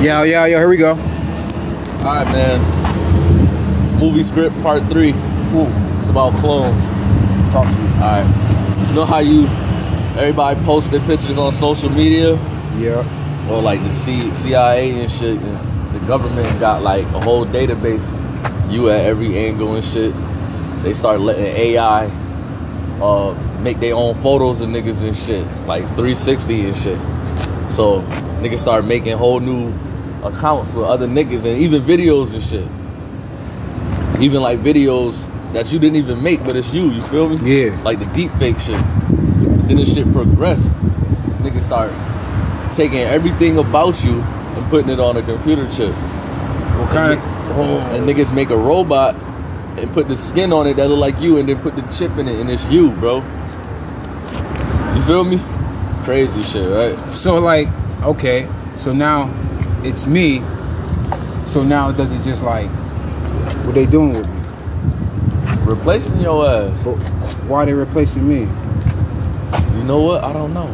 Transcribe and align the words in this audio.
Yeah, 0.00 0.24
yeah, 0.24 0.46
yeah. 0.46 0.56
Here 0.58 0.68
we 0.68 0.76
go. 0.76 0.90
All 0.92 0.96
right, 2.04 2.26
man. 2.32 3.98
Movie 4.00 4.22
script 4.22 4.60
part 4.62 4.82
three. 4.86 5.10
Ooh, 5.54 5.68
It's 5.98 6.08
about 6.08 6.32
clones. 6.40 6.86
Talk 7.52 7.66
to 7.66 7.72
me. 7.72 7.88
All 7.94 8.22
right. 8.24 8.86
You 8.88 8.94
know 8.94 9.04
how 9.04 9.18
you 9.18 9.46
everybody 10.18 10.58
posted 10.64 11.02
pictures 11.02 11.36
on 11.38 11.52
social 11.52 11.90
media 11.90 12.34
Yeah. 12.78 13.04
or 13.50 13.60
like 13.60 13.82
the 13.82 13.92
C, 13.92 14.32
CIA 14.34 15.00
and 15.02 15.10
shit, 15.10 15.38
and 15.40 15.94
the 15.94 16.00
government 16.06 16.48
got 16.58 16.82
like 16.82 17.04
a 17.14 17.20
whole 17.20 17.44
database. 17.44 18.10
You 18.72 18.88
at 18.88 19.04
every 19.04 19.36
angle 19.36 19.74
and 19.74 19.84
shit. 19.84 20.14
They 20.82 20.94
start 20.94 21.20
letting 21.20 21.44
AI 21.44 22.06
uh, 23.02 23.34
make 23.60 23.78
their 23.80 23.94
own 23.94 24.14
photos 24.14 24.62
of 24.62 24.70
niggas 24.70 25.02
and 25.02 25.14
shit, 25.16 25.46
like 25.66 25.82
360 25.94 26.64
and 26.66 26.76
shit. 26.76 26.98
So 27.70 28.00
niggas 28.40 28.60
start 28.60 28.84
making 28.86 29.16
whole 29.18 29.40
new 29.40 29.72
accounts 30.22 30.74
with 30.74 30.84
other 30.84 31.06
niggas 31.06 31.44
and 31.44 31.58
even 31.58 31.82
videos 31.82 32.32
and 32.34 32.42
shit. 32.42 32.68
Even 34.22 34.42
like 34.42 34.58
videos 34.58 35.26
that 35.52 35.72
you 35.72 35.78
didn't 35.78 35.96
even 35.96 36.22
make, 36.22 36.40
but 36.44 36.56
it's 36.56 36.74
you. 36.74 36.90
You 36.90 37.02
feel 37.02 37.28
me? 37.28 37.38
Yeah. 37.42 37.82
Like 37.82 37.98
the 37.98 38.06
deep 38.06 38.30
fake 38.32 38.58
shit. 38.58 38.76
And 38.76 39.68
then 39.68 39.76
this 39.76 39.94
shit 39.94 40.10
progress. 40.12 40.68
Niggas 41.40 41.62
start 41.62 41.90
taking 42.74 42.98
everything 42.98 43.58
about 43.58 44.04
you 44.04 44.20
and 44.20 44.70
putting 44.70 44.90
it 44.90 45.00
on 45.00 45.16
a 45.16 45.22
computer 45.22 45.68
chip. 45.68 45.94
What 45.94 46.90
kind 46.90 47.12
of? 47.14 47.24
Oh, 47.52 47.78
And 47.92 48.08
niggas 48.08 48.32
make 48.34 48.50
a 48.50 48.56
robot 48.56 49.16
and 49.76 49.90
put 49.92 50.08
the 50.08 50.16
skin 50.16 50.52
on 50.52 50.66
it 50.66 50.74
that 50.74 50.88
look 50.88 50.98
like 50.98 51.20
you 51.20 51.38
and 51.38 51.48
then 51.48 51.60
put 51.60 51.74
the 51.74 51.82
chip 51.82 52.16
in 52.18 52.28
it 52.28 52.38
and 52.38 52.50
it's 52.50 52.70
you, 52.70 52.90
bro. 52.92 53.16
You 54.94 55.02
feel 55.02 55.24
me? 55.24 55.40
Crazy 56.04 56.42
shit, 56.42 56.68
right? 56.70 57.12
so 57.12 57.38
like, 57.38 57.68
okay. 58.02 58.48
So 58.76 58.92
now 58.92 59.26
it's 59.84 60.06
me. 60.06 60.42
So 61.46 61.62
now 61.62 61.90
does 61.92 62.12
it 62.12 62.22
just 62.22 62.42
like 62.44 62.68
what 63.64 63.74
they 63.74 63.86
doing 63.86 64.12
with 64.12 64.28
me? 64.28 64.40
Replacing 65.64 66.20
your 66.20 66.46
ass. 66.48 66.82
But 66.84 66.94
why 67.46 67.64
they 67.64 67.72
replacing 67.72 68.26
me? 68.28 68.40
You 69.76 69.84
know 69.84 70.00
what? 70.00 70.24
I 70.24 70.32
don't 70.32 70.52
know. 70.54 70.68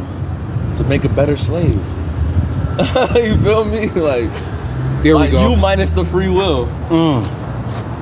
To 0.76 0.84
make 0.84 1.04
a 1.04 1.08
better 1.08 1.36
slave. 1.36 1.74
you 3.16 3.36
feel 3.38 3.64
me? 3.64 3.88
Like, 3.96 4.30
There 5.02 5.14
like 5.14 5.30
we 5.32 5.38
go. 5.38 5.48
you 5.50 5.56
minus 5.56 5.92
the 5.94 6.04
free 6.04 6.28
will. 6.28 6.66
Mm. 6.88 7.22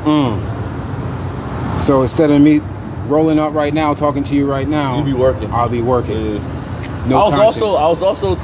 Mm. 0.04 1.80
So 1.80 2.02
instead 2.02 2.30
of 2.30 2.40
me 2.40 2.60
rolling 3.06 3.38
up 3.38 3.54
right 3.54 3.72
now, 3.72 3.94
talking 3.94 4.24
to 4.24 4.34
you 4.34 4.50
right 4.50 4.66
now, 4.66 4.98
You 4.98 5.04
be 5.04 5.12
working. 5.12 5.50
I'll 5.52 5.68
be 5.68 5.82
working. 5.82 6.36
Yeah. 6.36 7.08
No 7.08 7.18
I 7.18 7.24
was 7.24 7.34
context. 7.34 7.62
also 7.62 7.76
I 7.84 7.88
was 7.88 8.02
also 8.02 8.34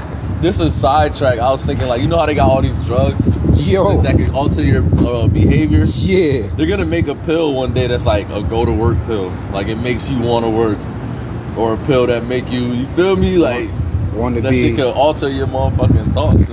this 0.41 0.61
is 0.61 0.75
sidetrack. 0.75 1.39
I 1.39 1.51
was 1.51 1.65
thinking 1.65 1.87
like 1.89 2.03
you 2.03 2.09
know 2.09 2.19
how 2.19 2.27
they 2.27 2.35
got 2.35 2.49
all 2.49 2.63
these 2.63 2.87
drugs 2.87 3.27
Yo. 3.69 4.01
that 4.03 4.17
can 4.17 4.35
alter 4.35 4.63
your 4.63 4.83
uh, 5.07 5.27
behavior. 5.29 5.85
yeah. 5.87 6.47
They're 6.57 6.67
gonna 6.67 6.85
make 6.87 7.09
a 7.09 7.15
pill 7.15 7.53
one 7.55 7.73
day 7.75 7.87
that's 7.87 8.07
like 8.07 8.29
a 8.31 8.43
go 8.43 8.65
to 8.65 8.73
work 8.73 8.97
pill. 9.07 9.31
Like 9.53 9.69
it 9.69 9.77
makes 9.77 10.09
you 10.09 10.21
want 10.21 10.45
to 10.45 10.51
work, 10.51 10.79
or 11.57 11.75
a 11.75 11.79
pill 11.87 12.07
that 12.07 12.25
make 12.25 12.51
you 12.51 12.61
you 12.73 12.87
feel 12.87 13.17
me 13.17 13.37
like 13.39 13.69
Want 14.15 14.35
to 14.35 14.41
that 14.41 14.51
be? 14.51 14.61
shit 14.63 14.77
could 14.77 14.93
alter 14.93 15.29
your 15.29 15.47
motherfucking 15.47 16.13
thoughts. 16.15 16.49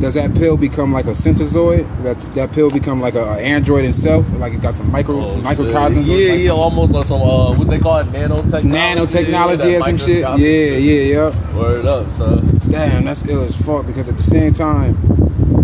Does 0.00 0.14
that 0.14 0.34
pill 0.34 0.56
become 0.56 0.92
like 0.92 1.04
a 1.04 1.10
synthezoid? 1.10 1.84
That 2.04 2.18
that 2.34 2.52
pill 2.52 2.70
become 2.70 3.00
like 3.02 3.14
a, 3.14 3.22
a 3.22 3.36
android 3.38 3.84
itself? 3.84 4.30
Like 4.38 4.54
it 4.54 4.62
got 4.62 4.72
some 4.74 4.90
micro 4.90 5.20
some 5.28 5.40
Oh, 5.40 5.44
microcosms? 5.44 6.06
shit. 6.06 6.18
Yeah, 6.28 6.34
yeah, 6.34 6.48
some 6.48 6.58
almost 6.58 6.92
like 6.92 7.04
some 7.04 7.20
uh, 7.20 7.54
what 7.54 7.68
they 7.68 7.78
call 7.78 7.98
it, 7.98 8.06
nanotechnology. 8.06 8.62
nanotechnology 8.96 9.78
or 9.78 9.84
some 9.84 9.96
shit. 9.98 10.20
Yeah, 10.20 10.36
yeah, 10.36 11.02
yeah. 11.30 11.56
Word 11.58 11.84
up, 11.84 12.10
son. 12.10 12.58
Damn, 12.70 13.04
that's 13.04 13.26
ill 13.28 13.42
as 13.44 13.54
fuck. 13.60 13.86
Because 13.86 14.08
at 14.08 14.16
the 14.16 14.22
same 14.22 14.54
time, 14.54 14.96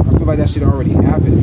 I 0.07 0.19
feel 0.19 0.27
like 0.27 0.39
that 0.39 0.51
shit 0.51 0.63
already 0.63 0.93
happened. 0.93 1.43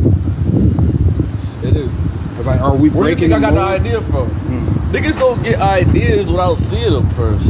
It 1.63 1.75
is. 1.75 1.89
Cause 2.35 2.45
like, 2.45 2.61
are 2.61 2.75
we 2.75 2.89
Where 2.89 3.09
you 3.09 3.15
breaking? 3.15 3.29
think 3.31 3.33
I 3.33 3.39
got 3.39 3.53
the 3.55 3.61
idea 3.61 4.01
from? 4.01 4.29
Mm. 4.29 4.65
Niggas 4.91 5.17
don't 5.17 5.41
get 5.41 5.59
ideas 5.59 6.29
without 6.29 6.57
seeing 6.57 6.93
them 6.93 7.09
first. 7.09 7.47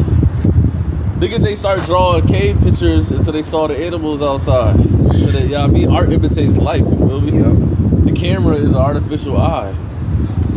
Niggas 1.19 1.41
they 1.41 1.55
start 1.55 1.81
drawing 1.83 2.25
cave 2.27 2.57
pictures 2.61 3.11
until 3.11 3.33
they 3.33 3.43
saw 3.43 3.67
the 3.67 3.75
animals 3.77 4.21
outside. 4.21 4.77
So 5.13 5.27
that 5.27 5.47
y'all 5.47 5.67
mean 5.67 5.91
art 5.91 6.11
imitates 6.11 6.57
life. 6.57 6.81
You 6.81 6.97
feel 6.97 7.21
me? 7.21 7.33
Yep. 7.33 8.05
The 8.05 8.11
camera 8.11 8.55
is 8.55 8.71
an 8.71 8.77
artificial 8.77 9.37
eye. 9.37 9.71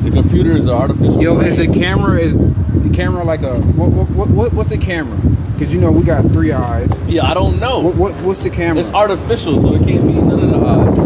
The 0.03 0.11
computer 0.11 0.53
is 0.53 0.67
an 0.67 0.75
artificial. 0.75 1.23
Yo, 1.23 1.35
brain. 1.37 1.49
is 1.49 1.57
the 1.57 1.69
camera 1.69 2.19
is 2.19 2.37
the 2.37 2.91
camera 2.95 3.23
like 3.23 3.43
a 3.43 3.61
what 3.61 3.91
what, 3.91 4.09
what, 4.11 4.31
what 4.31 4.53
what's 4.55 4.71
the 4.71 4.79
camera? 4.79 5.19
Cause 5.59 5.75
you 5.75 5.81
know 5.81 5.93
we 5.93 6.03
got 6.03 6.25
three 6.27 6.53
eyes. 6.53 6.91
yeah, 7.07 7.27
I 7.31 7.35
don't 7.35 7.61
know. 7.61 7.81
What 7.81 7.97
what 7.97 8.15
what's 8.23 8.43
the 8.43 8.51
camera? 8.51 8.81
It's 8.81 8.91
artificial, 8.91 9.61
so 9.61 9.75
it 9.75 9.87
can't 9.87 10.07
be 10.07 10.15
none 10.15 10.41
of 10.41 10.51
the 10.51 10.57
eyes. 10.57 10.99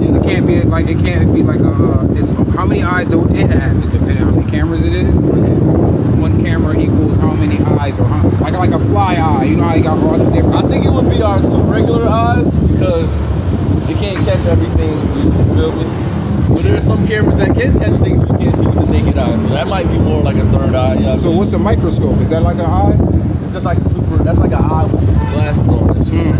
Yeah, 0.00 0.18
it 0.18 0.24
can't 0.24 0.46
be 0.46 0.62
like 0.62 0.88
it 0.88 0.98
can't 0.98 1.32
be 1.34 1.42
like 1.42 1.60
a. 1.60 1.70
Uh, 1.70 2.08
it's 2.10 2.30
how 2.56 2.66
many 2.66 2.82
eyes 2.82 3.06
do 3.06 3.24
it 3.24 3.50
have? 3.50 3.84
It 3.84 3.90
depending 3.92 4.18
on 4.18 4.34
how 4.34 4.40
many 4.40 4.50
cameras 4.50 4.82
it 4.82 4.92
is. 4.92 5.16
Or 5.16 5.38
is 5.38 5.44
it 5.44 5.56
one 6.18 6.42
camera 6.42 6.76
equals 6.78 7.18
how 7.18 7.34
many 7.34 7.58
eyes 7.64 7.98
or 8.00 8.04
how, 8.04 8.28
like 8.40 8.54
like 8.54 8.70
a 8.70 8.78
fly 8.80 9.14
eye? 9.14 9.44
You 9.44 9.56
know 9.56 9.64
how 9.64 9.74
you 9.74 9.82
got 9.82 9.98
all 9.98 10.18
the 10.18 10.30
different. 10.30 10.64
I 10.64 10.68
think 10.68 10.84
it 10.84 10.90
would 10.90 11.08
be 11.08 11.22
our 11.22 11.40
two 11.40 11.62
regular 11.62 12.08
eyes 12.08 12.65
because 12.86 13.90
it 13.90 13.98
can't 13.98 14.18
catch 14.24 14.46
everything. 14.46 14.92
You 14.94 15.54
feel 15.54 15.72
me? 15.74 15.84
But 16.48 16.62
there 16.62 16.76
are 16.76 16.80
some 16.80 17.04
cameras 17.06 17.38
that 17.38 17.52
can 17.54 17.78
catch 17.78 17.98
things 18.00 18.20
we 18.20 18.38
can't 18.38 18.54
see 18.54 18.64
with 18.66 18.76
the 18.76 18.86
naked 18.86 19.18
eye, 19.18 19.36
so 19.38 19.48
that 19.48 19.66
might 19.66 19.88
be 19.88 19.98
more 19.98 20.22
like 20.22 20.36
a 20.36 20.44
third 20.52 20.74
eye. 20.74 20.94
You 20.94 21.00
know 21.00 21.14
I 21.14 21.16
So 21.16 21.28
mean? 21.28 21.38
what's 21.38 21.52
a 21.52 21.58
microscope? 21.58 22.18
Is 22.20 22.30
that 22.30 22.42
like 22.42 22.56
an 22.56 22.66
eye? 22.66 22.96
It's 23.42 23.52
just 23.54 23.66
like 23.66 23.78
a 23.78 23.88
super. 23.88 24.16
That's 24.22 24.38
like 24.38 24.52
an 24.52 24.62
eye 24.62 24.84
with 24.84 25.00
super 25.00 25.24
glasses 25.34 25.68
on 25.68 25.90
it. 25.90 26.06
Mm. 26.06 26.14
You? 26.14 26.30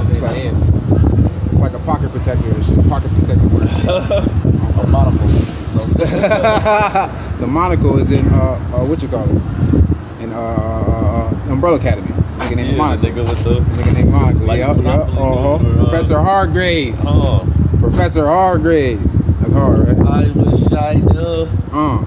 It's 0.00 0.36
in. 0.36 1.52
It's 1.52 1.60
like 1.60 1.74
a 1.74 1.78
pocket 1.80 2.10
protector 2.10 2.48
or 2.48 2.62
shit. 2.64 2.88
Pocket 2.88 3.10
protector. 3.12 3.46
A 4.80 4.86
monocle. 4.86 5.28
The 7.40 7.46
monocle 7.46 7.98
is 7.98 8.10
in 8.10 8.26
uh, 8.28 8.38
uh 8.72 8.84
what 8.84 9.00
you 9.02 9.08
call 9.08 9.24
it? 9.24 10.22
In 10.22 10.32
uh, 10.32 10.38
uh 10.38 11.52
Umbrella 11.52 11.76
Academy. 11.76 12.19
Nigga 12.50 12.56
named 12.56 12.76
yeah, 12.78 12.96
the 12.96 13.08
nigga 13.08 13.28
with 13.28 13.44
the. 13.44 13.50
Nigga 13.60 13.94
named 13.94 14.10
Monocle. 14.10 14.46
Like 14.46 14.58
yep, 14.58 14.76
yep. 14.78 14.86
Uh-huh. 14.86 15.20
or, 15.20 15.56
uh, 15.56 15.58
Professor 15.84 16.18
Hargreeves. 16.20 17.04
Oh, 17.06 17.46
Professor 17.78 18.26
Hargreeves. 18.26 19.14
That's 19.40 19.52
hard, 19.52 19.86
right? 19.88 20.26
I 20.26 20.30
wish 20.32 20.72
I 20.72 20.94
knew. 20.94 21.48
Uh. 21.72 22.04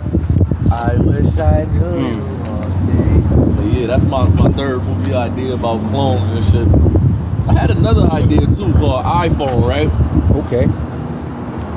I 0.71 0.95
wish 0.97 1.37
I 1.37 1.63
knew. 1.65 2.19
Mm. 2.19 3.55
But 3.55 3.65
yeah, 3.65 3.87
that's 3.87 4.03
my, 4.05 4.27
my 4.29 4.49
third 4.51 4.83
movie 4.83 5.13
idea 5.13 5.53
about 5.53 5.79
clones 5.89 6.29
and 6.31 6.43
shit. 6.43 6.67
I 7.47 7.53
had 7.53 7.71
another 7.71 8.03
idea 8.11 8.41
too 8.41 8.71
called 8.73 9.05
iPhone, 9.05 9.67
right? 9.67 9.87
Okay. 10.45 10.65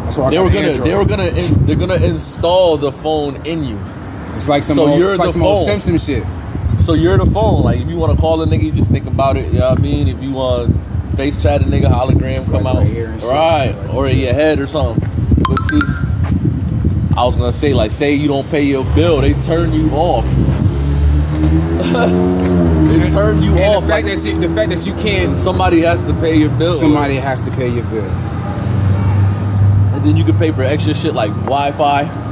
That's 0.05 0.17
why 0.17 0.27
I 0.27 0.31
They 0.31 0.39
were 0.39 0.51
gonna 0.51 0.69
Android. 0.69 0.89
they 0.91 0.95
were 0.95 1.05
gonna 1.05 1.25
in, 1.25 1.67
they're 1.67 1.77
gonna 1.77 1.95
install 1.97 2.77
the 2.79 2.91
phone 2.93 3.45
in 3.47 3.65
you. 3.65 3.79
It's 4.35 4.49
like 4.49 4.63
some 4.63 4.77
So 4.77 4.87
old, 4.89 4.99
you're 4.99 5.11
it's 5.11 5.19
like 5.19 5.29
the 5.29 5.33
some 5.33 5.43
old 5.43 5.67
phone. 5.67 5.81
Simpson 5.81 5.99
shit. 5.99 6.25
So 6.87 6.95
you're 6.95 7.19
the 7.19 7.27
phone. 7.27 7.65
Like 7.65 7.81
if 7.81 7.89
you 7.89 7.97
want 7.97 8.15
to 8.15 8.21
call 8.21 8.41
a 8.43 8.47
nigga, 8.47 8.63
you 8.63 8.71
just 8.71 8.93
think 8.93 9.07
about 9.09 9.37
it. 9.37 9.53
You 9.53 9.59
know 9.59 9.71
what 9.71 9.81
I 9.81 9.83
mean? 9.83 10.07
If 10.07 10.23
you 10.23 10.31
want 10.35 10.73
face 11.17 11.43
chat 11.43 11.61
a 11.61 11.65
nigga, 11.65 11.91
hologram 11.91 12.45
come 12.45 12.63
Like 12.63 12.77
out, 12.77 12.77
right 12.77 12.87
here 12.87 13.09
right, 13.29 13.75
or 13.93 14.07
in 14.07 14.19
your 14.19 14.33
head 14.33 14.61
or 14.61 14.69
something. 14.69 15.03
But 15.49 15.59
see, 15.63 15.81
I 17.17 17.25
was 17.25 17.35
gonna 17.35 17.53
say 17.53 17.75
like, 17.75 17.91
say 17.91 18.15
you 18.15 18.29
don't 18.29 18.49
pay 18.51 18.63
your 18.63 18.85
bill, 18.95 19.21
they 19.21 19.33
turn 19.33 19.73
you 19.73 19.91
off. 19.91 20.25
they 21.97 23.11
turn 23.11 23.43
you 23.43 23.57
And 23.57 23.75
off. 23.75 23.83
the 23.83 23.89
fact 23.89 23.91
Like 23.91 24.05
that 24.05 24.25
you, 24.25 24.39
the 24.39 24.49
fact 24.55 24.71
that 24.71 24.87
you 24.87 24.95
can't, 25.03 25.37
somebody 25.37 25.81
has 25.81 26.05
to 26.05 26.15
pay 26.15 26.37
your 26.37 26.51
bill. 26.51 26.75
somebody 26.75 27.17
has 27.17 27.41
to 27.41 27.51
pay 27.51 27.69
your 27.69 27.83
bill. 27.87 28.09
and 29.93 30.05
then 30.05 30.17
you 30.17 30.23
can 30.23 30.39
pay 30.39 30.53
for 30.53 30.63
extra 30.63 30.95
shit 30.95 31.15
like 31.15 31.33
Wi-Fi. 31.47 32.26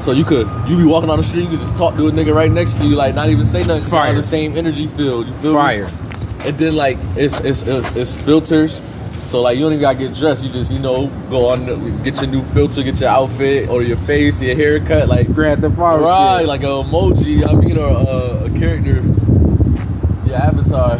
So 0.00 0.12
you 0.12 0.24
could 0.24 0.46
you 0.68 0.76
be 0.76 0.84
walking 0.84 1.10
on 1.10 1.16
the 1.18 1.22
street, 1.24 1.42
you 1.44 1.48
could 1.50 1.58
just 1.60 1.76
talk 1.76 1.94
to 1.96 2.06
a 2.08 2.10
nigga 2.10 2.34
right 2.34 2.50
next 2.50 2.74
to 2.80 2.86
you, 2.86 2.94
like 2.96 3.14
not 3.14 3.28
even 3.28 3.44
say 3.44 3.64
nothing. 3.66 3.88
Fire. 3.88 4.14
the 4.14 4.22
same 4.22 4.56
energy 4.56 4.86
field. 4.86 5.26
You 5.26 5.32
feel 5.34 5.50
me? 5.52 5.56
Fire. 5.58 5.88
And 6.46 6.56
then 6.56 6.76
like 6.76 6.98
it's 7.16 7.40
it's 7.40 7.62
it's, 7.62 7.94
it's 7.96 8.16
filters. 8.16 8.80
So 9.26 9.42
like 9.42 9.56
you 9.58 9.64
don't 9.64 9.72
even 9.72 9.82
gotta 9.82 9.98
get 9.98 10.14
dressed. 10.14 10.44
You 10.44 10.50
just 10.52 10.70
you 10.72 10.78
know 10.78 11.08
go 11.28 11.48
on 11.50 11.66
get 12.04 12.16
your 12.22 12.30
new 12.30 12.42
filter, 12.42 12.82
get 12.82 12.98
your 13.00 13.10
outfit 13.10 13.68
or 13.68 13.82
your 13.82 13.96
face, 13.98 14.40
your 14.40 14.54
haircut, 14.54 15.08
like 15.08 15.26
Grab 15.34 15.58
the 15.60 15.68
power 15.70 16.00
right, 16.00 16.38
shit. 16.40 16.48
like 16.48 16.62
an 16.62 16.68
emoji. 16.68 17.46
I 17.46 17.52
mean, 17.54 17.76
or 17.76 17.88
a, 17.88 18.44
a 18.46 18.50
character, 18.58 19.02
your 20.26 20.36
avatar. 20.36 20.96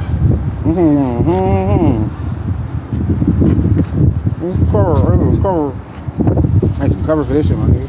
Mm-hmm, 0.69 1.31
mm-hmm. 1.31 2.05
Mm, 4.45 4.71
Cover, 4.71 5.43
cover. 5.43 6.83
I 6.83 6.87
need 6.89 7.05
cover 7.07 7.25
for 7.25 7.33
this 7.33 7.49
shit, 7.49 7.57
my 7.57 7.67
nigga. 7.67 7.89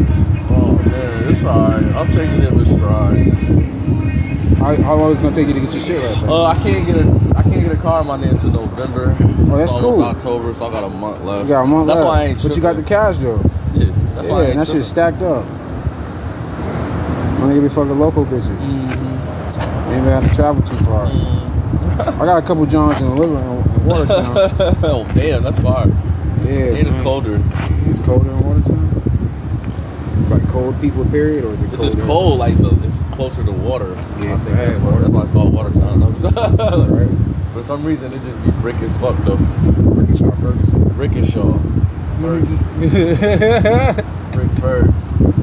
It's 1.41 1.49
alright. 1.49 1.83
I'm 1.95 2.07
taking 2.13 2.43
it 2.43 2.53
with 2.53 2.67
stride. 2.67 3.33
How, 4.59 4.75
how 4.75 4.95
long 4.95 5.11
is 5.11 5.17
it 5.19 5.23
gonna 5.23 5.35
take 5.35 5.47
you 5.47 5.55
to 5.55 5.59
get 5.59 5.73
your 5.73 5.81
shit 5.81 5.97
right? 5.97 6.29
Uh, 6.29 6.45
I 6.45 6.53
can't 6.53 6.85
get 6.85 6.97
a 6.97 7.33
I 7.35 7.41
can't 7.41 7.63
get 7.63 7.71
a 7.71 7.81
car 7.81 8.01
in 8.01 8.07
my 8.07 8.21
name 8.21 8.29
until 8.29 8.51
November. 8.51 9.15
Oh, 9.19 9.57
that's 9.57 9.63
it's 9.63 9.71
almost 9.71 9.97
cool. 9.97 10.03
October, 10.03 10.53
so 10.53 10.67
I 10.67 10.71
got 10.71 10.83
a 10.83 10.89
month 10.89 11.23
left. 11.23 11.45
You 11.45 11.49
got 11.49 11.63
a 11.63 11.67
month 11.67 11.87
That's 11.87 11.97
left. 12.01 12.07
why 12.07 12.21
I 12.21 12.25
ain't. 12.25 12.43
But 12.43 12.55
you 12.55 12.61
got 12.61 12.75
the 12.75 12.83
cash 12.83 13.17
though. 13.17 13.41
Yeah, 13.73 13.85
that's 14.13 14.27
why 14.27 14.37
yeah, 14.37 14.41
ain't 14.41 14.51
and 14.51 14.59
that 14.59 14.67
shit's 14.67 14.87
stacked 14.87 15.23
up. 15.23 15.43
I'm 17.41 17.49
gonna 17.49 17.59
be 17.59 17.69
fucking 17.69 17.97
local 17.97 18.23
bitches. 18.23 18.55
Mm-hmm. 18.57 19.89
Ain't 19.89 19.97
even 19.97 20.13
have 20.13 20.29
to 20.29 20.35
travel 20.35 20.61
too 20.61 20.75
far. 20.85 21.07
I 22.21 22.23
got 22.23 22.37
a 22.37 22.45
couple 22.45 22.67
Johns 22.67 23.01
in 23.01 23.17
Liver 23.17 23.39
in 23.39 23.85
Watertown. 23.87 24.35
oh 24.83 25.11
damn, 25.15 25.41
that's 25.41 25.59
far. 25.59 25.87
Yeah, 26.45 26.77
And 26.77 26.87
it's 26.87 26.97
colder. 26.97 27.41
It's 27.89 27.99
colder 27.99 28.29
in 28.29 28.39
Watertown. 28.41 28.80
It's 30.31 30.41
like 30.43 30.51
cold 30.51 30.79
people 30.79 31.03
period, 31.05 31.43
or 31.43 31.53
is 31.53 31.61
it 31.61 31.65
It's 31.67 31.77
colder? 31.77 31.95
just 31.95 32.07
cold, 32.07 32.39
like 32.39 32.57
the 32.57 32.69
it's 32.87 32.97
closer 33.15 33.43
to 33.43 33.51
water. 33.51 33.89
Yeah, 34.19 34.35
I 34.35 34.37
think 34.37 34.55
that's 34.55 34.79
why, 34.79 34.91
water. 34.91 34.99
that's 35.01 35.13
why 35.13 35.21
it's 35.23 35.31
called 35.31 35.53
water 35.53 35.69
Watertown. 35.69 36.01
Right. 36.89 37.53
For 37.53 37.63
some 37.63 37.83
reason, 37.83 38.13
it 38.13 38.21
just 38.23 38.41
be 38.45 38.51
brick 38.61 38.75
as 38.77 38.97
fuck 39.01 39.17
though. 39.25 39.35
Rickenshaw 39.35 40.31
Ferguson. 40.41 40.85
Rickishaw. 40.91 41.59
Brick 44.31 44.49
Ferg. 44.61 44.87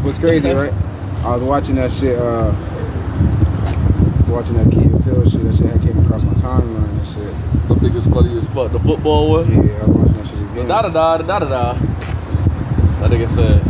What's 0.02 0.18
crazy, 0.18 0.50
right? 0.50 0.72
I 1.24 1.34
was 1.34 1.42
watching 1.42 1.74
that 1.74 1.90
shit. 1.90 2.18
Uh, 2.18 2.50
I 2.54 4.18
was 4.20 4.28
watching 4.30 4.54
that 4.56 4.72
and 4.72 5.04
Peele 5.04 5.28
shit. 5.28 5.42
That 5.42 5.54
shit 5.54 5.66
had 5.66 5.82
came 5.82 5.98
across 5.98 6.22
my 6.22 6.32
timeline 6.34 6.88
and 6.88 7.06
shit. 7.06 7.34
I 7.70 7.74
think 7.78 7.94
it's 7.94 8.06
funny 8.06 8.36
as 8.38 8.46
fuck. 8.50 8.72
The 8.72 8.78
football 8.80 9.30
one. 9.30 9.50
Yeah, 9.52 9.72
I 9.82 9.84
was 9.86 9.96
watching 9.96 10.14
that 10.14 10.26
shit 10.26 10.40
again. 10.50 10.68
Da 10.68 10.82
da 10.82 10.88
da 10.88 11.18
da 11.18 11.38
da 11.40 11.48
da. 11.48 11.72
That 11.74 13.10
nigga 13.10 13.28
said, 13.28 13.60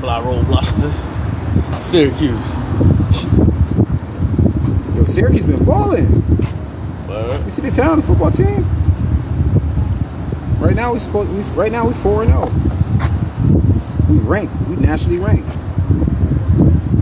"Fly 0.00 0.20
roll 0.20 0.42
Washington, 0.48 0.92
Syracuse." 1.80 2.54
Yo, 4.96 5.02
Syracuse 5.04 5.44
been 5.46 5.64
balling. 5.64 6.22
You 7.44 7.50
see 7.50 7.62
the 7.62 7.70
town 7.70 8.00
football 8.02 8.30
team? 8.30 8.64
Right 10.60 10.76
now 10.76 10.92
we 10.92 10.98
supposed 10.98 11.30
we 11.32 11.40
right 11.60 11.72
now 11.72 11.86
we 11.86 11.92
four 11.94 12.22
and 12.22 12.30
zero. 12.30 12.46
We 14.08 14.16
ranked. 14.18 14.52
We 14.68 14.76
nationally 14.76 15.18
ranked. 15.18 15.56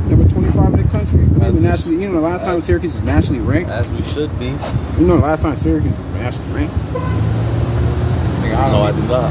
Number 0.08 0.28
twenty 0.28 0.50
five 0.52 0.72
in 0.74 0.82
the 0.82 0.88
country. 0.90 1.24
We 1.24 1.40
As 1.40 1.48
even 1.48 1.54
we- 1.56 1.60
nationally. 1.60 2.02
You 2.02 2.08
know, 2.08 2.14
the 2.14 2.20
last 2.20 2.44
time 2.44 2.60
Syracuse 2.60 2.94
was 2.94 3.02
nationally 3.02 3.40
ranked. 3.40 3.70
As 3.70 3.88
we 3.90 4.02
should 4.02 4.30
be. 4.38 4.46
You 4.98 5.06
know, 5.06 5.16
the 5.16 5.22
last 5.22 5.42
time 5.42 5.56
Syracuse 5.56 5.96
was 5.98 6.10
nationally 6.12 6.52
ranked. 6.54 6.74
I 8.54 8.70
No, 8.70 8.82
I 8.82 8.90
don't 8.92 8.96
know. 8.96 9.00
did 9.02 9.10
not. 9.10 9.30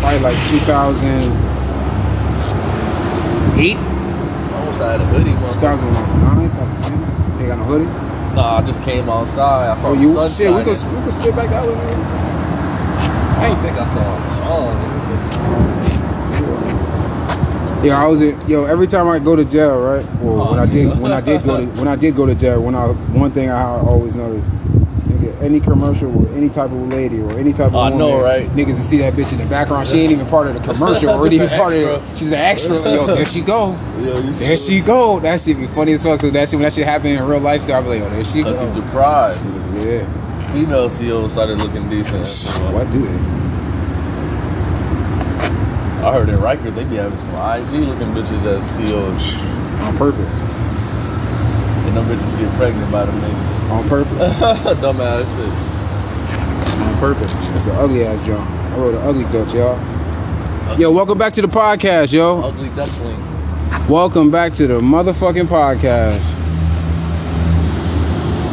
Probably 0.00 0.20
like 0.20 0.36
two 0.48 0.58
thousand 0.60 1.30
eight, 3.58 3.76
I 3.76 4.58
almost 4.58 4.78
had 4.80 5.00
a 5.00 5.04
hoodie, 5.06 5.30
two 5.30 5.36
motherfucker. 5.36 5.60
thousand 5.60 5.92
nine, 5.92 6.48
two 6.50 6.54
thousand 6.56 6.82
ten. 6.82 7.40
Ain't 7.40 7.48
got 7.48 7.58
no 7.58 7.64
hoodie. 7.64 7.90
Nah, 8.34 8.56
I 8.58 8.62
just 8.62 8.82
came 8.82 9.08
outside. 9.08 9.70
I 9.70 9.74
saw 9.76 9.88
Oh, 9.90 9.94
the 9.94 10.00
you 10.00 10.12
sun 10.14 10.28
shit. 10.30 10.50
We 10.50 10.62
could 10.64 10.78
we 10.94 11.02
could 11.04 11.12
split 11.14 11.36
back 11.36 11.50
that 11.50 11.64
way. 11.66 11.74
man. 11.74 12.00
I 13.34 13.48
don't 13.48 13.60
think 13.62 13.76
I 13.78 13.86
saw 13.86 14.00
a 14.00 14.30
song. 14.36 14.74
Yeah, 17.84 18.02
I 18.02 18.06
was 18.06 18.22
in, 18.22 18.40
yo. 18.48 18.64
Every 18.64 18.86
time 18.86 19.08
I 19.08 19.18
go 19.18 19.36
to 19.36 19.44
jail, 19.44 19.78
right? 19.78 20.04
Well, 20.22 20.50
when 20.52 20.58
I 20.58 20.64
did, 20.64 20.98
when 21.00 21.12
I 21.12 21.20
did 21.20 21.44
go 21.44 21.58
to, 21.60 21.66
when 21.78 21.86
I 21.86 21.96
did 21.96 22.16
go 22.16 22.24
to 22.24 22.34
jail, 22.34 22.62
when 22.62 22.74
I 22.74 22.86
one 22.88 23.30
thing 23.30 23.50
I 23.50 23.62
always 23.62 24.14
noticed, 24.16 24.50
nigga, 25.14 25.42
any 25.42 25.60
commercial 25.60 26.10
with 26.10 26.36
any 26.36 26.48
type 26.48 26.70
of 26.70 26.88
lady 26.88 27.20
or 27.20 27.38
any 27.38 27.52
type 27.52 27.68
of 27.68 27.76
oh, 27.76 27.80
I 27.80 27.90
woman 27.90 27.98
know, 27.98 28.22
right? 28.22 28.48
Niggas 28.50 28.76
to 28.76 28.82
see 28.82 28.98
that 28.98 29.14
bitch 29.14 29.32
in 29.32 29.38
the 29.38 29.46
background. 29.46 29.88
She 29.88 30.00
ain't 30.00 30.12
even 30.12 30.26
part 30.26 30.46
of 30.46 30.54
the 30.54 30.60
commercial 30.60 31.10
or 31.10 31.26
even 31.32 31.48
part 31.48 31.72
of 31.74 31.78
extra. 31.78 32.12
it. 32.12 32.18
She's 32.18 32.32
an 32.32 32.38
extra. 32.38 32.76
Yo, 32.76 33.06
there 33.06 33.24
she 33.24 33.40
go. 33.40 33.72
You 33.98 34.22
There 34.32 34.56
she 34.56 34.80
go. 34.80 35.20
That 35.20 35.40
shit 35.40 35.56
be 35.56 35.66
funny 35.66 35.92
as 35.92 36.02
fuck. 36.02 36.20
So 36.20 36.30
that 36.30 36.48
shit, 36.48 36.56
when 36.56 36.64
that 36.64 36.72
shit 36.72 36.86
happen 36.86 37.08
in 37.08 37.22
real 37.24 37.40
life, 37.40 37.68
I 37.68 37.80
be 37.80 37.88
like, 37.88 38.00
yo, 38.00 38.08
there 38.10 38.24
she 38.24 38.42
Cause 38.42 38.56
go. 38.58 38.66
he's 38.66 38.84
deprived. 38.84 39.44
Yeah. 39.76 40.50
Female 40.52 40.88
CEOs 40.88 41.32
started 41.32 41.58
looking 41.58 41.88
decent. 41.88 42.26
What 42.72 42.90
do 42.92 43.04
it? 43.04 43.20
I 46.04 46.12
heard 46.12 46.28
in 46.28 46.38
Riker 46.40 46.70
they 46.70 46.84
be 46.84 46.96
having 46.96 47.18
some 47.18 47.30
IG 47.30 47.88
looking 47.88 48.08
bitches 48.08 48.44
as 48.44 48.62
CEOs. 48.76 49.36
On 49.84 49.96
purpose. 49.96 50.53
Them 51.94 52.06
bitches 52.06 52.38
get 52.40 52.52
pregnant 52.56 52.90
by 52.90 53.04
them 53.04 53.14
niggas. 53.20 53.70
On 53.70 53.88
purpose. 53.88 54.40
Dumbass 54.80 55.36
shit. 55.36 56.80
on 56.80 56.98
purpose. 56.98 57.48
It's 57.50 57.66
an 57.66 57.76
ugly 57.76 58.04
ass 58.04 58.26
John. 58.26 58.40
I 58.72 58.76
wrote 58.78 58.96
an 58.96 59.02
ugly 59.02 59.22
Dutch, 59.24 59.54
y'all. 59.54 59.78
Yo, 60.76 60.90
welcome 60.90 61.16
back 61.16 61.32
to 61.34 61.42
the 61.42 61.46
podcast, 61.46 62.12
yo. 62.12 62.42
Ugly 62.42 62.70
Dutchling. 62.70 63.88
Welcome 63.88 64.32
back 64.32 64.52
to 64.54 64.66
the 64.66 64.80
motherfucking 64.80 65.46
podcast. 65.46 66.18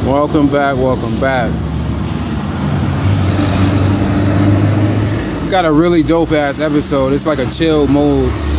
Welcome 0.06 0.48
back, 0.52 0.78
welcome 0.78 1.20
back. 1.20 1.52
Got 5.50 5.66
a 5.66 5.72
really 5.72 6.04
dope 6.04 6.32
ass 6.32 6.60
episode. 6.60 7.12
It's 7.14 7.26
like 7.26 7.40
a 7.40 7.50
chill 7.50 7.88
mode. 7.88 8.51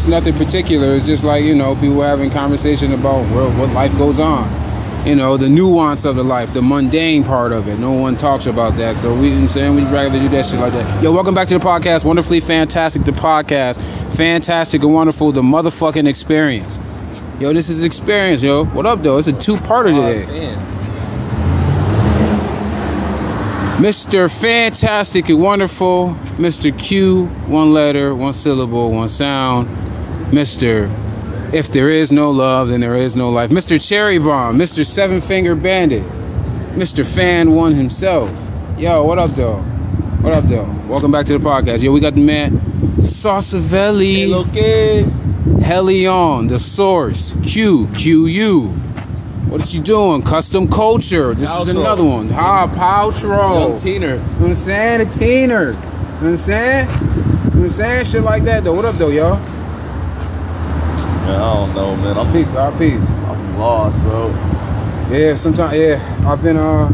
It's 0.00 0.08
nothing 0.08 0.32
particular. 0.32 0.94
It's 0.94 1.04
just 1.04 1.24
like, 1.24 1.44
you 1.44 1.54
know, 1.54 1.74
people 1.74 2.00
having 2.00 2.30
conversation 2.30 2.94
about 2.94 3.20
where, 3.34 3.50
what 3.58 3.68
life 3.74 3.92
goes 3.98 4.18
on. 4.18 4.48
You 5.06 5.14
know, 5.14 5.36
the 5.36 5.50
nuance 5.50 6.06
of 6.06 6.16
the 6.16 6.24
life, 6.24 6.54
the 6.54 6.62
mundane 6.62 7.22
part 7.22 7.52
of 7.52 7.68
it. 7.68 7.78
No 7.78 7.92
one 7.92 8.16
talks 8.16 8.46
about 8.46 8.78
that. 8.78 8.96
So 8.96 9.14
we, 9.14 9.28
you 9.28 9.34
know 9.34 9.42
I'm 9.42 9.48
saying, 9.50 9.74
we'd 9.74 9.84
rather 9.88 10.18
do 10.18 10.26
that 10.30 10.46
shit 10.46 10.58
like 10.58 10.72
that. 10.72 11.02
Yo, 11.02 11.12
welcome 11.12 11.34
back 11.34 11.48
to 11.48 11.58
the 11.58 11.62
podcast. 11.62 12.06
Wonderfully 12.06 12.40
fantastic, 12.40 13.04
the 13.04 13.12
podcast. 13.12 13.76
Fantastic 14.16 14.82
and 14.82 14.94
wonderful, 14.94 15.32
the 15.32 15.42
motherfucking 15.42 16.08
experience. 16.08 16.78
Yo, 17.38 17.52
this 17.52 17.68
is 17.68 17.84
experience, 17.84 18.42
yo. 18.42 18.64
What 18.64 18.86
up, 18.86 19.02
though? 19.02 19.18
It's 19.18 19.28
a 19.28 19.34
two-parter 19.34 19.94
today. 19.94 20.54
Mr. 23.82 24.30
Fantastic 24.40 25.28
and 25.28 25.42
Wonderful, 25.42 26.16
Mr. 26.38 26.76
Q, 26.78 27.26
one 27.46 27.74
letter, 27.74 28.14
one 28.14 28.32
syllable, 28.32 28.90
one 28.92 29.10
sound. 29.10 29.68
Mr. 30.30 30.88
If 31.52 31.72
there 31.72 31.88
is 31.90 32.12
no 32.12 32.30
love, 32.30 32.68
then 32.68 32.80
there 32.80 32.94
is 32.94 33.16
no 33.16 33.30
life. 33.30 33.50
Mr. 33.50 33.84
Cherry 33.84 34.18
Bomb, 34.18 34.56
Mr. 34.56 34.86
Seven 34.86 35.20
Finger 35.20 35.56
Bandit, 35.56 36.04
Mr. 36.74 37.04
Fan 37.04 37.50
One 37.52 37.74
himself. 37.74 38.32
Yo, 38.78 39.02
what 39.04 39.18
up, 39.18 39.34
though? 39.34 39.56
What 40.22 40.32
up, 40.32 40.44
though? 40.44 40.72
Welcome 40.86 41.10
back 41.10 41.26
to 41.26 41.36
the 41.36 41.44
podcast. 41.44 41.82
Yo, 41.82 41.90
we 41.90 41.98
got 41.98 42.14
the 42.14 42.24
man 42.24 42.60
Sausavelli. 42.98 44.18
Hello, 44.26 44.44
kid. 44.44 45.06
Helion, 45.64 46.48
the 46.48 46.60
source. 46.60 47.34
Q, 47.42 47.88
QU. 47.88 48.68
What 49.48 49.66
are 49.66 49.76
you 49.76 49.82
doing? 49.82 50.22
Custom 50.22 50.68
culture. 50.68 51.34
This 51.34 51.50
is 51.50 51.68
another 51.68 52.04
one. 52.04 52.28
Ha, 52.28 52.68
Paltrow. 52.68 53.68
Young 53.68 53.72
teener. 53.72 54.00
You 54.00 54.08
know 54.08 54.18
what 54.38 54.48
I'm 54.50 54.54
saying? 54.54 55.00
A 55.00 55.04
teener. 55.06 55.48
You 55.50 55.72
know 55.72 55.72
what 55.74 56.26
I'm 56.26 56.36
saying? 56.36 56.88
You 56.88 56.96
know 56.96 57.50
what 57.50 57.64
I'm 57.64 57.70
saying? 57.70 58.04
Shit 58.04 58.22
like 58.22 58.44
that 58.44 58.62
though. 58.62 58.74
What 58.74 58.84
up 58.84 58.94
though, 58.94 59.08
y'all? 59.08 59.40
Man, 61.20 61.40
I 61.40 61.54
don't 61.54 61.74
know, 61.74 61.96
man. 61.96 62.16
I'm 62.16 62.32
Peace, 62.32 62.48
bro. 62.48 62.62
I'm 62.62 62.78
peace. 62.78 63.10
I'm 63.10 63.58
lost, 63.58 64.00
bro. 64.02 64.28
Yeah, 65.10 65.34
sometimes 65.34 65.76
yeah. 65.76 65.98
I've 66.26 66.42
been 66.42 66.56
uh 66.56 66.88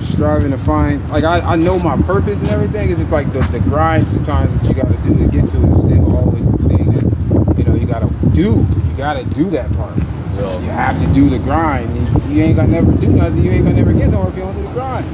striving 0.00 0.50
to 0.50 0.58
find 0.58 1.06
like 1.10 1.22
I, 1.24 1.40
I 1.40 1.56
know 1.56 1.78
my 1.78 1.96
purpose 2.02 2.40
and 2.40 2.50
everything. 2.50 2.90
It's 2.90 2.98
just 2.98 3.12
like 3.12 3.32
the, 3.32 3.40
the 3.52 3.60
grind 3.60 4.10
sometimes 4.10 4.52
that 4.52 4.68
you 4.68 4.74
gotta 4.74 4.96
do 4.98 5.16
to 5.18 5.26
get 5.30 5.48
to 5.50 5.56
is 5.68 5.78
still 5.78 6.16
always 6.16 6.44
the 6.44 6.58
thing 6.68 6.92
that 6.92 7.58
you 7.58 7.64
know 7.64 7.74
you 7.74 7.86
gotta 7.86 8.08
do. 8.32 8.66
You 8.88 8.96
gotta 8.96 9.24
do 9.24 9.48
that 9.50 9.70
part. 9.76 9.96
Yo, 10.36 10.58
You 10.60 10.70
have 10.70 10.98
to 11.00 11.06
do 11.14 11.28
the 11.30 11.38
grind. 11.38 11.94
You, 11.94 12.34
you 12.34 12.42
ain't 12.42 12.56
gonna 12.56 12.68
never 12.68 12.90
do 12.92 13.08
nothing. 13.08 13.44
You 13.44 13.52
ain't 13.52 13.64
gonna 13.64 13.76
never 13.76 13.92
get 13.92 14.08
nowhere 14.10 14.28
if 14.28 14.36
you 14.36 14.42
don't 14.42 14.56
do 14.56 14.62
the 14.62 14.72
grind. 14.72 15.06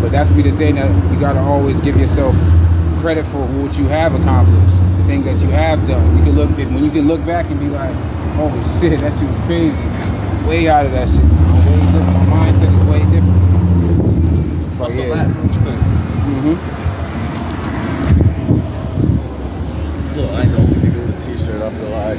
But 0.00 0.12
that's 0.12 0.32
be 0.32 0.42
the 0.42 0.52
thing 0.52 0.76
that 0.76 1.12
you 1.12 1.18
gotta 1.18 1.40
always 1.40 1.80
give 1.80 1.96
yourself 1.96 2.34
credit 3.00 3.24
for 3.26 3.44
what 3.58 3.76
you 3.78 3.88
have 3.88 4.14
accomplished, 4.14 4.76
the 5.02 5.08
thing 5.08 5.22
that 5.24 5.38
you 5.42 5.48
have 5.50 5.86
done. 5.86 6.18
You 6.18 6.24
can 6.24 6.34
look 6.36 6.50
when 6.50 6.84
you 6.84 6.90
can 6.90 7.06
look 7.08 7.24
back 7.26 7.46
and 7.50 7.58
be 7.58 7.68
like, 7.68 7.94
holy 8.36 8.62
shit, 8.80 9.00
that 9.00 9.12
shit 9.18 9.28
was 9.28 9.40
crazy. 9.46 10.48
Way 10.48 10.68
out 10.68 10.86
of 10.86 10.92
that 10.92 11.08
shit. 11.08 11.24
My 11.24 12.50
mindset 12.50 12.72
is 12.74 12.82
way 12.90 13.00
different. 13.10 13.42
It's 14.66 14.78
like, 14.78 14.94
yeah. 14.94 15.14
that 15.14 15.26
real 15.28 15.48
quick? 15.62 15.78
hmm 16.26 16.56
Look, 20.16 20.30
I 20.30 20.42
ain't 20.42 20.50
the 20.52 20.58
only 20.58 20.74
nigga 20.74 20.98
with 21.00 21.16
a 21.16 21.36
t-shirt. 21.36 21.62
I 21.62 21.70
feel 21.70 21.90
like 21.90 22.18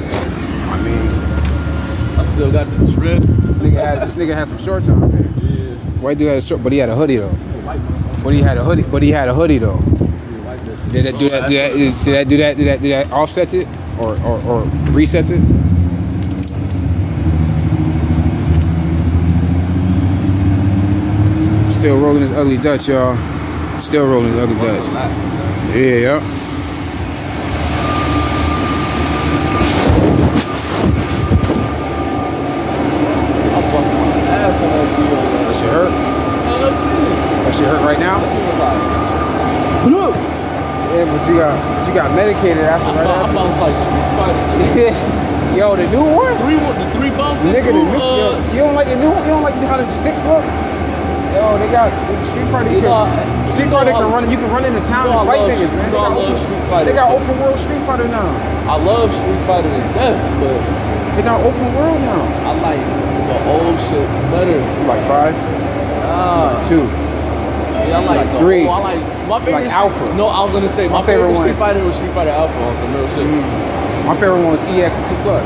I 0.66 0.76
mean, 0.82 2.18
I 2.18 2.24
still 2.24 2.50
got 2.50 2.66
the 2.66 2.92
drip. 2.92 3.22
this 3.22 3.58
nigga 3.58 3.84
had 3.84 4.02
this 4.02 4.16
nigga 4.16 4.34
had 4.34 4.48
some 4.48 4.58
shorts 4.58 4.88
on. 4.88 5.10
Yeah. 5.10 5.74
White 6.00 6.18
dude 6.18 6.28
had 6.28 6.38
a 6.38 6.42
short, 6.42 6.62
but 6.62 6.72
he 6.72 6.78
had 6.78 6.88
a 6.88 6.96
hoodie 6.96 7.16
though. 7.16 7.34
But 8.22 8.32
he 8.32 8.40
had 8.40 8.56
a 8.56 8.64
hoodie. 8.64 8.82
But 8.82 9.02
he 9.02 9.10
had 9.10 9.28
a 9.28 9.34
hoodie 9.34 9.58
though. 9.58 9.78
Did 10.94 11.06
that 11.06 11.18
do 11.18 11.28
that? 11.30 11.48
Did 11.50 11.58
that? 11.58 12.04
That 12.06 12.28
do 12.28 12.36
that? 12.38 12.56
Did 12.56 12.68
that? 12.68 12.82
Did 12.82 12.92
that 12.92 13.12
offset 13.12 13.54
it 13.54 13.68
or 13.98 14.12
or, 14.22 14.38
or 14.46 14.62
resets 14.94 15.30
it? 15.32 15.42
Still 21.74 21.98
rolling 22.00 22.20
this 22.22 22.32
ugly 22.32 22.58
Dutch, 22.58 22.88
y'all. 22.88 23.16
Still 23.80 24.06
rolling 24.08 24.32
this 24.32 24.40
ugly 24.42 24.56
Dutch. 24.56 24.84
Yeah, 25.76 25.96
yeah. 25.96 26.44
I'm 33.40 33.64
busting 33.72 33.98
my 33.98 34.06
ass 34.30 34.56
on 34.62 34.70
that 34.70 34.88
deal. 34.96 35.16
That 35.48 35.56
shit 35.56 35.70
hurt. 35.70 35.92
Hell 35.92 36.60
yeah. 36.60 37.44
That 37.44 37.54
shit 37.56 37.66
hurt 37.66 37.84
right 37.86 38.00
now. 38.00 38.20
That 38.20 38.30
shit 38.32 38.46
was 38.46 38.58
like, 38.60 39.02
Yeah, 40.94 41.04
but 41.06 41.26
she 41.83 41.83
got 41.94 42.10
medicated 42.14 42.64
after 42.66 42.90
I 42.90 42.94
right 42.98 43.06
thought 43.06 43.22
I 43.22 43.30
after. 43.30 43.46
was 43.46 43.58
like 43.62 43.76
Street 43.86 44.08
Fighter. 44.18 45.54
Yo, 45.58 45.76
the 45.78 45.86
new 45.94 46.02
one. 46.02 46.34
Three, 46.42 46.58
the 46.58 46.86
three 46.98 47.14
bumps. 47.14 47.46
Nigga, 47.46 47.70
the 47.70 47.78
new, 47.78 47.94
yo, 47.94 48.34
uh, 48.34 48.50
you 48.50 48.58
don't 48.66 48.74
like 48.74 48.90
the 48.90 48.98
new? 48.98 49.14
You 49.22 49.30
don't 49.38 49.46
like 49.46 49.54
how 49.70 49.78
the 49.78 49.86
six 50.02 50.18
look? 50.26 50.42
Yo, 51.30 51.54
they 51.62 51.70
got 51.70 51.94
the 51.94 52.18
Street 52.26 52.50
Fighter. 52.50 52.74
You 52.74 52.82
You 52.82 52.90
know, 52.90 53.06
can, 53.06 53.54
Street 53.54 53.70
you 53.70 53.70
know 53.70 53.78
Fighter 53.78 53.94
I- 53.94 54.02
can 54.02 54.10
run. 54.10 54.22
You 54.26 54.38
can 54.42 54.50
run 54.50 54.64
into 54.66 54.82
town 54.82 55.06
you 55.06 55.12
know 55.14 55.22
and 55.22 55.30
fight 55.30 55.46
niggas, 55.46 55.70
man. 55.78 55.86
They 55.86 55.94
got, 55.94 56.10
open, 56.18 56.86
they 56.86 56.92
got 56.98 57.08
open 57.14 57.34
world 57.38 57.58
Street 57.62 57.82
Fighter 57.86 58.08
now. 58.10 58.26
I 58.66 58.74
love 58.82 59.14
Street 59.14 59.42
Fighter 59.46 59.70
to 59.70 59.82
death, 59.94 60.18
but 60.42 60.58
They 61.14 61.22
got 61.22 61.38
open 61.38 61.66
world 61.78 62.00
now. 62.02 62.26
I 62.50 62.52
like 62.58 62.82
the 62.82 63.38
old 63.54 63.78
shit 63.86 64.06
better. 64.34 64.58
You 64.58 64.84
like 64.90 65.02
five, 65.06 65.34
Nah, 66.02 66.58
two. 66.66 66.82
Yeah, 67.74 67.98
I 67.98 68.04
like, 68.04 68.18
like 68.22 68.32
the 68.32 68.38
three. 68.38 68.66
Old, 68.66 68.78
I 68.78 68.94
like 68.94 69.02
my 69.28 69.38
favorite. 69.44 69.64
like 69.66 69.72
Alpha. 69.74 70.04
No, 70.14 70.26
I 70.28 70.40
was 70.44 70.52
gonna 70.52 70.70
say 70.70 70.86
my, 70.88 71.00
My 71.00 71.06
favorite 71.06 71.34
favorite. 71.34 71.50
Street 71.52 71.58
Fighter 71.58 71.82
was 71.84 71.96
Street 71.96 72.12
Fighter 72.14 72.30
Alpha 72.30 72.54
on 72.62 72.76
some 72.78 72.94
real 72.94 73.08
shit. 73.14 73.26
My 74.06 74.14
favorite 74.16 74.42
one 74.44 74.52
was 74.54 74.62
EX 74.70 74.94
two 75.08 75.16
plus 75.26 75.44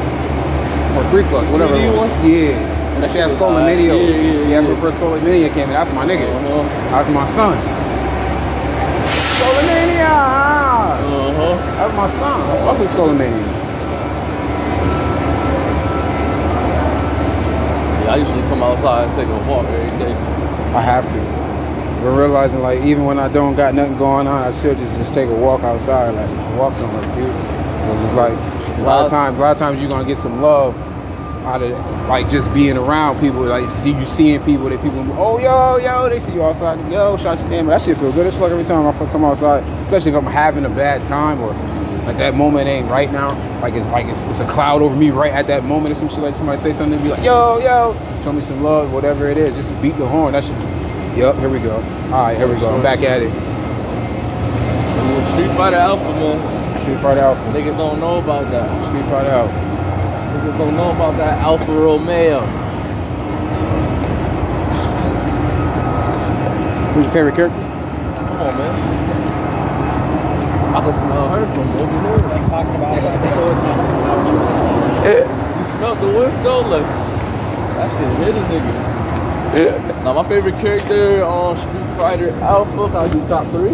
or 0.99 1.05
three 1.11 1.25
plus, 1.31 1.47
whatever. 1.53 1.75
3D 1.75 1.85
it 1.89 1.97
was. 1.97 2.11
one? 2.11 2.31
Yeah. 2.31 2.59
That 2.99 3.11
shit 3.15 3.21
had 3.23 3.29
was 3.31 3.37
Stolen 3.39 3.63
alright. 3.63 3.77
Video. 3.79 3.95
Yeah, 3.95 4.11
yeah, 4.11 4.49
yeah. 4.51 4.61
That's 4.61 4.67
when 4.67 4.81
first 4.83 4.97
Stolen 4.99 5.23
Mania 5.25 5.49
came 5.55 5.71
in. 5.71 5.77
That's 5.79 5.93
my 5.95 6.05
nigga. 6.05 6.27
Uh-huh. 6.27 6.67
That's 6.91 7.09
my 7.15 7.27
son. 7.39 7.55
Stolen 9.39 9.67
Mania. 9.71 10.11
Uh-huh. 10.11 11.55
That's 11.79 11.95
my 11.95 12.09
son. 12.19 12.37
I 12.43 12.57
fuck 12.67 12.79
with 12.83 12.91
Stolen 12.91 13.17
Mania. 13.17 13.47
Yeah, 18.03 18.15
I 18.15 18.17
usually 18.17 18.43
come 18.51 18.63
outside 18.63 19.05
and 19.07 19.15
take 19.15 19.29
a 19.29 19.39
walk 19.47 19.67
every 19.67 19.99
day. 20.03 20.13
I 20.75 20.83
have 20.83 21.07
to. 21.07 21.38
But 22.03 22.17
realizing 22.17 22.61
like 22.61 22.81
even 22.85 23.05
when 23.05 23.19
I 23.19 23.29
don't 23.29 23.57
got 23.57 23.75
nothing 23.75 23.99
going 23.99 24.27
on, 24.27 24.45
I 24.45 24.53
should 24.53 24.79
just, 24.79 24.97
just 24.97 25.15
take 25.15 25.29
a 25.29 25.35
walk 25.35 25.63
outside, 25.63 26.11
like 26.15 26.29
just 26.31 26.55
walk 26.57 26.75
somewhere 26.77 27.03
cute. 27.15 27.35
It's 27.91 28.03
just 28.03 28.15
like 28.15 28.33
a 28.79 28.83
lot 28.83 29.05
of 29.05 29.11
times, 29.11 29.39
a 29.39 29.41
lot 29.41 29.53
of 29.53 29.59
times 29.59 29.81
you're 29.81 29.91
gonna 29.91 30.07
get 30.07 30.19
some 30.19 30.41
love 30.41 30.77
out 31.45 31.63
of 31.63 31.71
like 32.09 32.29
just 32.29 32.53
being 32.55 32.77
around 32.77 33.19
people, 33.19 33.43
like 33.43 33.69
see 33.69 33.93
you 33.93 34.05
seeing 34.05 34.41
people 34.45 34.69
that 34.69 34.81
people, 34.83 35.05
oh 35.17 35.39
yo 35.39 35.79
yo, 35.79 36.09
they 36.09 36.21
see 36.21 36.35
you 36.35 36.45
outside, 36.45 36.79
yo 36.93 37.17
shout 37.17 37.39
your 37.41 37.49
name, 37.49 37.67
that 37.67 37.81
shit 37.81 37.97
feel 37.99 38.13
good 38.13 38.27
as 38.27 38.35
fuck 38.35 38.51
every 38.51 38.65
time 38.65 38.87
I 38.87 38.93
come 39.11 39.25
outside, 39.25 39.65
especially 39.83 40.13
if 40.13 40.17
I'm 40.17 40.27
having 40.27 40.65
a 40.67 40.71
bad 40.71 41.05
time 41.07 41.41
or 41.41 41.53
like 42.05 42.19
that 42.19 42.35
moment 42.35 42.69
ain't 42.69 42.89
right 42.89 43.11
now, 43.11 43.29
like 43.61 43.75
it's 43.75 43.87
like 43.89 44.07
it's, 44.07 44.23
it's 44.23 44.41
a 44.41 44.47
cloud 44.47 44.83
over 44.83 44.95
me 44.95 45.11
right 45.11 45.33
at 45.33 45.47
that 45.49 45.65
moment 45.65 45.93
or 45.93 45.99
some 45.99 46.09
shit, 46.09 46.21
like 46.21 46.35
somebody 46.35 46.59
say 46.59 46.73
something, 46.73 47.03
be 47.03 47.09
like 47.09 47.25
yo 47.25 47.59
yo, 47.59 47.97
show 48.23 48.33
me 48.33 48.41
some 48.41 48.63
love, 48.63 48.93
whatever 48.93 49.29
it 49.29 49.39
is, 49.39 49.57
just 49.57 49.83
beat 49.83 49.97
the 49.97 50.07
horn, 50.07 50.33
that 50.33 50.45
shit. 50.45 50.78
Yup, 51.17 51.37
here 51.39 51.49
we 51.49 51.59
go. 51.59 51.75
All 51.75 52.23
right, 52.23 52.37
here 52.37 52.47
we 52.47 52.55
go. 52.61 52.75
I'm 52.75 52.83
back 52.83 53.03
at 53.03 53.23
it. 53.23 53.31
Street 55.33 55.51
Fighter 55.57 55.77
Alpha, 55.77 56.05
man. 56.05 56.39
Street 56.83 56.99
Fighter 56.99 57.21
Alpha. 57.21 57.43
Niggas 57.51 57.77
don't 57.77 57.99
know 58.01 58.19
about 58.19 58.51
that. 58.51 58.69
Street 58.89 59.05
Fighter 59.07 59.31
Alpha. 59.31 59.53
Niggas 59.53 60.59
don't 60.59 60.77
know 60.77 60.91
about 60.93 61.17
that 61.17 61.39
Alfa 61.43 61.73
Romeo. 61.73 62.41
Who's 66.95 67.05
your 67.05 67.13
favorite 67.13 67.35
character? 67.35 67.59
Come 67.59 68.41
on, 68.41 68.57
man. 68.59 68.75
I 70.75 70.81
can 70.81 70.93
smell 70.93 71.29
her 71.31 71.47
from 71.47 71.69
over 71.83 71.99
there. 72.03 72.19
Like 72.19 72.47
talking 72.51 72.75
about 72.77 72.99
it 72.99 73.05
episode. 73.05 73.57
You 75.59 75.65
smelled 75.79 75.99
the 75.99 76.09
whiff 76.19 76.35
though? 76.45 76.63
Like, 76.63 76.87
that 77.79 77.89
shit 77.91 78.11
hit 78.19 78.35
a 78.35 78.41
nigga. 78.47 78.98
Now, 80.05 80.13
my 80.13 80.23
favorite 80.23 80.55
character 80.61 81.25
on 81.25 81.57
Street 81.57 81.97
Fighter 81.99 82.31
Alpha, 82.43 82.87
can 82.87 82.97
I 82.97 83.13
do 83.13 83.27
top 83.27 83.45
three? 83.49 83.73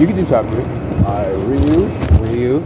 You 0.00 0.06
can 0.06 0.14
do 0.14 0.24
top 0.26 0.46
three. 0.46 0.62
Alright, 1.02 1.34
Ryu, 1.48 1.86
Ryu, 2.22 2.60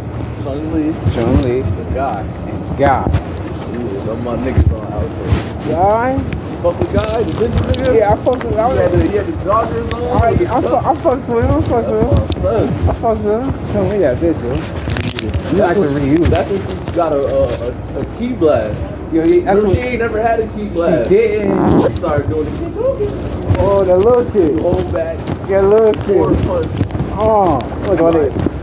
Chun 0.45 0.73
Li, 0.75 0.93
Chun 1.15 1.43
Li, 1.43 1.63
the 1.63 1.85
guy. 1.95 2.21
and 2.21 2.79
Guy. 2.79 3.07
Yeah, 3.09 4.01
some 4.01 4.19
of 4.19 4.23
my 4.23 4.37
niggas 4.37 4.71
on 4.71 4.93
Alpha. 4.93 5.71
Guy? 5.71 6.19
Fuck 6.63 6.79
the 6.79 6.85
guy, 6.93 7.23
the 7.23 7.33
bitch 7.33 7.57
nigga. 7.73 7.99
Yeah, 7.99 8.13
I 8.13 8.17
fucked 8.17 8.45
with 8.45 8.53
He 8.53 8.59
had 8.59 8.93
the, 8.93 9.09
he 9.09 9.17
had 9.17 9.27
the 9.27 9.33
joggers 9.33 9.95
on. 9.95 10.23
I, 10.23 10.31
with 10.33 10.51
I, 10.51 10.61
chucks. 10.61 10.87
I 10.87 10.95
fucked 10.95 11.29
with 11.29 11.45
him. 11.45 11.51
I 11.51 11.63
fucked 11.63 11.89
with 11.89 12.03
him. 12.03 12.11
That's 12.11 12.37
my 12.37 12.43
son. 12.43 12.69
I 12.69 12.93
fucked 13.01 13.21
with 13.23 13.43
him. 13.43 13.73
Chun 13.73 13.89
Li 13.89 13.99
that 13.99 14.17
bitch, 14.19 14.43
yo. 14.43 14.87
You 15.23 15.63
like 15.63 15.77
That's 15.77 15.81
the 15.81 15.89
Ryu. 15.89 16.17
That's 16.27 16.51
when 16.51 16.87
she 16.87 16.93
got 16.93 17.13
a, 17.15 17.17
a, 17.17 17.99
a, 17.99 18.01
a 18.01 18.19
key 18.19 18.35
blast. 18.35 18.96
Yo, 19.13 19.25
yeah, 19.25 19.45
that's 19.45 19.63
what 19.63 19.75
she 19.75 19.81
ain't 19.81 20.01
never 20.01 20.21
had 20.21 20.41
a 20.41 20.49
key 20.55 20.69
blast. 20.69 21.09
she 21.09 21.17
didn't. 21.17 21.91
She 21.91 21.97
started 21.97 22.29
doing 22.29 22.49
oh, 22.49 22.95
the 22.95 23.07
kick 23.07 23.59
Oh, 23.59 23.85
that 23.85 23.99
little 23.99 24.31
kid. 24.33 24.59
hold 24.61 24.93
back, 24.93 25.17
Yeah, 25.49 25.61
little 25.61 25.95
kid. 26.05 26.47
punch. 26.47 26.67
Oh, 27.13 27.59
look 27.89 28.01
at 28.15 28.21
it. 28.21 28.57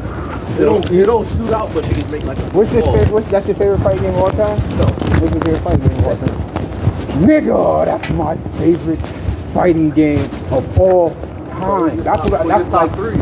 They 0.57 0.65
don't, 0.65 0.85
they 0.85 1.03
don't 1.03 1.27
shoot 1.29 1.51
out, 1.51 1.73
but 1.73 1.83
they 1.85 1.93
just 1.95 2.11
make 2.11 2.23
like 2.25 2.37
a 2.37 2.41
What's 2.51 2.71
your 2.73 2.83
favorite? 2.83 3.09
What's 3.11 3.27
that's 3.29 3.47
your 3.47 3.55
favorite 3.55 3.79
fight 3.79 3.99
game 4.01 4.13
of 4.13 4.19
all 4.19 4.29
time? 4.31 4.59
No. 4.77 4.85
What's 4.85 5.33
your 5.33 5.43
favorite 5.43 5.61
fight 5.61 5.79
game 5.81 5.97
of 5.99 6.05
all 6.05 6.17
time? 6.17 7.23
Nigga, 7.23 7.85
that's 7.85 8.09
my 8.11 8.35
favorite 8.59 8.97
fighting 9.53 9.89
game 9.91 10.19
of 10.51 10.77
all 10.79 11.09
time. 11.09 11.97
That's 12.03 12.29
what. 12.29 12.47
That's 12.47 12.69
top 12.69 12.91
like. 12.91 12.95
three? 12.95 13.17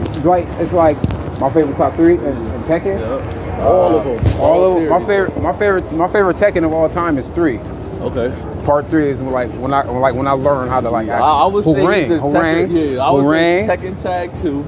It's 0.62 0.74
like 0.74 0.98
my 1.40 1.50
favorite 1.54 1.78
top 1.78 1.96
three 1.96 2.16
in, 2.16 2.26
in 2.26 2.62
Tekken. 2.64 3.00
Yeah. 3.00 3.41
All 3.62 3.96
of 3.98 4.06
them. 4.06 4.42
All 4.42 4.66
of 4.66 4.76
them. 4.76 4.90
My 4.90 5.00
favorite, 5.06 5.42
my 5.42 5.54
favorite, 5.54 5.92
my 5.94 6.08
favorite 6.08 6.38
Tekken 6.38 6.66
of 6.66 6.74
all 6.74 6.90
time 6.90 7.18
is 7.18 7.30
three. 7.30 7.60
Okay. 8.02 8.34
Part 8.66 8.88
three 8.88 9.10
is 9.10 9.22
like 9.22 9.50
when 9.52 9.74
I 9.74 9.84
like 9.84 10.16
when 10.16 10.28
I 10.28 10.32
learned 10.32 10.70
how 10.70 10.82
to 10.82 10.90
like. 10.90 11.10
I, 11.10 11.20
I 11.20 11.46
would 11.46 11.64
say 11.64 11.72
Tekken, 11.74 12.94
yeah, 12.94 13.04
I 13.04 13.12
would 13.12 13.24
Hooray, 13.24 13.66
say 13.66 13.78
Tekken 13.78 14.02
Tag 14.02 14.36
2. 14.36 14.68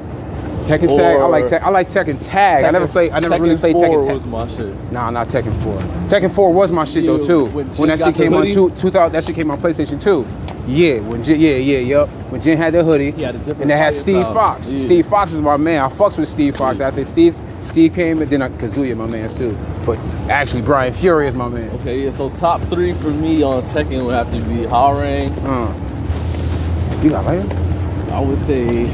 Tekken 0.63 0.95
Tag. 0.95 1.19
I 1.19 1.25
like 1.25 1.47
Tek- 1.47 1.63
I 1.63 1.69
like 1.69 1.87
Tekken 1.87 2.17
Tag. 2.21 2.63
I 2.63 2.71
never 2.71 2.87
played. 2.87 3.11
I 3.11 3.19
never 3.19 3.41
really 3.41 3.57
played 3.57 3.73
4 3.73 3.85
Tekken 3.85 4.05
Tag. 4.05 4.13
was 4.15 4.27
my 4.27 4.47
shit. 4.47 4.91
Nah, 4.91 5.09
not 5.09 5.27
Tekken 5.27 5.53
4. 5.63 5.73
Tekken 6.07 6.33
4 6.33 6.53
was 6.53 6.71
my 6.71 6.85
shit 6.85 7.05
though 7.05 7.25
too. 7.25 7.45
when 7.47 7.67
When, 7.75 7.89
that 7.89 7.99
shit 7.99 8.15
came 8.15 8.33
on 8.33 8.45
two, 8.45 8.69
2000, 8.71 9.11
that 9.11 9.23
shit 9.23 9.35
came 9.35 9.51
on 9.51 9.59
PlayStation 9.59 10.01
2. 10.01 10.25
Yeah, 10.67 10.99
when 10.99 11.21
Jin, 11.23 11.41
yeah, 11.41 11.55
yeah, 11.55 11.79
yup. 11.79 12.09
When 12.29 12.39
Jin 12.39 12.57
had 12.57 12.73
the 12.73 12.83
hoodie, 12.83 13.11
had 13.11 13.35
and 13.35 13.69
they 13.69 13.77
had 13.77 13.93
Steve 13.93 14.21
style. 14.21 14.33
Fox. 14.33 14.71
Yeah. 14.71 14.79
Steve 14.79 15.05
Fox 15.07 15.33
is 15.33 15.41
my 15.41 15.57
man. 15.57 15.81
I 15.81 15.89
fucks 15.89 16.17
with 16.17 16.29
Steve 16.29 16.55
Fox. 16.55 16.79
After 16.79 17.03
Steve, 17.03 17.35
Steve 17.63 17.93
came, 17.93 18.21
and 18.21 18.29
then 18.29 18.41
uh, 18.41 18.49
Kazuya, 18.49 18.95
my 18.95 19.07
man 19.07 19.29
too. 19.35 19.57
But 19.85 19.97
actually, 20.29 20.61
Brian 20.61 20.93
Fury 20.93 21.27
is 21.27 21.35
my 21.35 21.47
man. 21.47 21.69
Okay, 21.81 22.03
yeah, 22.05 22.11
so 22.11 22.29
top 22.31 22.61
three 22.61 22.93
for 22.93 23.09
me 23.09 23.43
on 23.43 23.65
second 23.65 24.05
would 24.05 24.13
have 24.13 24.31
to 24.31 24.39
be 24.41 24.65
Hwoarang. 24.65 25.31
Uh. 25.43 27.03
You 27.03 27.09
got 27.09 27.25
like? 27.25 27.49
I 28.11 28.19
would 28.19 28.37
say 28.45 28.87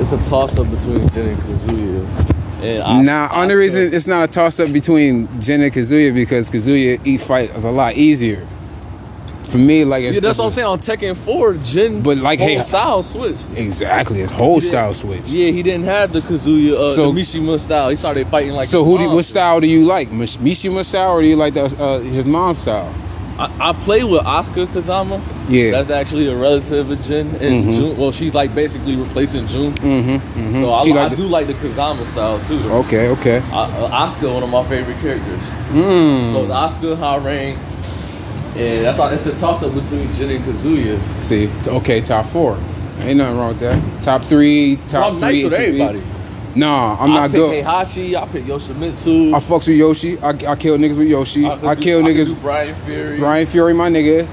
it's 0.00 0.12
a 0.12 0.18
toss 0.28 0.58
up 0.58 0.70
between 0.70 1.08
Jin 1.10 1.28
and 1.28 1.38
Kazuya. 1.38 2.32
And 2.62 3.06
Nah, 3.06 3.28
only 3.32 3.54
reason 3.54 3.92
it's 3.92 4.06
not 4.06 4.28
a 4.28 4.32
toss 4.32 4.60
up 4.60 4.72
between 4.72 5.28
Jin 5.40 5.62
and 5.62 5.72
Kazuya 5.72 6.14
because 6.14 6.48
Kazuya 6.48 7.00
eat 7.04 7.20
fight 7.20 7.50
is 7.50 7.64
a 7.64 7.70
lot 7.70 7.94
easier. 7.94 8.46
For 9.48 9.58
me, 9.58 9.84
like 9.84 10.02
it's, 10.04 10.14
Yeah, 10.14 10.20
that's 10.20 10.38
what 10.38 10.46
I'm 10.46 10.52
saying. 10.52 10.66
On 10.66 10.78
Tekken 10.78 11.16
4, 11.16 11.54
Jin 11.54 12.02
But, 12.02 12.18
like, 12.18 12.40
whole 12.40 12.48
hey- 12.48 12.60
style 12.62 13.02
switch. 13.04 13.36
Exactly, 13.54 14.18
his 14.18 14.30
whole 14.32 14.60
style 14.60 14.92
switch. 14.92 15.28
Yeah, 15.28 15.50
he 15.52 15.62
didn't 15.62 15.84
have 15.84 16.12
the 16.12 16.18
Kazuya, 16.18 16.74
uh, 16.74 16.94
So- 16.94 17.12
the 17.12 17.20
Mishima 17.20 17.58
style. 17.60 17.88
He 17.90 17.96
started 17.96 18.26
fighting 18.26 18.52
like 18.54 18.68
So 18.68 18.84
who 18.84 18.98
do, 18.98 19.08
what 19.08 19.24
style 19.24 19.60
do 19.60 19.68
you 19.68 19.84
like? 19.84 20.10
Mish- 20.10 20.36
Mishima 20.38 20.84
style 20.84 21.12
or 21.12 21.22
do 21.22 21.28
you 21.28 21.36
like 21.36 21.54
the, 21.54 21.64
uh, 21.80 22.00
his 22.00 22.26
mom's 22.26 22.58
style? 22.60 22.92
I, 23.38 23.50
I 23.60 23.72
play 23.74 24.02
with 24.02 24.22
Asuka 24.22 24.66
Kazama. 24.68 25.20
Yeah. 25.48 25.70
That's 25.72 25.90
actually 25.90 26.26
a 26.28 26.34
relative 26.34 26.90
of 26.90 27.00
Jin. 27.02 27.28
And 27.38 27.66
Mhm. 27.66 27.74
June, 27.74 27.96
well, 27.98 28.10
she's 28.10 28.32
like 28.34 28.54
basically 28.54 28.96
replacing 28.96 29.46
June. 29.46 29.72
Mm-hmm. 29.74 30.10
mm-hmm. 30.16 30.60
So 30.62 30.70
I, 30.70 31.04
I 31.04 31.08
the- 31.10 31.16
do 31.16 31.24
like 31.28 31.46
the 31.46 31.52
Kazama 31.54 32.04
style 32.06 32.40
too. 32.48 32.58
Okay, 32.82 33.08
okay. 33.10 33.42
Uh, 33.52 33.60
uh, 33.60 34.06
Asuka, 34.06 34.32
one 34.32 34.42
of 34.42 34.48
my 34.48 34.64
favorite 34.64 34.98
characters. 35.02 35.44
Mm. 35.70 36.32
So 36.32 36.42
it's 36.44 36.50
Asuka, 36.52 36.96
Hwoarang, 36.96 37.56
and 38.56 38.84
that's 38.84 38.98
all. 38.98 39.08
it's 39.08 39.26
a 39.26 39.38
toss 39.38 39.62
up 39.62 39.74
between 39.74 40.12
Jin 40.14 40.30
and 40.30 40.44
Kazuya. 40.44 40.98
See, 41.20 41.48
okay, 41.68 42.00
top 42.00 42.26
four. 42.26 42.58
Ain't 43.00 43.18
nothing 43.18 43.36
wrong 43.38 43.48
with 43.48 43.60
that. 43.60 44.02
Top 44.02 44.22
three, 44.24 44.76
top 44.88 45.12
I'm 45.12 45.18
three. 45.18 45.42
nice 45.42 45.44
with 45.44 45.52
it 45.52 45.56
could 45.56 45.72
be- 45.72 45.82
everybody. 45.82 46.02
Nah, 46.54 46.96
I'm 46.98 47.10
I 47.10 47.14
not 47.14 47.30
pick 47.32 47.36
good. 47.40 47.64
Heihachi, 47.66 48.14
I 48.16 48.26
pick 48.28 48.44
Yoshimitsu. 48.44 49.34
I 49.34 49.40
fucks 49.40 49.68
with 49.68 49.76
Yoshi. 49.76 50.18
I, 50.20 50.30
I 50.30 50.56
kill 50.56 50.78
niggas 50.78 50.96
with 50.96 51.08
Yoshi. 51.08 51.44
I, 51.44 51.74
do- 51.74 51.82
kill 51.82 52.02
could 52.02 52.16
niggas. 52.16 52.28
do 52.28 52.34
Brian 52.36 52.74
Fury. 52.76 53.18
Brian 53.18 53.46
Fury, 53.46 53.74
my 53.74 53.90
nigga. 53.90 54.26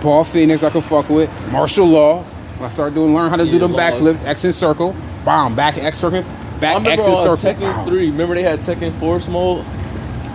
Paul 0.00 0.22
Phoenix, 0.22 0.62
I 0.62 0.70
can 0.70 0.80
fuck 0.82 1.08
with. 1.08 1.28
Marshall 1.50 1.86
Law. 1.86 2.22
When 2.22 2.66
I 2.66 2.68
start 2.68 2.94
doing, 2.94 3.12
learn 3.12 3.28
how 3.30 3.36
to 3.36 3.44
do 3.44 3.50
Yeah, 3.50 3.58
them 3.58 3.72
laws. 3.72 3.80
backflips, 3.80 4.24
X 4.24 4.44
and 4.44 4.54
circle, 4.54 4.94
bomb, 5.24 5.56
back 5.56 5.76
X 5.76 5.98
circle, 5.98 6.22
back 6.60 6.84
X 6.86 7.04
on 7.08 7.36
circle. 7.36 7.52
Tekken 7.52 7.76
Wow. 7.78 7.84
3, 7.86 8.10
remember 8.10 8.34
they 8.36 8.44
had 8.44 8.60
Tekken 8.60 8.92
Force 8.92 9.26
mode? 9.26 9.64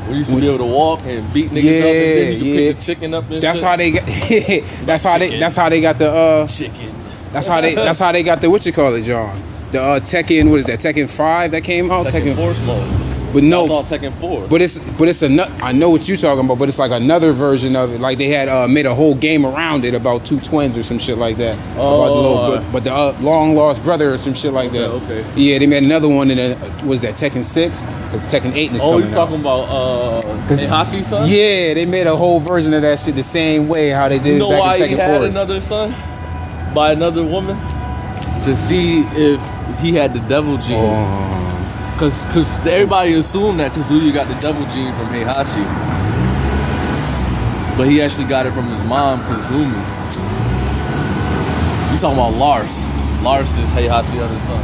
We 0.10 0.16
used 0.18 0.30
to 0.30 0.36
When- 0.36 0.42
be 0.44 0.48
able 0.50 0.58
to 0.60 0.66
walk 0.66 1.00
and 1.06 1.34
beat 1.34 1.50
niggas 1.52 1.64
Yeah, 1.64 1.80
up 1.80 1.86
and 1.86 2.18
then 2.18 2.34
you 2.34 2.38
could 2.40 2.48
yeah. 2.48 2.70
pick 2.70 2.78
the 2.78 2.84
chicken 2.84 3.14
up 3.14 3.30
and 3.30 3.42
That's 3.42 3.60
shit. 3.60 3.68
how 3.68 3.76
they 3.78 3.92
got. 3.92 4.06
that's 4.86 5.04
how 5.04 5.18
they. 5.18 5.40
That's 5.40 5.56
how 5.56 5.70
they 5.70 5.82
got 5.82 5.98
the. 5.98 6.12
uh 6.12 6.48
chicken. 6.48 6.94
That's 7.32 7.48
how 7.48 7.62
they. 7.62 7.76
That's 7.76 8.00
how 8.00 8.12
they 8.12 8.24
got 8.24 8.42
the 8.42 8.50
what 8.50 8.66
you 8.66 8.74
call 8.74 8.94
it, 8.96 9.04
John. 9.04 9.42
The 9.72 9.82
uh, 9.82 10.00
Tekken. 10.00 10.50
What 10.50 10.62
is 10.62 10.66
that? 10.66 10.80
Tekken 10.80 11.08
Five 11.10 11.52
that 11.52 11.64
came 11.64 11.92
out. 11.92 12.08
Tekken 12.08 12.36
Force 12.36 12.66
mode. 12.66 13.09
But 13.32 13.44
No, 13.44 13.66
no, 13.68 13.80
it's 13.82 13.92
all 13.92 13.98
Tekken 14.00 14.12
Four. 14.14 14.48
but 14.48 14.62
it's 14.62 14.78
but 14.98 15.08
it's 15.08 15.22
a 15.22 15.30
I 15.62 15.72
know 15.72 15.90
what 15.92 16.08
you're 16.08 16.18
talking 16.18 16.46
about, 16.46 16.58
but 16.58 16.68
it's 16.68 16.80
like 16.80 16.92
another 16.92 17.32
version 17.32 17.76
of 17.76 17.94
it. 17.94 18.00
Like 18.02 18.18
they 18.18 18.30
had 18.30 18.50
uh, 18.50 18.68
made 18.68 18.86
a 18.88 18.96
whole 18.96 19.14
game 19.14 19.46
around 19.46 19.86
it 19.86 19.94
about 19.94 20.26
two 20.26 20.40
twins 20.40 20.76
or 20.76 20.82
some 20.84 20.98
shit 20.98 21.18
like 21.18 21.38
that. 21.38 21.54
about 21.54 21.76
the 21.76 21.82
Oh, 21.82 22.14
little, 22.22 22.38
uh, 22.40 22.50
but, 22.62 22.72
but 22.72 22.84
the 22.86 22.94
uh, 22.94 23.16
long 23.22 23.56
lost 23.56 23.84
brother 23.84 24.14
or 24.14 24.18
some 24.18 24.34
shit 24.34 24.52
like 24.52 24.72
that. 24.72 24.86
Okay, 24.90 25.20
okay. 25.22 25.26
Yeah, 25.42 25.60
they 25.60 25.68
made 25.68 25.84
another 25.84 26.08
one 26.10 26.32
in 26.32 26.40
a, 26.40 26.86
was 26.86 27.02
that 27.04 27.16
Tekken 27.16 27.44
Six? 27.44 27.86
Because 27.86 28.24
Tekken 28.32 28.54
Eight 28.56 28.72
is 28.74 28.82
oh, 28.84 28.94
coming 28.94 29.08
you 29.10 29.14
talking 29.14 29.36
out. 29.36 29.42
about 29.42 29.64
uh, 29.70 30.22
'Cause- 30.48 30.64
Heihachi 30.64 31.04
son? 31.04 31.30
Yeah, 31.30 31.74
they 31.76 31.86
made 31.86 32.08
a 32.08 32.16
whole 32.18 32.40
version 32.40 32.74
of 32.74 32.82
that 32.82 33.00
shit 33.00 33.16
the 33.16 33.24
same 33.24 33.68
way 33.68 33.90
how 33.90 34.10
they 34.10 34.18
did 34.18 34.28
You 34.28 34.34
it 34.36 34.40
know 34.40 34.50
back 34.50 34.60
why 34.62 34.76
in 34.78 34.90
he 34.90 34.96
Tekken 34.96 35.00
had 35.00 35.20
Force. 35.22 35.36
another 35.36 35.62
son 35.62 35.94
by 36.74 36.92
another 36.94 37.24
woman 37.24 37.56
to 38.44 38.56
see 38.56 39.02
if 39.16 39.40
he 39.82 39.94
had 39.94 40.14
the 40.14 40.20
devil 40.22 40.58
gene. 40.58 40.78
Oh. 40.80 41.39
Cause, 42.00 42.24
cause 42.32 42.66
everybody 42.66 43.12
assumed 43.16 43.60
that 43.60 43.74
Kazuya 43.74 44.14
got 44.14 44.30
the 44.30 44.36
devil 44.36 44.64
gene 44.68 44.94
from 44.94 45.08
Heihachi, 45.08 45.66
but 47.78 47.90
he 47.90 48.02
actually 48.02 48.24
got 48.24 48.46
it 48.46 48.54
from 48.54 48.70
his 48.70 48.82
mom, 48.88 49.20
Kazumi. 49.20 49.68
You 51.92 52.00
talking 52.00 52.18
about 52.18 52.36
Lars? 52.36 52.86
Lars 53.22 53.58
is 53.58 53.70
Heihachi's 53.72 54.18
other 54.18 54.40
son. 54.48 54.64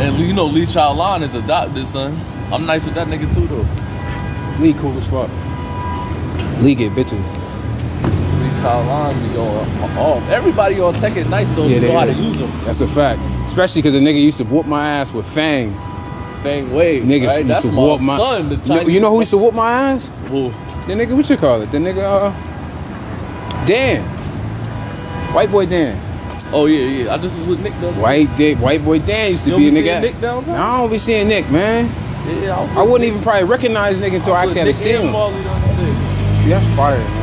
And 0.00 0.18
you 0.18 0.34
know 0.34 0.46
Lee 0.46 0.64
Chaolan 0.64 1.22
is 1.22 1.36
adopted 1.36 1.86
son. 1.86 2.18
I'm 2.52 2.66
nice 2.66 2.84
with 2.86 2.96
that 2.96 3.06
nigga 3.06 3.32
too 3.32 3.46
though. 3.46 3.68
Lee 4.60 4.72
cool 4.72 4.98
as 4.98 5.06
fuck. 5.06 5.30
Lee 6.60 6.74
get 6.74 6.90
bitches. 6.90 7.39
Lan 8.62 9.28
be 9.28 9.34
going 9.34 9.48
off. 9.98 10.28
Everybody 10.30 10.80
on 10.80 10.94
Tekken 10.94 11.28
nice 11.30 11.52
though. 11.54 11.64
Yeah, 11.66 11.74
you 11.76 11.80
they 11.80 11.88
know 11.92 11.98
how 11.98 12.06
to 12.06 12.12
use 12.12 12.38
them. 12.38 12.50
That's 12.64 12.80
a 12.80 12.86
fact. 12.86 13.20
Especially 13.46 13.82
because 13.82 13.94
the 13.94 14.00
nigga 14.00 14.20
used 14.22 14.38
to 14.38 14.44
whoop 14.44 14.66
my 14.66 14.86
ass 14.88 15.12
with 15.12 15.26
Fang. 15.26 15.72
Feng 16.42 16.72
Wei. 16.72 17.00
Nigga 17.00 17.26
right? 17.26 17.38
used 17.38 17.48
That's 17.50 17.62
to 17.62 17.72
my 17.72 17.82
whoop 17.82 18.00
my. 18.00 18.16
son. 18.16 18.48
The 18.48 18.56
Chinese. 18.56 18.94
you 18.94 19.00
know 19.00 19.10
who 19.10 19.18
used 19.20 19.30
to 19.30 19.38
whoop 19.38 19.54
my 19.54 19.70
ass? 19.72 20.06
Who? 20.28 20.48
The 20.86 20.94
nigga, 20.94 21.14
what 21.14 21.28
you 21.28 21.36
call 21.36 21.60
it? 21.62 21.70
The 21.70 21.78
nigga, 21.78 22.02
uh, 22.02 23.66
Dan. 23.66 24.02
White 25.34 25.50
boy 25.50 25.66
Dan. 25.66 25.98
Oh 26.52 26.66
yeah, 26.66 26.86
yeah. 27.04 27.14
I 27.14 27.18
just 27.18 27.38
was 27.38 27.46
with 27.46 27.62
Nick 27.62 27.72
though. 27.80 27.92
White 27.92 28.34
dick, 28.36 28.58
white 28.58 28.84
boy 28.84 28.98
Dan 28.98 29.30
used 29.32 29.44
to 29.44 29.50
You 29.50 29.56
be 29.56 29.68
a 29.68 29.82
nigga. 29.82 30.00
Nick 30.02 30.20
downtown? 30.20 30.54
No, 30.54 30.60
I 30.60 30.78
don't 30.78 30.90
be 30.90 30.98
seeing 30.98 31.28
Nick, 31.28 31.48
man. 31.50 31.84
Yeah, 32.42 32.56
I 32.76 32.80
I 32.80 32.82
wouldn't 32.82 33.04
even 33.04 33.22
probably 33.22 33.44
recognize 33.44 34.00
Nick 34.00 34.12
until 34.14 34.32
I 34.34 34.42
actually 34.44 34.60
had 34.60 34.64
to 34.66 34.74
see 34.74 34.92
him. 34.92 35.12
See, 36.42 36.50
that's 36.50 36.66
fire, 36.76 36.96
man. 36.98 37.19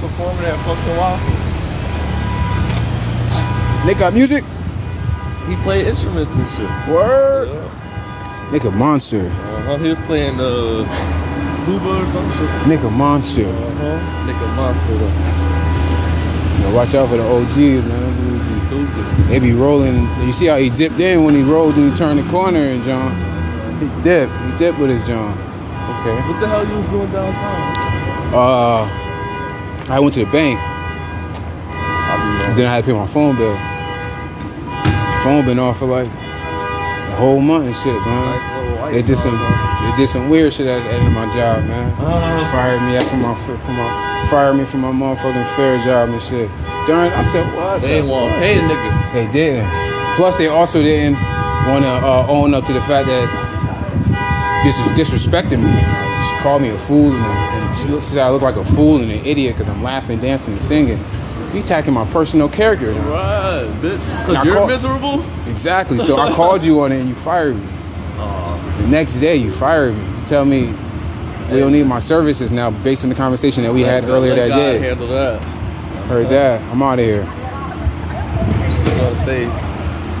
Was 0.00 0.10
performing 0.10 0.44
at 0.46 0.56
Function 0.64 0.96
Waffle. 0.96 1.34
Nick 3.86 3.98
got 3.98 4.12
music? 4.14 4.44
He 5.48 5.56
played 5.62 5.86
instruments 5.86 6.32
and 6.32 6.48
shit. 6.50 6.70
Word. 6.94 7.48
Yeah. 7.52 8.50
Nick 8.52 8.64
a 8.64 8.70
monster. 8.70 9.26
Uh-huh. 9.26 9.76
He 9.78 9.88
was 9.88 9.98
playing 10.00 10.38
uh, 10.40 10.84
tuba 11.64 12.02
or 12.02 12.06
some 12.12 12.30
shit. 12.36 12.66
Nick 12.68 12.80
a 12.82 12.90
monster. 12.90 13.48
Uh-huh. 13.48 14.26
Nick 14.26 14.36
a 14.36 14.46
monster 14.54 14.94
though. 14.98 16.68
Know, 16.68 16.74
watch 16.76 16.94
out 16.94 17.08
for 17.08 17.16
the 17.16 17.24
OGs, 17.24 17.56
man. 17.56 17.88
Them 17.88 18.14
dudes 18.22 18.44
be- 18.44 18.58
Stupid. 18.68 19.04
They 19.28 19.38
be 19.38 19.52
rolling. 19.52 20.06
You 20.26 20.32
see 20.32 20.46
how 20.46 20.56
he 20.58 20.68
dipped 20.70 21.00
in 21.00 21.24
when 21.24 21.34
he 21.34 21.42
rolled 21.42 21.74
and 21.76 21.90
he 21.90 21.96
turned 21.96 22.18
the 22.18 22.30
corner 22.30 22.58
and 22.58 22.82
John. 22.84 23.12
He 23.80 23.86
dipped. 24.02 24.32
He 24.32 24.56
dipped 24.58 24.78
with 24.78 24.90
his 24.90 25.06
John. 25.06 25.32
Okay. 25.32 26.16
What 26.28 26.40
the 26.40 26.46
hell 26.48 26.66
you 26.66 26.74
was 26.76 26.86
doing 26.86 27.10
downtown? 27.10 28.34
Uh, 28.34 29.04
I 29.90 29.98
went 30.00 30.14
to 30.14 30.24
the 30.24 30.30
bank. 30.30 30.60
Then 32.56 32.66
I 32.66 32.74
had 32.74 32.84
to 32.84 32.90
pay 32.90 32.96
my 32.96 33.06
phone 33.06 33.36
bill. 33.36 33.56
Phone 35.22 35.44
been 35.46 35.58
off 35.58 35.78
for 35.78 35.86
like 35.86 36.06
a 36.06 37.16
whole 37.16 37.40
month 37.40 37.66
and 37.66 37.74
shit, 37.74 37.94
man. 38.04 38.92
They 38.92 39.02
did 39.02 39.16
some, 39.16 39.32
they 39.36 39.96
did 39.96 40.08
some 40.08 40.28
weird 40.28 40.52
shit 40.52 40.66
at 40.66 40.82
the 40.82 40.90
end 40.92 41.06
of 41.06 41.12
my 41.12 41.26
job, 41.34 41.64
man. 41.64 41.92
Uh, 41.98 42.50
Fired 42.50 42.80
me 42.82 42.96
after 42.96 43.16
my, 43.16 43.34
from 43.34 43.76
my, 43.76 44.26
fired 44.30 44.54
me 44.54 44.64
from 44.64 44.80
my 44.80 44.92
motherfucking 44.92 45.56
fair 45.56 45.78
job 45.84 46.08
and 46.08 46.22
shit. 46.22 46.48
During, 46.86 47.12
I 47.12 47.22
said, 47.22 47.44
what? 47.54 47.80
they 47.80 47.88
the 47.88 47.94
ain't 47.98 48.08
want 48.08 48.34
to 48.34 48.40
pay 48.40 48.58
a 48.58 48.62
nigga. 48.62 49.12
They 49.12 49.30
didn't. 49.32 49.70
Plus, 50.16 50.36
they 50.36 50.48
also 50.48 50.82
didn't 50.82 51.14
want 51.68 51.84
to 51.84 51.90
uh, 51.90 52.26
own 52.28 52.54
up 52.54 52.64
to 52.64 52.72
the 52.72 52.80
fact 52.80 53.08
that 53.08 53.26
this 54.64 54.80
was 54.80 54.92
disrespecting 54.98 55.62
me. 55.64 56.07
She 56.28 56.36
called 56.42 56.62
me 56.62 56.68
a 56.70 56.78
fool, 56.78 57.12
and, 57.14 57.24
and 57.24 57.76
she 57.78 57.88
looks- 57.88 58.06
said 58.06 58.18
I 58.22 58.30
look 58.30 58.42
like 58.42 58.56
a 58.56 58.64
fool 58.64 58.96
and 59.02 59.10
an 59.10 59.24
idiot 59.24 59.54
because 59.56 59.68
I'm 59.68 59.82
laughing, 59.82 60.18
dancing, 60.20 60.52
and 60.54 60.62
singing. 60.62 60.98
You 61.54 61.60
attacking 61.60 61.94
my 61.94 62.04
personal 62.06 62.48
character 62.48 62.92
now. 62.92 63.10
Right, 63.10 63.70
bitch. 63.80 64.32
Now, 64.32 64.42
you're 64.42 64.54
call- 64.56 64.66
miserable. 64.66 65.24
Exactly. 65.46 65.98
So 65.98 66.18
I 66.20 66.30
called 66.32 66.62
you 66.64 66.80
on 66.82 66.92
it 66.92 67.00
and 67.00 67.08
you 67.08 67.14
fired 67.14 67.56
me. 67.56 67.62
The 68.82 68.86
next 68.88 69.16
day, 69.16 69.36
you 69.36 69.50
fired 69.50 69.94
me. 69.94 70.00
You 70.04 70.24
tell 70.26 70.44
me 70.44 70.74
we 71.50 71.58
don't 71.60 71.72
need 71.72 71.86
my 71.86 71.98
services 72.00 72.52
now 72.52 72.70
based 72.70 73.02
on 73.04 73.08
the 73.08 73.16
conversation 73.16 73.64
that 73.64 73.72
we 73.72 73.80
had 73.82 74.04
earlier 74.04 74.34
Let 74.34 74.48
that 74.48 74.48
God 74.50 74.56
day. 74.56 74.78
Handle 74.78 75.08
that. 75.08 75.40
Heard 76.08 76.28
that. 76.28 76.60
I'm 76.70 76.82
out 76.82 76.98
of 76.98 77.04
here. 77.04 77.22
You 77.22 79.00
gotta 79.00 79.16
stay 79.16 79.46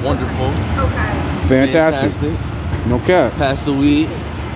wonderful. 0.02 0.50
Fantastic. 1.48 2.12
Fantastic. 2.12 2.86
No 2.88 2.98
cap. 3.00 3.32
Pass 3.34 3.64
the 3.64 3.72
weed. 3.72 4.08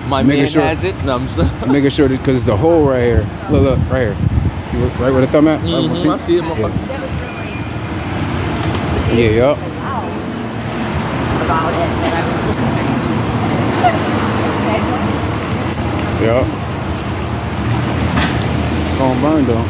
My 0.07 0.21
Making 0.21 0.41
man 0.43 0.47
sure- 0.51 0.61
has 0.63 0.83
it. 0.83 0.95
No, 1.05 1.15
I'm 1.15 1.27
just. 1.27 1.67
Making 1.67 1.89
sure 1.89 2.09
because 2.09 2.35
it's 2.37 2.47
a 2.49 2.57
hole 2.57 2.85
right 2.87 3.03
here. 3.03 3.25
Look, 3.49 3.63
look, 3.63 3.79
right 3.89 4.03
here. 4.13 4.15
See 4.67 4.77
what, 4.77 4.91
right 4.99 5.11
where 5.11 5.21
the 5.21 5.27
thumb 5.27 5.47
at? 5.47 5.61
Right 5.61 5.71
where 5.71 5.81
Mhm, 5.81 6.05
my 6.05 6.13
I 6.13 6.17
see 6.17 6.37
it, 6.37 6.43
yeah. 6.43 6.49
motherfucker. 6.49 6.77
yeah, 9.17 9.29
yup. 9.29 9.57
about 11.45 11.71
it 11.73 11.89
that 12.03 12.13
I 12.13 12.21
was 12.27 12.41
listening. 12.47 12.73
Yup. 16.23 16.47
It's 18.85 18.95
gonna 18.97 19.21
burn 19.21 19.45
though. 19.45 19.65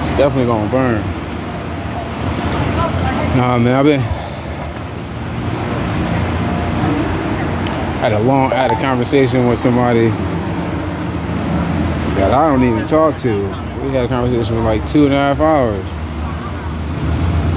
It's 0.00 0.10
definitely 0.18 0.46
gonna 0.46 0.70
burn. 0.70 1.02
Nah, 3.36 3.58
man, 3.58 3.74
I've 3.76 3.84
been 3.84 4.00
had 8.02 8.12
a 8.14 8.18
long, 8.18 8.52
I 8.52 8.56
had 8.56 8.72
a 8.72 8.80
conversation 8.80 9.46
with 9.46 9.60
somebody 9.60 10.08
that 12.18 12.32
I 12.32 12.48
don't 12.50 12.64
even 12.64 12.84
talk 12.88 13.16
to. 13.18 13.42
We 13.84 13.92
had 13.92 14.06
a 14.06 14.08
conversation 14.08 14.56
for 14.56 14.62
like 14.62 14.84
two 14.88 15.04
and 15.04 15.14
a 15.14 15.16
half 15.16 15.38
hours. 15.38 15.84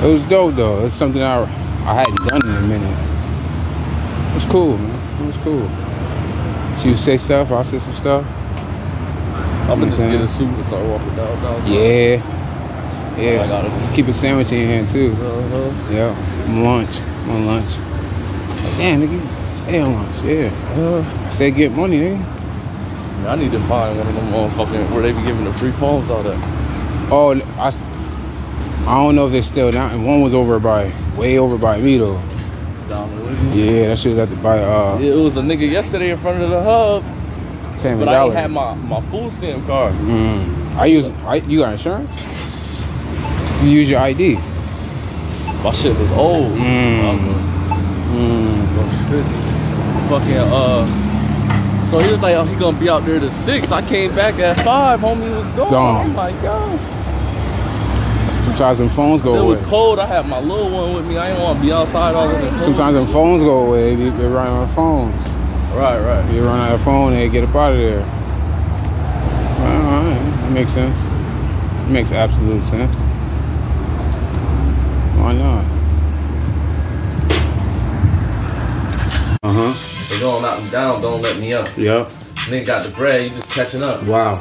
It 0.04 0.08
was 0.08 0.22
dope 0.28 0.54
though. 0.54 0.86
It's 0.86 0.94
something 0.94 1.20
I 1.20 1.42
I 1.84 1.96
hadn't 1.96 2.28
done 2.28 2.46
in 2.46 2.64
a 2.64 2.68
minute. 2.68 2.96
It 4.30 4.34
was 4.36 4.46
cool, 4.46 4.78
man. 4.78 5.24
It 5.24 5.26
was 5.26 5.38
cool. 5.38 5.68
She 6.78 6.90
would 6.90 7.00
say 7.00 7.18
stuff, 7.18 7.52
I 7.52 7.64
say 7.64 7.80
some 7.80 7.96
stuff. 7.96 8.24
I'm 9.68 9.80
gonna 9.80 9.88
just 9.88 9.98
get 9.98 10.22
a 10.22 10.28
suit 10.28 10.48
and 10.48 10.64
start 10.64 10.86
walking 10.86 11.16
down. 11.16 11.42
down 11.42 11.74
Yeah. 11.74 12.22
I 13.18 13.20
Yeah. 13.20 13.92
Keep 13.96 14.10
a 14.10 14.14
sandwich 14.14 14.52
in 14.52 14.60
your 14.60 14.68
hand 14.68 14.90
too. 14.90 15.12
Uh-huh. 15.20 15.92
Yeah. 15.92 16.46
I'm 16.46 16.64
lunch. 16.64 17.02
I'm 17.02 17.32
on 17.32 17.46
lunch. 17.48 17.78
Damn, 18.78 19.02
nigga, 19.02 19.45
stay 19.56 19.82
on. 19.82 20.06
Yeah. 20.24 20.50
Uh, 20.76 21.30
Stay 21.30 21.52
get 21.52 21.72
money, 21.72 22.00
nigga. 22.00 23.28
I 23.28 23.36
need 23.36 23.52
to 23.52 23.60
find 23.62 23.98
one 23.98 24.08
of 24.08 24.14
them 24.14 24.32
motherfucking 24.32 24.92
where 24.92 25.02
they 25.02 25.12
be 25.12 25.22
giving 25.24 25.46
the 25.46 25.54
free 25.54 25.72
phones 25.72 26.12
out 26.12 26.26
at. 26.26 26.38
Oh, 27.12 27.34
I, 27.58 27.72
I 28.88 29.04
don't 29.04 29.16
know 29.16 29.26
if 29.26 29.32
they're 29.32 29.42
still 29.42 29.72
down. 29.72 29.92
And 29.92 30.06
one 30.06 30.22
was 30.22 30.34
over 30.34 30.60
by, 30.60 30.92
way 31.18 31.40
over 31.40 31.58
by 31.58 31.80
me 31.80 31.98
though. 31.98 32.22
Yeah, 33.54 33.88
that 33.88 34.00
shit 34.00 34.12
was 34.12 34.20
at 34.20 34.30
the 34.30 34.36
by 34.38 34.60
uh 34.60 34.98
Yeah, 35.00 35.14
it 35.14 35.24
was 35.24 35.38
a 35.38 35.42
nigga 35.42 35.70
yesterday 35.70 36.12
in 36.12 36.18
front 36.18 36.42
of 36.42 36.50
the 36.50 36.62
hub, 36.62 37.04
Family 37.80 38.06
but 38.06 38.14
I 38.14 38.26
ain't 38.26 38.34
had 38.34 38.52
my, 38.52 38.76
my 38.76 39.02
food 39.02 39.32
stamp 39.32 39.66
card. 39.66 39.94
Mm. 39.94 40.76
I 40.76 40.86
use. 40.86 41.10
I, 41.26 41.36
you 41.36 41.60
got 41.60 41.74
insurance? 41.74 42.10
You 43.64 43.70
use 43.70 43.90
your 43.90 44.00
ID. 44.00 44.36
My 45.64 45.72
shit 45.72 45.98
was 45.98 46.12
old. 46.12 46.52
Mm. 46.54 47.18
Mm. 48.12 49.45
Fucking 50.10 50.38
uh. 50.38 50.86
So 51.88 52.00
he 52.00 52.12
was 52.12 52.22
like, 52.22 52.36
oh, 52.36 52.44
he 52.44 52.56
gonna 52.56 52.80
be 52.80 52.90
out 52.90 53.06
there 53.06 53.20
to 53.20 53.32
six. 53.32 53.72
I 53.72 53.82
came 53.88 54.14
back 54.16 54.36
at 54.36 54.64
five. 54.64 55.00
Homie 55.00 55.36
was 55.36 55.48
gone. 55.56 55.72
Gone. 55.72 56.06
I'm 56.08 56.16
like, 56.16 56.36
yo. 56.42 56.78
Sometimes 58.46 58.78
them 58.78 58.90
phones 58.90 59.22
go 59.22 59.34
It 59.34 59.38
go 59.38 59.46
was 59.46 59.62
cold. 59.62 60.00
I 60.00 60.06
had 60.06 60.28
my 60.28 60.40
little 60.40 60.70
one 60.70 60.94
with 60.94 61.08
me. 61.08 61.18
I 61.18 61.28
didn't 61.28 61.44
want 61.44 61.60
to 61.60 61.66
be 61.66 61.72
outside 61.72 62.16
all 62.16 62.28
the 62.28 62.48
cold. 62.48 62.60
Sometimes 62.60 62.96
them 62.96 63.08
phones 63.08 63.44
go 63.44 63.66
away. 63.66 63.96
They, 63.96 64.10
they 64.10 64.28
run 64.28 64.48
out 64.48 64.64
of 64.64 64.72
phones. 64.74 65.28
Right, 65.76 66.00
right. 66.00 66.34
You 66.34 66.44
run 66.44 66.60
out 66.60 66.74
of 66.74 66.82
phone, 66.82 67.14
they 67.14 67.28
get 67.28 67.44
up 67.44 67.54
out 67.54 67.74
of 67.74 67.78
there. 67.78 68.00
Well, 69.60 69.86
all 69.88 70.04
right. 70.06 70.20
That 70.20 70.52
makes 70.52 70.72
sense. 70.72 70.98
It 71.86 71.92
makes 71.92 72.12
absolute 72.14 72.64
sense. 72.64 72.96
Why 75.18 75.34
not? 75.34 75.75
Gonna 80.26 80.42
knock 80.42 80.64
me 80.64 80.70
down. 80.70 81.02
Don't 81.02 81.22
let 81.22 81.38
me 81.40 81.54
up. 81.54 81.68
Yep. 81.78 82.08
Nigga 82.50 82.66
got 82.66 82.84
the 82.86 82.92
bread. 82.98 83.24
You 83.24 83.30
just 83.30 83.54
catching 83.54 83.84
up. 83.84 84.02
Wow. 84.10 84.34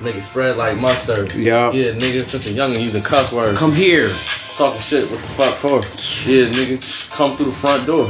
Nigga 0.00 0.20
spread 0.22 0.56
like 0.56 0.78
mustard. 0.80 1.32
Yeah. 1.34 1.70
Yeah, 1.72 1.92
nigga, 1.92 2.24
since 2.26 2.46
a 2.48 2.52
youngin' 2.52 2.80
using 2.80 3.02
cuss 3.02 3.32
words. 3.32 3.58
Come 3.58 3.72
here. 3.72 4.08
talking 4.56 4.80
shit. 4.80 5.04
What 5.10 5.20
the 5.20 5.32
fuck 5.36 5.54
for? 5.60 5.76
Yeah, 6.28 6.48
nigga, 6.48 6.80
come 7.16 7.36
through 7.36 7.46
the 7.46 7.52
front 7.52 7.84
door. 7.86 8.04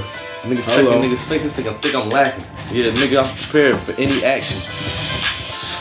Niggas 0.46 0.66
Hello. 0.70 0.94
checking, 0.94 1.10
niggas 1.10 1.26
thinking, 1.28 1.50
think, 1.50 1.66
I 1.68 1.74
think 1.82 1.94
I'm 1.94 2.08
lacking. 2.10 2.46
Yeah, 2.70 2.90
nigga, 2.94 3.18
I'm 3.22 3.26
prepared 3.26 3.76
for 3.82 3.94
any 3.98 4.22
action. 4.22 4.58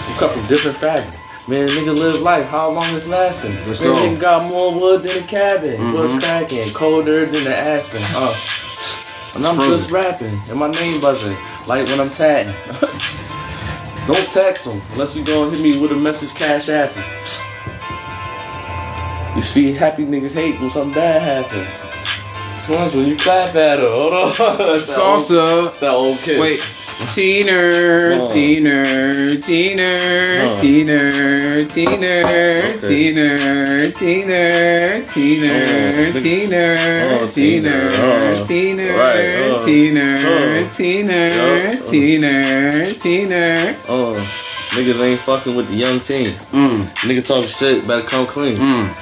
You 0.09 0.13
cut 0.17 0.29
from 0.29 0.45
different 0.47 0.77
fabric. 0.77 1.05
Man, 1.49 1.67
nigga 1.69 1.93
live 1.93 2.21
life. 2.21 2.49
How 2.49 2.73
long 2.73 2.89
is 2.93 3.09
lasting? 3.11 3.53
Let's 3.69 3.81
Man, 3.81 3.93
go. 3.93 3.99
nigga 4.01 4.21
got 4.21 4.49
more 4.51 4.73
wood 4.73 5.03
than 5.03 5.21
a 5.23 5.27
cabin. 5.27 5.77
Mhm. 5.77 5.93
What's 5.93 6.17
cracking? 6.25 6.73
Colder 6.73 7.25
than 7.25 7.43
the 7.45 7.53
aspen. 7.53 8.01
Uh, 8.17 8.33
and 9.35 9.45
I'm 9.45 9.57
just 9.69 9.91
rapping, 9.91 10.39
and 10.49 10.59
my 10.59 10.69
name 10.71 10.99
buzzing, 11.01 11.35
like 11.67 11.85
when 11.87 11.99
I'm 11.99 12.09
tatting. 12.09 12.53
Don't 14.07 14.31
text 14.31 14.65
them 14.65 14.81
unless 14.93 15.15
you 15.15 15.23
gonna 15.25 15.49
hit 15.49 15.61
me 15.63 15.79
with 15.79 15.91
a 15.91 15.95
message 15.95 16.37
cash 16.37 16.67
apping. 16.69 17.03
You 19.35 19.41
see, 19.41 19.73
happy 19.73 20.05
niggas 20.05 20.33
hate 20.33 20.59
when 20.61 20.69
something 20.69 20.93
bad 20.93 21.21
happens. 21.21 21.89
Once 22.69 22.95
when 22.95 23.07
you 23.07 23.15
clap 23.17 23.49
at 23.55 23.79
her, 23.79 23.89
hold 23.89 24.13
on. 24.13 24.29
That's 24.57 24.87
that 24.95 24.99
old- 25.03 25.19
Salsa. 25.19 25.79
That 25.79 25.91
old 25.93 26.17
kid. 26.19 26.39
Wait. 26.39 26.59
Teener, 26.95 28.15
Oh. 28.15 28.27
teener, 28.27 29.35
teener, 29.37 30.47
Oh. 30.47 30.53
teener, 30.55 31.65
teener, 31.67 32.23
Okay. 32.23 32.77
teener, 32.79 33.91
teener, 33.91 35.03
teener, 35.03 36.13
Oh, 36.15 36.19
teener, 36.19 36.77
Oh, 37.05 37.27
teener, 37.27 37.29
teener. 37.35 37.89
Oh. 37.99 38.45
teener, 38.47 38.93
Right, 38.95 39.35
oh. 39.43 39.65
teener, 39.65 40.15
Oh. 40.25 40.67
teener, 40.71 41.59
teener, 41.83 42.95
teener. 42.97 43.57
Uh, 43.89 44.15
niggas 44.75 45.01
ain't 45.03 45.19
fucking 45.21 45.53
with 45.55 45.67
the 45.67 45.75
young 45.75 45.99
team. 45.99 46.27
Mm, 46.53 46.87
Niggas 47.03 47.27
talking 47.27 47.47
shit, 47.49 47.85
better 47.87 48.07
come 48.07 48.25
clean. 48.25 48.55
mm. 48.55 48.95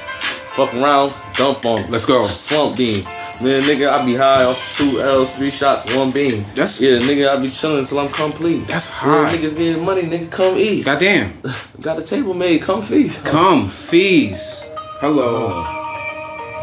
Fuck 0.54 0.74
around, 0.74 1.12
dump 1.34 1.64
on. 1.66 1.90
Let's 1.90 2.06
go. 2.06 2.24
Slump 2.24 2.76
beam. 2.76 3.02
Man, 3.42 3.62
nigga, 3.62 3.90
I 3.90 4.04
be 4.06 4.14
high 4.14 4.44
off 4.44 4.76
two 4.76 5.00
L's, 5.00 5.36
three 5.36 5.50
shots, 5.50 5.94
one 5.96 6.10
beam. 6.12 6.42
That's- 6.54 6.80
yeah, 6.80 6.98
nigga, 6.98 7.28
I 7.28 7.40
be 7.40 7.50
chilling 7.50 7.84
till 7.84 7.98
I'm 7.98 8.08
complete. 8.08 8.66
That's 8.68 8.88
high. 8.88 9.26
niggas 9.34 9.56
getting 9.56 9.84
money, 9.84 10.02
nigga, 10.02 10.30
come 10.30 10.56
eat. 10.56 10.84
Goddamn. 10.84 11.32
Got 11.80 11.96
the 11.96 12.04
table 12.04 12.34
made, 12.34 12.62
come 12.62 12.80
feed. 12.80 13.12
Come, 13.24 13.68
fees. 13.68 14.62
Hello. 15.00 15.64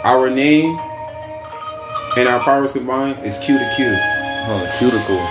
Our 0.03 0.29
name 0.29 0.79
and 2.17 2.27
our 2.27 2.39
powers 2.39 2.71
combined 2.71 3.23
is 3.25 3.38
Q 3.38 3.57
to 3.60 3.73
Q. 3.75 3.93
Huh, 3.93 4.65
cuticle. 4.79 5.21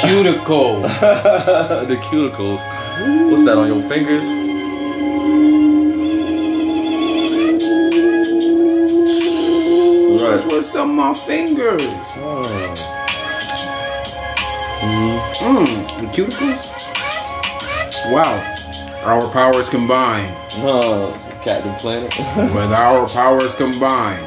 Cuticle. 0.00 0.80
the 1.88 1.96
cuticles. 2.02 2.60
What's 3.30 3.44
that 3.46 3.56
on 3.56 3.68
your 3.68 3.80
fingers? 3.88 4.39
That's 10.80 10.88
Right. 10.88 10.88
what's 10.88 10.88
on 10.88 10.96
my 10.96 11.14
fingers. 11.14 12.18
Oh. 12.22 12.42
Mmm, 14.80 16.00
the 16.00 16.06
cuticles? 16.08 16.66
Wow. 18.12 18.40
Our 19.04 19.20
powers 19.32 19.68
combined. 19.70 20.34
Oh, 20.58 21.12
Captain 21.44 21.74
Planet. 21.74 22.12
With 22.54 22.72
our 22.72 23.06
powers 23.08 23.54
combined. 23.56 24.26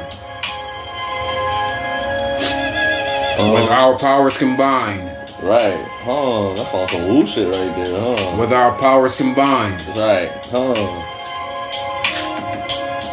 Oh. 3.36 3.54
With 3.54 3.70
Oh, 3.70 3.74
our 3.74 3.98
powers 3.98 4.38
combined. 4.38 5.10
right. 5.42 5.74
Huh. 6.04 6.54
That's 6.54 6.72
on 6.74 6.88
some 6.88 7.08
woo 7.08 7.26
shit 7.26 7.46
right 7.54 7.74
there, 7.84 8.00
huh? 8.00 8.40
With 8.40 8.52
our 8.52 8.72
powers 8.78 9.16
combined. 9.18 9.74
Right. 9.96 10.30
Huh. 10.50 10.74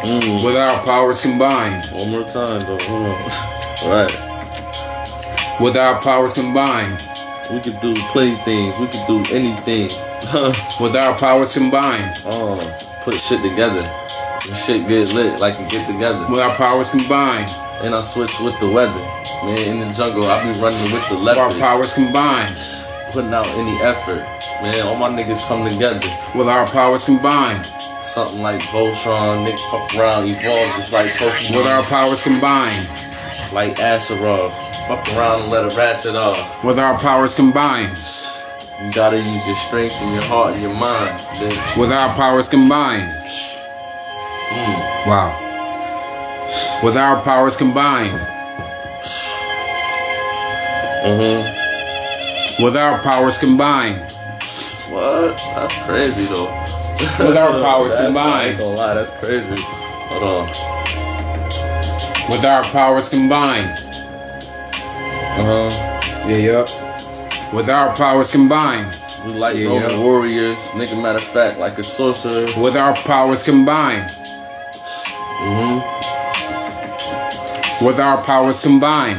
Mm. 0.02 0.44
With 0.44 0.56
our 0.56 0.84
powers 0.84 1.22
combined. 1.22 1.84
One 1.94 2.10
more 2.10 2.24
time, 2.28 2.60
though. 2.66 2.78
Hold 2.80 3.32
on. 3.32 3.58
Right. 3.82 4.14
With 5.60 5.76
our 5.76 6.00
powers 6.00 6.34
combined. 6.34 6.94
We 7.50 7.58
could 7.60 7.80
do 7.82 7.94
plenty 8.12 8.36
things. 8.46 8.78
We 8.78 8.86
could 8.86 9.06
do 9.06 9.18
anything. 9.34 9.90
With 10.80 10.94
our 10.94 11.18
powers 11.18 11.52
combined. 11.52 12.06
Oh, 12.26 12.56
put 13.04 13.14
shit 13.14 13.42
together. 13.42 13.82
And 13.82 14.54
shit 14.54 14.86
get 14.88 15.12
lit 15.14 15.40
like 15.40 15.54
it 15.58 15.68
get 15.70 15.82
together. 15.90 16.24
With 16.30 16.38
our 16.38 16.54
powers 16.54 16.90
combined. 16.90 17.50
And 17.82 17.94
I 17.94 18.00
switch 18.00 18.38
with 18.40 18.58
the 18.60 18.70
weather. 18.70 19.02
Man, 19.42 19.58
in 19.58 19.82
the 19.82 19.92
jungle, 19.98 20.22
I 20.24 20.38
be 20.46 20.54
running 20.62 20.82
with 20.94 21.02
the 21.10 21.18
With 21.26 21.36
our 21.36 21.50
powers 21.58 21.94
combined. 21.94 22.54
Putting 23.10 23.34
out 23.34 23.46
any 23.46 23.76
effort. 23.82 24.22
Man, 24.62 24.78
all 24.86 24.98
my 25.02 25.10
niggas 25.10 25.46
come 25.48 25.66
together. 25.66 26.06
With 26.38 26.48
our 26.48 26.66
powers 26.66 27.04
combined. 27.04 27.66
Something 28.12 28.42
like 28.42 28.60
Voltron, 28.60 29.46
niggas 29.46 29.70
fuck 29.70 29.88
around, 29.98 30.28
evolve 30.28 30.76
just 30.76 30.92
like 30.92 31.06
Pokemon. 31.16 31.56
With 31.56 31.66
our 31.66 31.82
powers 31.84 32.22
combined. 32.22 32.86
like 33.54 33.76
Asaroth. 33.76 34.52
Fuck 34.86 35.08
around 35.16 35.44
and 35.44 35.50
let 35.50 35.64
it 35.64 35.74
ratchet 35.78 36.14
off. 36.14 36.62
With 36.62 36.78
our 36.78 36.98
powers 36.98 37.34
combined. 37.34 37.88
You 38.84 38.92
gotta 38.92 39.16
use 39.16 39.46
your 39.46 39.54
strength 39.54 40.02
and 40.02 40.12
your 40.12 40.22
heart 40.24 40.52
and 40.52 40.60
your 40.60 40.74
mind. 40.74 41.18
Bitch. 41.40 41.80
With 41.80 41.90
our 41.90 42.14
powers 42.14 42.50
combined. 42.50 43.10
Mm. 44.50 45.06
Wow. 45.06 45.32
With 46.84 46.98
our 46.98 47.18
powers 47.22 47.56
combined. 47.56 48.20
Mm-hmm. 51.00 52.62
With 52.62 52.76
our 52.76 52.98
powers 53.00 53.38
combined. 53.38 54.02
What? 54.90 55.40
That's 55.56 55.88
crazy 55.88 56.26
though. 56.26 56.81
With 57.18 57.36
our 57.36 57.60
powers 57.62 57.94
combined. 57.98 58.58
gonna 58.58 58.74
lie, 58.76 58.94
that's 58.94 59.10
crazy. 59.24 59.62
Hold 60.08 60.22
on. 60.22 60.46
With 62.30 62.44
our 62.44 62.62
powers 62.64 63.08
combined. 63.08 63.66
Uh-huh. 65.38 65.68
Yeah, 66.28 66.36
yep. 66.36 66.68
With 67.54 67.68
our 67.68 67.94
powers 67.96 68.30
combined. 68.32 68.86
We 69.26 69.32
like 69.34 69.56
Yeah, 69.58 69.68
Roman 69.68 69.90
yeah. 69.90 70.04
warriors. 70.04 70.58
Nigga, 70.72 71.00
matter 71.02 71.16
of 71.18 71.24
fact, 71.24 71.58
like 71.58 71.78
a 71.78 71.82
sorcerer. 71.82 72.46
With 72.62 72.76
our 72.76 72.94
powers 72.94 73.42
combined. 73.44 74.02
Mm-hmm. 75.42 75.80
With 77.86 77.98
our 77.98 78.22
powers 78.24 78.62
combined. 78.62 79.18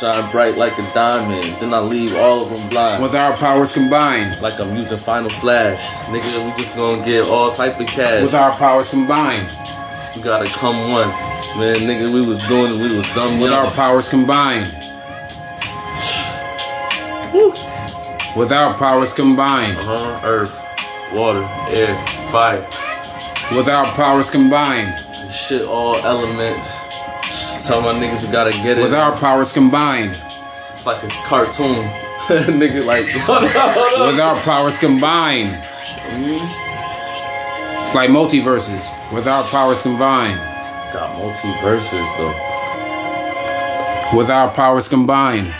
Shine 0.00 0.30
bright 0.32 0.56
like 0.56 0.76
a 0.76 0.82
diamond. 0.92 1.44
Then 1.60 1.72
I 1.72 1.78
leave 1.78 2.16
all 2.16 2.42
of 2.42 2.50
them 2.50 2.68
blind. 2.70 3.00
With 3.02 3.14
our 3.14 3.36
powers 3.36 3.72
combined. 3.74 4.42
like 4.42 4.58
I'm 4.60 4.74
using 4.76 4.96
Final 4.98 5.30
Flash. 5.30 5.80
Nigga, 6.06 6.44
we 6.44 6.50
just 6.56 6.76
gonna 6.76 7.04
get 7.04 7.26
all 7.28 7.50
type 7.52 7.78
of 7.78 7.86
cash. 7.86 8.22
With 8.22 8.34
our 8.34 8.50
powers 8.52 8.90
combined. 8.90 9.46
We 10.16 10.22
gotta 10.22 10.50
come 10.58 10.90
one. 10.90 11.08
Man, 11.58 11.76
nigga, 11.76 12.12
we 12.12 12.22
was 12.26 12.46
doing 12.48 12.72
it. 12.72 12.76
We 12.76 12.96
was 12.96 13.14
dumb 13.14 13.40
With 13.40 13.52
young. 13.52 13.66
our 13.66 13.70
powers 13.70 14.10
combined. 14.10 14.66
Woo. 17.32 17.50
With 18.36 18.50
our 18.50 18.74
powers 18.74 19.12
combined. 19.14 19.76
Uh-huh. 19.78 20.20
Earth, 20.24 20.58
water, 21.14 21.46
air, 21.70 21.94
fire. 22.32 22.66
With 23.56 23.68
our 23.68 23.84
powers 23.94 24.28
combined. 24.30 24.88
Shit, 25.32 25.64
all 25.64 25.94
elements. 25.96 26.83
Tell 27.66 27.80
my 27.80 27.88
niggas 27.88 28.26
we 28.26 28.32
gotta 28.32 28.50
get 28.50 28.78
it. 28.78 28.82
With 28.82 28.94
our 28.94 29.16
powers 29.16 29.52
combined. 29.52 30.10
It's 30.10 30.86
like 30.86 31.02
a 31.02 31.08
cartoon. 31.28 31.84
nigga, 32.60 32.84
like, 32.86 33.04
hold 33.26 33.44
up, 33.44 33.50
hold 33.54 34.10
With 34.12 34.20
our 34.20 34.36
powers 34.36 34.78
combined. 34.78 35.50
It's 37.82 37.94
like 37.94 38.10
multiverses. 38.10 38.92
With 39.12 39.26
our 39.26 39.42
powers 39.44 39.82
combined. 39.82 40.38
Got 40.92 41.10
multiverses, 41.18 42.06
though. 42.18 42.34
With 44.16 44.30
our 44.30 44.50
powers 44.50 44.88
combined. 44.88 45.52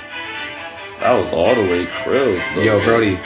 That 1.01 1.19
was 1.19 1.33
all 1.33 1.55
the 1.55 1.63
way 1.63 1.87
Krills, 1.87 2.43
though. 2.55 2.63
Yo, 2.63 2.81
Brody, 2.85 3.17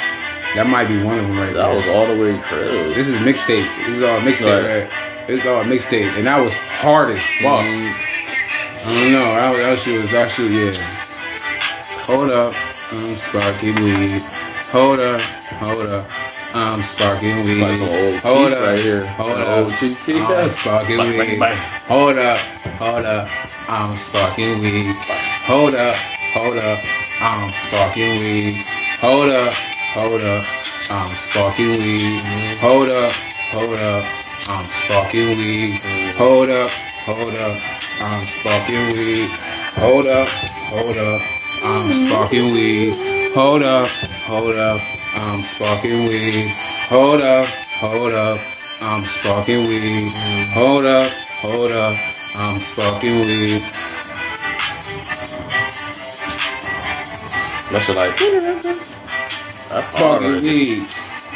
that 0.54 0.66
might 0.66 0.86
be 0.88 1.02
one 1.02 1.18
of 1.18 1.26
them 1.26 1.36
right 1.38 1.52
there. 1.52 1.62
That 1.64 1.74
was 1.74 1.86
all 1.88 2.06
the 2.06 2.20
way 2.20 2.36
Krills. 2.38 2.94
This 2.94 3.08
is 3.08 3.16
mixtape. 3.16 3.68
This 3.86 3.98
is 3.98 4.02
all 4.02 4.20
mixtape, 4.20 4.62
Right. 4.62 4.82
right? 4.82 5.26
This 5.26 5.40
is 5.42 5.46
all 5.46 5.62
mixtape, 5.64 6.16
and 6.16 6.26
that 6.26 6.40
was 6.42 6.54
hard 6.54 7.10
as 7.10 7.20
fuck. 7.42 7.64
Mhm. 7.64 7.94
I 8.84 8.94
don't 8.94 9.12
know. 9.12 9.34
That, 9.34 9.56
that 9.70 9.78
shit 9.80 10.00
was 10.02 10.10
that 10.12 10.30
shit. 10.30 10.52
Yeah. 10.52 10.70
Hold 12.06 12.30
up, 12.30 12.54
I'm 12.56 13.14
sparking 13.16 13.80
weed. 13.80 14.20
Hold 14.72 15.00
up, 15.00 15.20
hold 15.62 15.88
up, 15.88 16.06
I'm 16.54 16.80
sparking 16.82 17.36
weed. 17.46 17.62
Like 17.62 17.80
old 17.80 18.22
hold 18.24 18.52
up, 18.52 18.62
right 18.64 18.78
here. 18.80 19.00
Hold 19.16 19.38
up, 19.38 19.48
old 19.48 19.76
Chief 19.76 19.94
I'm 20.20 20.50
sparking 20.50 20.98
weed. 20.98 21.38
Hold 21.88 22.18
up, 22.18 22.38
hold 22.82 23.06
up, 23.06 23.30
I'm 23.70 23.88
sparking 23.94 24.58
weed. 24.60 24.94
Hold 25.48 25.74
up, 25.74 25.96
hold 26.34 26.58
up, 26.58 26.80
I'm 27.22 27.48
sparking 27.48 28.12
weed. 28.18 28.54
Hold 29.00 29.30
up, 29.30 29.54
hold 29.94 30.22
up, 30.22 30.44
I'm 30.90 31.10
sparking 31.14 31.72
weed. 31.72 32.20
Hold 32.60 32.90
up, 32.90 33.12
hold 33.52 33.80
up, 33.80 34.04
I'm 34.50 34.64
sparking 34.66 35.28
weed. 35.28 35.72
Hold 36.18 36.50
up, 36.50 36.70
hold 37.08 37.34
up, 37.40 37.56
I'm 38.04 38.20
sparking 38.20 38.92
weed. 38.92 39.28
Hold 39.80 40.06
up, 40.06 40.28
hold 40.68 40.96
up, 40.96 41.20
I'm 41.64 41.88
sparking 41.88 42.52
weed. 42.52 42.92
Hold 43.34 43.62
up, 43.62 43.88
hold 44.28 44.54
up, 44.56 44.80
I'm 45.16 45.40
sparking 45.40 46.04
weed. 46.04 46.52
Hold 46.90 47.22
up, 47.22 47.46
hold 47.80 48.12
up, 48.12 48.38
I'm 48.82 49.00
sparking 49.00 49.64
weed. 49.64 50.12
Hold 50.52 50.84
up, 50.84 51.08
hold 51.40 51.72
up, 51.72 51.96
I'm 52.36 52.58
sparking 52.60 53.20
weed. 53.24 53.60
That 57.72 57.82
shit 57.82 57.96
like. 57.96 58.16
That's. 58.18 59.96
Sparking 59.96 60.40
weed. 60.40 60.78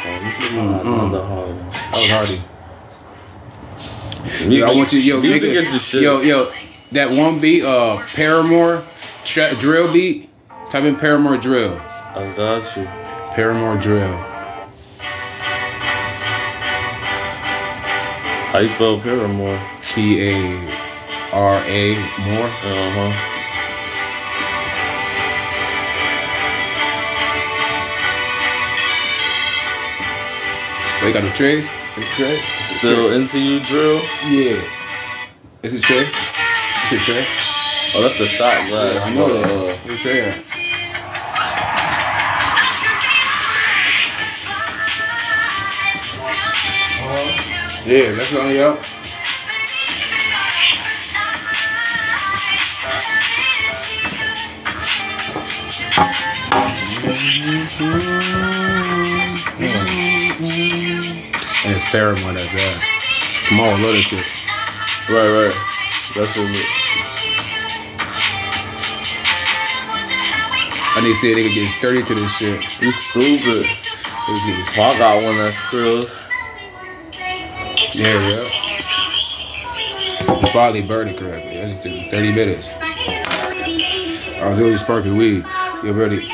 Oh, 0.05 0.11
you 0.11 0.19
should 0.19 0.55
find 0.55 0.81
another 0.81 1.25
hard 1.25 1.49
uh-huh. 1.49 1.53
one. 1.53 1.69
That 1.69 1.93
was 1.93 2.09
hardy. 2.09 2.52
Yo, 4.47 4.65
I 4.65 4.75
want 4.75 4.93
you, 4.93 4.99
yo, 4.99 5.21
nigga, 5.21 5.43
is 5.43 5.71
the 5.73 5.79
shit. 5.79 6.01
yo, 6.01 6.21
yo, 6.21 6.45
that 6.93 7.11
one 7.11 7.41
beat, 7.41 7.63
uh, 7.63 7.97
Paramore, 8.15 8.81
tra- 9.25 9.53
drill 9.55 9.91
beat. 9.91 10.29
Type 10.69 10.85
in 10.85 10.95
Paramore 10.95 11.37
drill. 11.37 11.73
I 12.15 12.33
got 12.35 12.77
you. 12.77 12.85
Paramore 13.35 13.77
drill. 13.77 14.15
How 18.51 18.59
you 18.59 18.69
spell 18.69 18.99
Paramore? 18.99 19.59
P 19.93 20.21
A 20.29 20.35
R 21.33 21.61
A 21.65 21.95
more. 22.25 22.45
Uh 22.45 22.91
huh. 22.95 23.29
They 31.01 31.11
got 31.11 31.23
the 31.23 31.31
trays. 31.31 31.67
Okay. 31.97 32.72
Still 32.83 33.13
into 33.13 33.39
you 33.39 33.61
drill? 33.61 34.01
Yeah. 34.29 34.61
Is 35.63 35.73
it 35.73 35.83
tray? 35.83 35.99
Is 35.99 36.91
it 36.91 36.99
tray? 36.99 37.23
Oh, 37.95 38.01
that's 38.01 38.19
the 38.19 38.25
shot 38.25 38.67
glass. 38.67 39.05
I 39.05 39.15
know 39.15 39.25
Uh, 39.27 39.65
that. 39.67 39.77
Where's 39.85 40.01
tray 40.01 40.19
at? 40.21 40.43
Yeah, 47.87 48.11
that's 48.11 48.35
on 48.35 48.53
you 48.53 48.61
up. 48.61 48.83
And 61.65 61.73
it's 61.73 61.89
Paramore 61.91 62.33
that's 62.33 62.51
that. 62.51 62.75
Come 63.47 63.59
on, 63.61 63.81
love 63.83 63.93
this 63.93 64.07
shit. 64.07 64.19
Right, 65.09 65.31
right. 65.31 65.55
That's 66.15 66.35
what 66.35 66.49
it. 66.51 66.67
I 70.95 71.01
need 71.01 71.07
to 71.07 71.15
see 71.15 71.31
a 71.31 71.35
nigga 71.35 71.53
get 71.53 71.71
sturdy 71.71 72.03
to 72.03 72.13
this 72.13 72.37
shit. 72.37 72.81
You 72.81 72.91
stupid. 72.91 73.65
Niggas 73.65 74.45
getting 74.45 74.65
Oh, 74.77 74.83
I 74.83 74.99
got 74.99 75.23
one 75.23 75.37
that's 75.37 75.57
krills. 75.71 76.13
Yeah, 77.95 78.19
yeah. 78.29 78.63
It's 80.39 80.51
probably 80.51 80.81
birdie 80.81 81.13
correctly. 81.13 81.57
That's 81.57 81.83
just 81.83 82.11
30 82.11 82.33
minutes. 82.33 82.67
I 84.41 84.49
was 84.49 84.59
really 84.59 84.77
sparking 84.77 85.15
weed. 85.15 85.45
You 85.83 85.93
ready? 85.93 86.32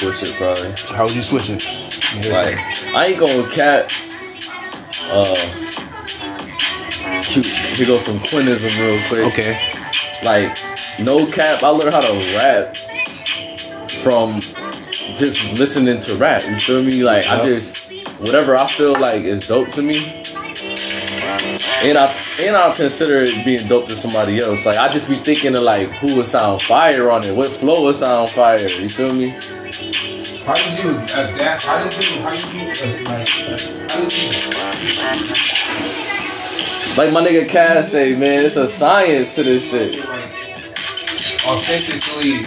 Switch 0.00 0.22
it 0.22 0.34
probably. 0.36 0.72
How 0.96 1.04
would 1.04 1.14
you 1.14 1.20
switch 1.20 1.50
it? 1.50 1.60
Like, 2.32 2.56
I 2.96 3.06
ain't 3.08 3.20
going 3.20 3.50
cat. 3.50 3.92
Uh, 5.12 5.36
cute. 7.20 7.44
Here 7.76 7.86
goes 7.86 8.06
some 8.06 8.18
Quinism 8.18 8.72
real 8.80 8.98
quick. 9.08 9.28
Okay. 9.32 9.52
Like, 10.24 10.56
no 11.04 11.26
cap. 11.26 11.62
I 11.62 11.68
learned 11.68 11.92
how 11.92 12.00
to 12.00 12.16
rap 12.36 12.74
from 14.00 14.40
just 15.20 15.60
listening 15.60 16.00
to 16.00 16.14
rap. 16.16 16.40
You 16.48 16.56
feel 16.56 16.82
me? 16.82 17.04
Like, 17.04 17.26
I 17.26 17.44
just 17.44 17.92
whatever 18.20 18.56
I 18.56 18.66
feel 18.66 18.92
like 18.98 19.22
is 19.22 19.48
dope 19.48 19.68
to 19.70 19.82
me. 19.82 19.98
And 21.84 21.96
I 21.98 22.12
and 22.40 22.56
I 22.56 22.72
consider 22.74 23.18
it 23.18 23.44
being 23.44 23.66
dope 23.68 23.86
to 23.86 23.92
somebody 23.92 24.38
else. 24.38 24.64
Like 24.64 24.76
I 24.76 24.88
just 24.88 25.08
be 25.08 25.14
thinking 25.14 25.56
of 25.56 25.62
like 25.62 25.88
who 25.88 26.16
would 26.16 26.26
sound 26.26 26.62
fire 26.62 27.10
on 27.10 27.24
it, 27.24 27.36
what 27.36 27.46
flow 27.46 27.84
would 27.84 27.96
sound 27.96 28.28
fire. 28.30 28.58
You 28.58 28.88
feel 28.88 29.14
me? 29.14 29.36
How 30.50 30.56
did 30.56 30.82
you 30.82 30.90
adapt? 30.98 31.62
How 31.64 31.78
did 31.78 31.94
you, 31.94 32.22
how 32.26 32.34
did 32.34 32.42
you, 32.50 32.66
like, 33.06 33.30
how 33.86 34.02
did 34.02 34.10
you, 34.18 34.34
Like 36.98 37.12
my 37.12 37.22
nigga 37.22 37.48
Cass 37.48 37.92
say, 37.92 38.16
man, 38.16 38.44
it's 38.44 38.56
a 38.56 38.66
science 38.66 39.36
to 39.36 39.44
this 39.44 39.70
shit. 39.70 39.94
authentically 41.46 42.42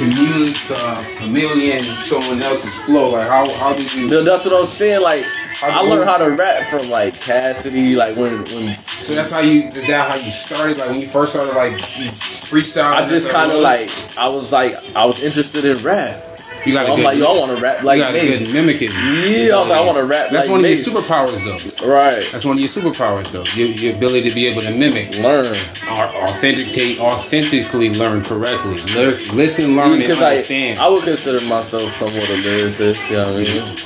chameleon, 0.00 0.48
uh, 0.70 0.96
chameleon 1.20 1.78
someone 1.80 2.42
else's 2.42 2.86
flow? 2.86 3.12
Like, 3.12 3.28
how, 3.28 3.44
how 3.60 3.76
did 3.76 3.94
you, 3.94 4.08
Th- 4.08 4.24
That's 4.24 4.46
what 4.46 4.58
I'm 4.58 4.64
saying. 4.64 5.02
Like 5.02 5.20
I 5.62 5.82
learned 5.82 6.08
how 6.08 6.16
to 6.16 6.30
rap 6.30 6.64
from 6.64 6.88
like 6.90 7.12
Cassidy. 7.12 7.96
Like 7.96 8.16
when 8.16 8.32
when 8.38 8.46
so 8.46 9.14
that's 9.14 9.30
how 9.30 9.40
you, 9.40 9.64
is 9.66 9.86
that 9.88 10.08
how 10.08 10.16
you 10.16 10.30
started? 10.32 10.78
Like, 10.78 10.88
when 10.88 10.96
you 10.96 11.06
first 11.06 11.34
started, 11.34 11.54
like, 11.54 11.72
freestyle? 11.74 12.94
I 12.94 13.02
just 13.02 13.28
kind 13.28 13.50
of 13.50 13.60
like 13.60 13.84
I 14.16 14.24
was 14.24 14.52
like 14.52 14.72
I 14.96 15.04
was 15.04 15.22
interested 15.22 15.66
in 15.66 15.76
rap. 15.84 16.25
You 16.66 16.72
got 16.74 16.84
So 16.86 16.92
I'm 16.92 16.96
good, 16.98 17.04
like 17.06 17.18
yo, 17.18 17.26
I 17.26 17.38
want 17.38 17.56
to 17.56 17.62
rap 17.62 17.76
you 17.80 17.86
like 17.86 18.00
got 18.02 18.14
a 18.14 18.20
good 18.20 18.52
mimicking. 18.52 18.88
Yeah, 18.90 19.54
I 19.54 19.56
was 19.56 19.68
like 19.70 19.78
I 19.78 19.84
want 19.86 19.96
to 19.96 20.04
rap 20.04 20.30
That's 20.30 20.46
like 20.46 20.50
one 20.50 20.64
of 20.64 20.70
your 20.70 20.78
superpowers, 20.82 21.40
though. 21.46 21.86
Right. 21.86 22.22
That's 22.32 22.44
one 22.44 22.54
of 22.54 22.60
your 22.60 22.68
superpowers, 22.68 23.30
though. 23.30 23.46
Your, 23.54 23.68
your 23.78 23.94
ability 23.96 24.28
to 24.28 24.34
be 24.34 24.46
able 24.46 24.60
to 24.62 24.74
mimic, 24.74 25.16
Learn. 25.22 25.46
authenticate, 25.88 26.98
authentically 27.00 27.90
learn 27.94 28.22
correctly. 28.22 28.76
Lis- 28.98 29.34
Listen, 29.34 29.76
learn, 29.76 30.02
and 30.02 30.10
understand. 30.12 30.78
I 30.78 30.88
would 30.88 31.04
consider 31.04 31.40
myself 31.46 31.86
somewhat 31.94 32.24
a 32.28 32.36
lyricist. 32.42 33.10
You 33.10 33.16
know 33.16 33.30
what 33.30 33.38
I 33.38 33.46
mean? 33.46 33.76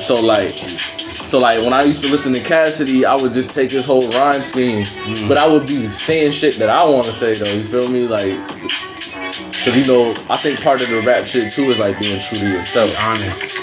So 0.00 0.14
like. 0.24 0.56
So 1.30 1.38
like 1.38 1.60
when 1.62 1.72
I 1.72 1.82
used 1.82 2.02
to 2.04 2.10
listen 2.10 2.32
to 2.34 2.42
Cassidy, 2.42 3.04
I 3.06 3.14
would 3.14 3.32
just 3.32 3.54
take 3.54 3.70
his 3.70 3.84
whole 3.84 4.02
rhyme 4.10 4.40
scheme, 4.42 4.82
Mm. 4.82 5.28
but 5.28 5.38
I 5.38 5.46
would 5.46 5.64
be 5.64 5.88
saying 5.92 6.32
shit 6.32 6.54
that 6.56 6.68
I 6.68 6.84
want 6.90 7.04
to 7.06 7.12
say 7.12 7.34
though. 7.34 7.52
You 7.52 7.62
feel 7.62 7.88
me? 7.92 8.08
Like, 8.08 8.34
cause 9.30 9.76
you 9.76 9.86
know, 9.92 10.10
I 10.28 10.36
think 10.36 10.62
part 10.62 10.80
of 10.82 10.88
the 10.88 11.00
rap 11.06 11.24
shit 11.24 11.52
too 11.52 11.70
is 11.70 11.78
like 11.78 11.98
being 12.00 12.18
true 12.20 12.38
to 12.38 12.48
yourself. 12.50 12.90
honest. 13.04 13.58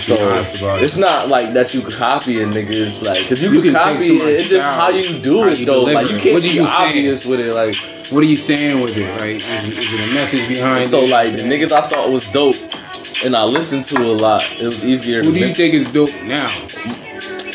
So 0.00 0.14
Be 0.16 0.22
honest 0.22 0.82
it's 0.82 0.96
not 0.96 1.28
like 1.28 1.52
that 1.52 1.74
you 1.74 1.82
copying 1.82 2.48
niggas, 2.50 3.04
like, 3.04 3.20
cause 3.28 3.42
you, 3.42 3.50
You 3.52 3.60
can, 3.60 3.74
copy 3.74 4.18
so 4.18 4.26
it. 4.28 4.38
It's 4.40 4.48
just 4.48 4.66
how 4.78 4.88
you 4.88 5.02
do 5.20 5.42
how 5.42 5.48
it 5.48 5.58
you 5.60 5.66
though. 5.66 5.84
deliver 5.84 5.94
Like 6.00 6.10
you 6.10 6.18
can't 6.18 6.34
What 6.34 6.42
be 6.42 6.48
you 6.48 6.64
saying? 6.64 6.88
obvious 6.88 7.26
with 7.26 7.40
it. 7.40 7.52
Like 7.54 7.74
What 8.12 8.20
are 8.22 8.26
you 8.30 8.36
saying 8.36 8.80
with 8.82 8.96
it? 8.96 9.10
Like, 9.20 9.36
is, 9.36 9.68
is 9.68 9.92
it 9.92 10.00
a 10.00 10.14
message 10.14 10.48
behind 10.48 10.84
it? 10.84 10.86
so, 10.88 11.00
like 11.04 11.32
the 11.36 11.42
niggas 11.44 11.72
I 11.72 11.82
thought 11.86 12.08
was 12.10 12.30
dope, 12.32 12.56
and 13.26 13.36
I 13.36 13.44
listened 13.44 13.84
to 13.86 13.98
a 14.02 14.14
lot. 14.16 14.42
It 14.58 14.64
was 14.64 14.84
easier. 14.84 15.22
Who 15.22 15.32
do 15.32 15.40
you 15.40 15.52
think 15.52 15.74
is 15.74 15.92
dope 15.92 16.08
now? 16.24 16.48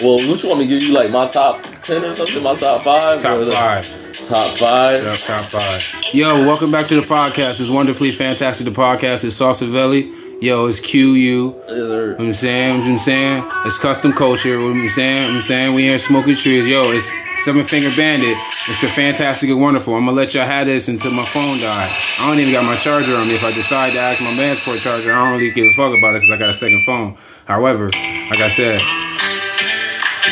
Well, 0.03 0.19
what 0.29 0.43
you 0.43 0.49
want 0.49 0.59
me 0.59 0.67
to 0.67 0.73
give 0.75 0.83
you 0.83 0.93
like 0.93 1.09
my 1.09 1.27
top 1.27 1.63
ten 1.63 2.03
or 2.05 2.13
something? 2.13 2.43
My 2.43 2.53
top 2.53 2.83
five? 2.83 3.21
Top 3.23 3.31
Or 3.39 3.45
the- 3.45 3.51
five. 3.53 4.04
Top 4.23 4.57
five. 4.57 5.03
Top, 5.03 5.19
top 5.19 5.41
five. 5.41 6.13
Yo, 6.13 6.47
welcome 6.47 6.71
back 6.71 6.85
to 6.87 6.95
the 6.95 7.01
podcast. 7.01 7.59
It's 7.59 7.69
wonderfully 7.69 8.11
fantastic. 8.11 8.63
The 8.65 8.71
podcast 8.71 9.25
is 9.25 9.35
Sausavelli. 9.35 10.41
Yo, 10.41 10.65
it's 10.67 10.79
QU. 10.79 10.97
You 10.97 11.63
know 11.67 12.11
what 12.17 12.21
I'm 12.21 12.33
saying? 12.33 12.79
What 12.79 12.87
I'm 12.91 12.97
saying? 12.99 13.43
It's 13.65 13.77
custom 13.77 14.13
culture. 14.13 14.61
What 14.61 14.71
I'm 14.71 14.89
saying? 14.89 15.25
What 15.25 15.35
I'm 15.35 15.41
saying? 15.41 15.73
We 15.73 15.83
here 15.83 15.99
smoking 15.99 16.35
trees. 16.35 16.65
Yo, 16.65 16.91
it's 16.91 17.11
Seven 17.43 17.65
Finger 17.65 17.89
Bandit. 17.97 18.37
It's 18.69 18.79
the 18.79 18.87
fantastic 18.87 19.49
and 19.49 19.61
wonderful. 19.61 19.93
I'm 19.95 20.05
gonna 20.05 20.15
let 20.15 20.33
y'all 20.33 20.45
have 20.45 20.65
this 20.65 20.87
until 20.87 21.11
my 21.11 21.25
phone 21.25 21.59
die. 21.59 21.89
I 22.21 22.29
don't 22.29 22.39
even 22.39 22.53
got 22.53 22.63
my 22.63 22.77
charger 22.77 23.15
on 23.15 23.27
me. 23.27 23.35
If 23.35 23.43
I 23.43 23.51
decide 23.51 23.91
to 23.93 23.99
ask 23.99 24.23
my 24.23 24.33
man's 24.37 24.63
for 24.63 24.75
a 24.75 24.79
charger, 24.79 25.11
I 25.11 25.25
don't 25.25 25.39
really 25.39 25.51
give 25.51 25.67
a 25.67 25.73
fuck 25.75 25.91
about 25.97 26.15
it 26.15 26.21
because 26.21 26.31
I 26.31 26.37
got 26.37 26.49
a 26.51 26.53
second 26.53 26.83
phone. 26.85 27.17
However, 27.45 27.91
like 28.31 28.39
I 28.39 28.47
said, 28.47 28.79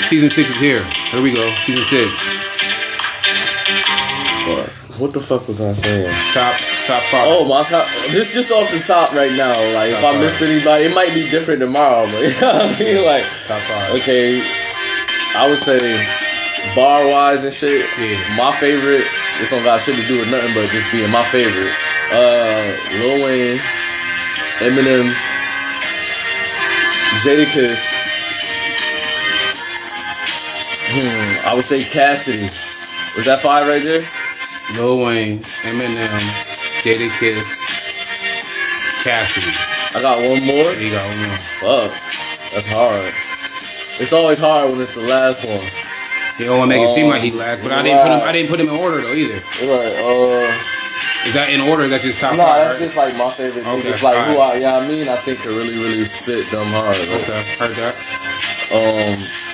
season 0.08 0.30
six 0.30 0.52
is 0.52 0.60
here. 0.60 0.86
Here 1.12 1.22
we 1.22 1.34
go. 1.34 1.44
Season 1.66 1.84
six. 1.84 2.53
What? 5.02 5.10
The 5.14 5.20
fuck 5.20 5.48
was 5.48 5.60
I 5.60 5.74
saying? 5.74 6.06
Top 6.38 6.54
top 6.86 7.02
five. 7.10 7.26
Oh 7.26 7.46
my 7.50 7.64
top! 7.66 7.82
This 8.14 8.34
just 8.38 8.52
off 8.54 8.70
the 8.70 8.78
top 8.78 9.10
right 9.18 9.34
now. 9.34 9.58
Like 9.74 9.90
if 9.90 10.02
Top 10.02 10.14
I 10.14 10.22
miss 10.22 10.38
anybody, 10.42 10.86
it 10.86 10.94
might 10.94 11.10
be 11.18 11.26
different 11.34 11.62
tomorrow. 11.66 12.06
But 12.06 12.22
you 12.30 12.34
know 12.38 12.54
what 12.54 12.62
I 12.62 12.78
mean? 12.78 13.02
Like 13.02 13.26
Top 13.50 13.58
five. 13.58 13.98
okay, 13.98 14.38
I 15.34 15.50
would 15.50 15.58
say 15.58 15.82
bar 16.78 17.02
wise 17.10 17.42
and 17.44 17.50
shit. 17.54 17.82
Yeah. 17.98 18.38
My 18.38 18.54
favorite. 18.54 19.02
This 19.42 19.50
don't 19.50 19.66
got 19.66 19.82
shit 19.82 19.98
to 19.98 20.06
do 20.06 20.22
with 20.22 20.30
nothing 20.30 20.54
but 20.54 20.70
just 20.70 20.86
being 20.94 21.10
my 21.10 21.26
favorite. 21.26 21.74
Uh, 22.14 22.62
Lil 23.02 23.26
Wayne, 23.26 23.58
Eminem, 24.62 25.10
Jadakiss. 27.26 27.82
Hmm, 30.94 31.50
I 31.50 31.56
would 31.58 31.66
say 31.66 31.82
Cassidy. 31.82 32.46
Was 33.18 33.26
that 33.26 33.40
five 33.42 33.68
right 33.68 33.82
there? 33.82 33.98
Lil 34.80 34.98
Wayne, 35.04 35.40
Eminem, 35.44 36.24
Jadakiss, 36.84 37.48
Cassidy. 39.04 39.52
I 39.96 40.00
got 40.02 40.16
one 40.32 40.42
more. 40.48 40.66
You 40.80 40.90
go. 40.96 41.00
one 41.04 41.20
more. 41.28 41.38
Fuck, 41.38 41.92
that's 42.56 42.70
hard. 42.72 43.04
It's 44.02 44.14
always 44.16 44.40
hard 44.42 44.72
when 44.72 44.80
it's 44.82 44.96
the 44.98 45.06
last 45.12 45.46
one. 45.46 45.62
They 46.40 46.50
don't 46.50 46.58
want 46.58 46.72
to 46.72 46.78
make 46.80 46.88
it 46.88 46.90
seem 46.96 47.08
like 47.12 47.22
he 47.22 47.30
last, 47.30 47.62
but 47.62 47.78
I 47.78 47.84
didn't 47.86 48.02
put 48.02 48.10
him. 48.10 48.22
I 48.26 48.32
didn't 48.34 48.50
put 48.50 48.60
him 48.60 48.70
in 48.74 48.78
order 48.82 48.98
though 49.06 49.14
either. 49.14 49.38
Right. 49.70 49.94
Uh, 50.02 51.30
Is 51.30 51.34
that 51.38 51.54
in 51.54 51.62
order? 51.70 51.86
That's 51.86 52.02
just 52.02 52.18
top 52.18 52.34
no, 52.34 52.42
five. 52.48 52.58
that's 52.58 52.82
right? 52.82 52.90
just 52.90 52.98
like 52.98 53.14
my 53.22 53.30
favorite 53.30 53.68
Okay, 53.70 53.94
niggas. 53.94 54.02
Like 54.02 54.18
who. 54.26 54.42
I, 54.42 54.58
yeah, 54.58 54.74
I 54.74 54.82
mean, 54.90 55.06
I 55.14 55.18
think 55.22 55.38
could 55.46 55.54
really, 55.54 55.78
really 55.86 56.10
spit 56.10 56.42
dumb 56.50 56.66
hard. 56.74 56.98
Like, 56.98 57.22
Okay, 57.22 57.42
heard 57.62 57.70
that. 57.70 57.96
Um. 58.74 59.53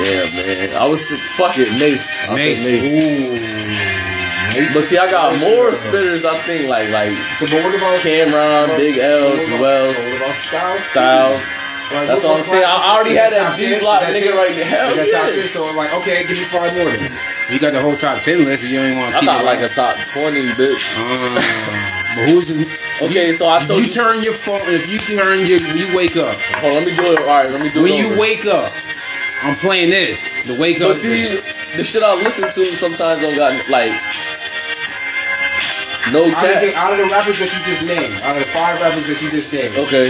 Yeah, 0.00 0.24
man. 0.32 0.68
I 0.80 0.88
was 0.88 1.04
fuck 1.36 1.58
it, 1.58 1.68
Mace. 1.80 2.24
I 2.28 2.34
Mace. 2.36 2.64
Mace. 2.64 2.88
Ooh. 2.88 3.70
Mace. 4.56 4.74
But 4.74 4.84
see, 4.84 4.98
I 4.98 5.10
got 5.10 5.38
more 5.38 5.70
spitters. 5.70 6.24
I 6.24 6.36
think 6.38 6.68
like 6.68 6.90
like 6.90 7.12
So, 7.36 7.46
but 7.46 7.62
what 7.62 7.74
about 7.76 8.00
Cam'ron, 8.00 8.76
Big 8.76 8.96
L, 8.98 9.36
Joel, 9.36 9.92
What 9.92 10.36
Styles? 10.36 10.84
Styles. 10.84 11.59
Like, 11.90 12.06
That's 12.06 12.22
what 12.22 12.38
I'm 12.38 12.46
saying. 12.46 12.62
I 12.62 12.94
already 12.94 13.18
had 13.18 13.34
that 13.34 13.58
G 13.58 13.74
block 13.82 14.06
nigga 14.06 14.30
right 14.38 14.54
there. 14.54 14.62
Hell 14.62 14.94
Is 14.94 15.02
that 15.02 15.10
top 15.10 15.26
ten? 15.26 15.42
yeah. 15.42 15.50
So 15.50 15.66
like, 15.74 15.90
okay, 15.98 16.22
give 16.22 16.38
me 16.38 16.46
five 16.46 16.70
more. 16.78 16.86
Then. 16.86 17.02
You 17.50 17.58
got 17.58 17.74
the 17.74 17.82
whole 17.82 17.98
top 17.98 18.14
ten 18.22 18.46
list. 18.46 18.62
and 18.62 18.70
You 18.70 18.78
don't 18.78 18.88
even 18.94 18.98
want 19.02 19.10
to 19.10 19.16
I 19.18 19.20
keep 19.20 19.30
thought 19.34 19.42
it 19.42 19.50
like 19.50 19.62
a 19.66 19.70
top 19.70 19.94
twenty, 19.98 20.42
bitch. 20.54 20.82
Uh, 20.94 21.34
but 22.14 22.24
who's 22.30 22.46
the, 22.46 22.56
Okay, 23.10 23.34
so 23.34 23.50
I 23.50 23.58
if 23.58 23.66
told 23.66 23.82
you 23.82 23.90
you. 23.90 23.96
turn 23.96 24.22
your 24.22 24.38
phone? 24.38 24.62
If 24.70 24.86
you 24.86 25.02
turn 25.02 25.34
your, 25.50 25.58
when 25.58 25.78
you 25.82 25.90
wake 25.98 26.14
up. 26.14 26.30
Hold 26.62 26.78
on, 26.78 26.78
let 26.78 26.86
me 26.86 26.94
do 26.94 27.06
it. 27.10 27.18
All 27.26 27.38
right, 27.42 27.50
let 27.50 27.58
me 27.58 27.68
do 27.74 27.82
When 27.82 27.90
it. 27.90 27.98
When 27.98 28.06
you 28.06 28.08
wake 28.22 28.46
up, 28.46 28.70
I'm 29.42 29.56
playing 29.58 29.90
this. 29.90 30.46
The 30.46 30.62
wake 30.62 30.78
up. 30.84 30.94
But 30.94 31.00
see, 31.00 31.26
thing. 31.26 31.42
the 31.74 31.82
shit 31.82 32.06
I 32.06 32.14
listen 32.22 32.46
to 32.54 32.62
sometimes 32.62 33.18
don't 33.24 33.34
got 33.34 33.50
like 33.66 33.90
no 36.14 36.26
Out 36.26 36.30
of, 36.30 36.38
cap. 36.38 36.62
the, 36.62 36.70
out 36.78 36.92
of 36.94 36.98
the 37.02 37.08
rappers 37.10 37.38
that 37.42 37.50
you 37.50 37.60
just 37.66 37.82
named, 37.90 38.14
out 38.26 38.34
of 38.38 38.42
the 38.46 38.50
five 38.54 38.74
rappers 38.82 39.06
that 39.10 39.18
you 39.22 39.28
just 39.30 39.50
named, 39.54 39.74
Okay, 39.86 40.06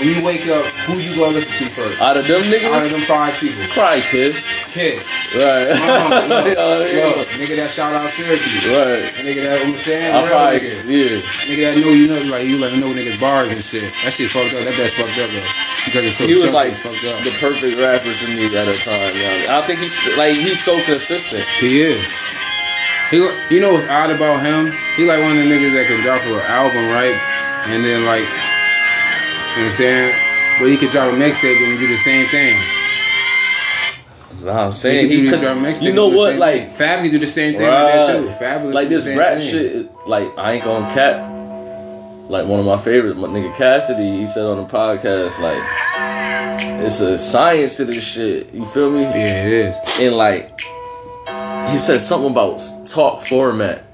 when 0.00 0.08
you 0.08 0.18
wake 0.24 0.44
up, 0.56 0.64
who 0.88 0.94
you 0.96 1.12
gonna 1.20 1.36
listen 1.36 1.54
to 1.60 1.66
first? 1.68 2.00
out 2.00 2.16
of 2.16 2.24
them 2.24 2.42
niggas? 2.48 2.72
Out 2.72 2.84
of 2.86 2.92
them 2.92 3.04
five 3.04 3.32
people, 3.40 3.64
cry 3.76 3.98
kiss. 4.12 4.48
Kid. 4.72 4.96
Right. 5.42 5.68
Uh-huh. 5.68 6.56
Oh, 6.56 6.80
Yo, 6.96 7.12
nigga 7.36 7.60
that 7.60 7.68
shout 7.68 7.92
out 7.92 8.08
Syracuse. 8.08 8.68
Right. 8.72 8.96
Nigga 8.96 9.40
that 9.48 9.58
I'm 9.64 9.72
saying, 9.72 10.12
I 10.12 10.20
probably 10.28 10.60
nigga. 10.60 10.72
yeah. 10.88 11.16
Nigga 11.48 11.62
that 11.68 11.74
know 11.84 11.92
you 11.92 12.06
know 12.08 12.20
like 12.32 12.44
you 12.48 12.56
let 12.60 12.72
him 12.72 12.80
know 12.80 12.88
niggas 12.92 13.20
bars 13.20 13.48
and 13.52 13.60
shit. 13.60 13.84
That 14.04 14.12
shit 14.16 14.32
fucked 14.32 14.56
up. 14.56 14.64
That 14.64 14.74
bitch 14.76 14.96
fucked 14.96 15.16
up 15.20 15.28
though. 15.28 15.52
Because 15.82 16.04
it's 16.08 16.16
so 16.20 16.24
He 16.28 16.34
was 16.40 16.52
like 16.56 16.72
fucked 16.72 17.04
up. 17.12 17.20
the 17.24 17.32
perfect 17.36 17.74
rapper 17.80 18.12
to 18.12 18.26
me 18.38 18.48
at 18.56 18.64
a 18.68 18.76
time. 18.76 19.12
Yeah. 19.20 19.56
I 19.56 19.60
think 19.64 19.80
he's 19.84 20.16
like 20.16 20.32
he's 20.36 20.60
so 20.62 20.74
consistent. 20.80 21.44
He 21.60 21.84
is. 21.84 22.36
He, 23.12 23.20
you 23.52 23.60
know 23.60 23.76
what's 23.76 23.84
odd 23.92 24.08
about 24.08 24.40
him? 24.40 24.72
He 24.96 25.04
like 25.04 25.20
one 25.20 25.36
of 25.36 25.44
the 25.44 25.48
niggas 25.52 25.76
that 25.76 25.84
can 25.84 26.00
drop 26.00 26.24
an 26.24 26.40
album, 26.48 26.88
right? 26.88 27.12
And 27.68 27.84
then 27.84 28.06
like, 28.08 28.24
you 29.52 29.58
know 29.58 29.64
what 29.64 29.70
I'm 29.70 29.76
saying? 29.76 30.14
But 30.58 30.68
he 30.68 30.76
could 30.78 30.90
drop 30.90 31.12
a 31.12 31.16
mixtape 31.16 31.56
and 31.62 31.78
do 31.78 31.86
the 31.86 31.96
same 31.96 32.26
thing. 32.26 32.56
Nah, 34.44 34.66
I'm 34.66 34.72
saying 34.72 35.08
he, 35.10 35.30
cause 35.30 35.42
drop 35.42 35.56
a 35.56 35.60
mixtape 35.60 35.82
you 35.82 35.92
know 35.92 36.08
what, 36.08 36.30
same 36.30 36.38
like 36.40 36.68
thing. 36.68 36.76
Fab 36.76 37.10
do 37.10 37.18
the 37.18 37.26
same 37.26 37.52
thing 37.52 37.62
like 37.62 37.92
that 37.92 38.16
too. 38.16 38.28
Right. 38.44 38.74
Like 38.74 38.88
this 38.88 39.06
rap 39.06 39.38
thing. 39.38 39.50
shit, 39.50 40.08
like 40.08 40.36
I 40.38 40.52
ain't 40.52 40.64
gonna 40.64 40.92
cap. 40.94 41.30
Like 42.30 42.46
one 42.46 42.60
of 42.60 42.64
my 42.64 42.78
favorite, 42.78 43.18
my 43.18 43.28
nigga 43.28 43.54
Cassidy, 43.54 44.20
he 44.20 44.26
said 44.26 44.44
on 44.44 44.56
the 44.56 44.64
podcast, 44.64 45.38
like 45.38 45.62
it's 46.84 47.00
a 47.00 47.18
science 47.18 47.76
to 47.76 47.84
this 47.84 48.02
shit. 48.02 48.52
You 48.54 48.64
feel 48.64 48.90
me? 48.90 49.02
Yeah, 49.02 49.46
it 49.46 49.52
is. 49.52 49.76
And 50.00 50.16
like 50.16 50.58
he 51.70 51.76
said 51.76 52.00
something 52.00 52.30
about 52.30 52.60
talk 52.86 53.20
format. 53.20 53.84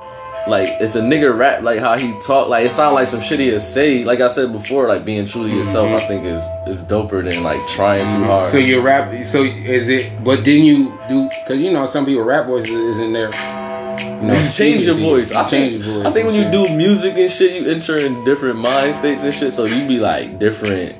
Like 0.48 0.68
if 0.80 0.94
a 0.94 1.00
nigga 1.00 1.36
rap 1.36 1.62
like 1.62 1.78
how 1.78 1.98
he 1.98 2.18
talk, 2.20 2.48
like 2.48 2.66
it 2.66 2.70
sound 2.70 2.94
like 2.94 3.06
some 3.06 3.20
shit 3.20 3.38
he'd 3.40 3.60
say. 3.60 4.04
Like 4.04 4.20
I 4.20 4.28
said 4.28 4.50
before, 4.52 4.88
like 4.88 5.04
being 5.04 5.26
true 5.26 5.46
to 5.46 5.54
yourself, 5.54 5.90
I 5.90 6.06
think 6.06 6.24
is 6.24 6.42
is 6.66 6.82
doper 6.82 7.22
than 7.22 7.42
like 7.42 7.60
trying 7.68 8.08
too 8.08 8.24
hard. 8.24 8.46
Mm-hmm. 8.46 8.52
So 8.52 8.58
you 8.58 8.80
rap, 8.80 9.24
so 9.24 9.42
is 9.42 9.88
it? 9.88 10.10
But 10.24 10.44
didn't 10.44 10.64
you 10.64 10.98
do? 11.08 11.28
Because 11.28 11.60
you 11.60 11.72
know 11.72 11.86
some 11.86 12.06
people 12.06 12.22
rap 12.24 12.46
voices 12.46 12.70
isn't 12.70 13.12
there. 13.12 13.30
You 14.00 14.28
know, 14.28 14.38
you 14.38 14.50
change 14.50 14.86
your 14.86 14.94
voice. 14.94 15.30
You 15.30 15.36
I 15.38 15.44
think, 15.44 15.72
change 15.72 15.84
your 15.84 15.94
voice. 15.96 16.06
I 16.06 16.12
think 16.12 16.26
when 16.26 16.34
you 16.34 16.50
do 16.50 16.76
music 16.76 17.16
and 17.16 17.30
shit, 17.30 17.60
you 17.60 17.70
enter 17.70 17.96
in 17.98 18.24
different 18.24 18.58
mind 18.58 18.94
states 18.94 19.24
and 19.24 19.34
shit. 19.34 19.52
So 19.52 19.64
you 19.64 19.86
be 19.86 19.98
like 19.98 20.38
different 20.38 20.96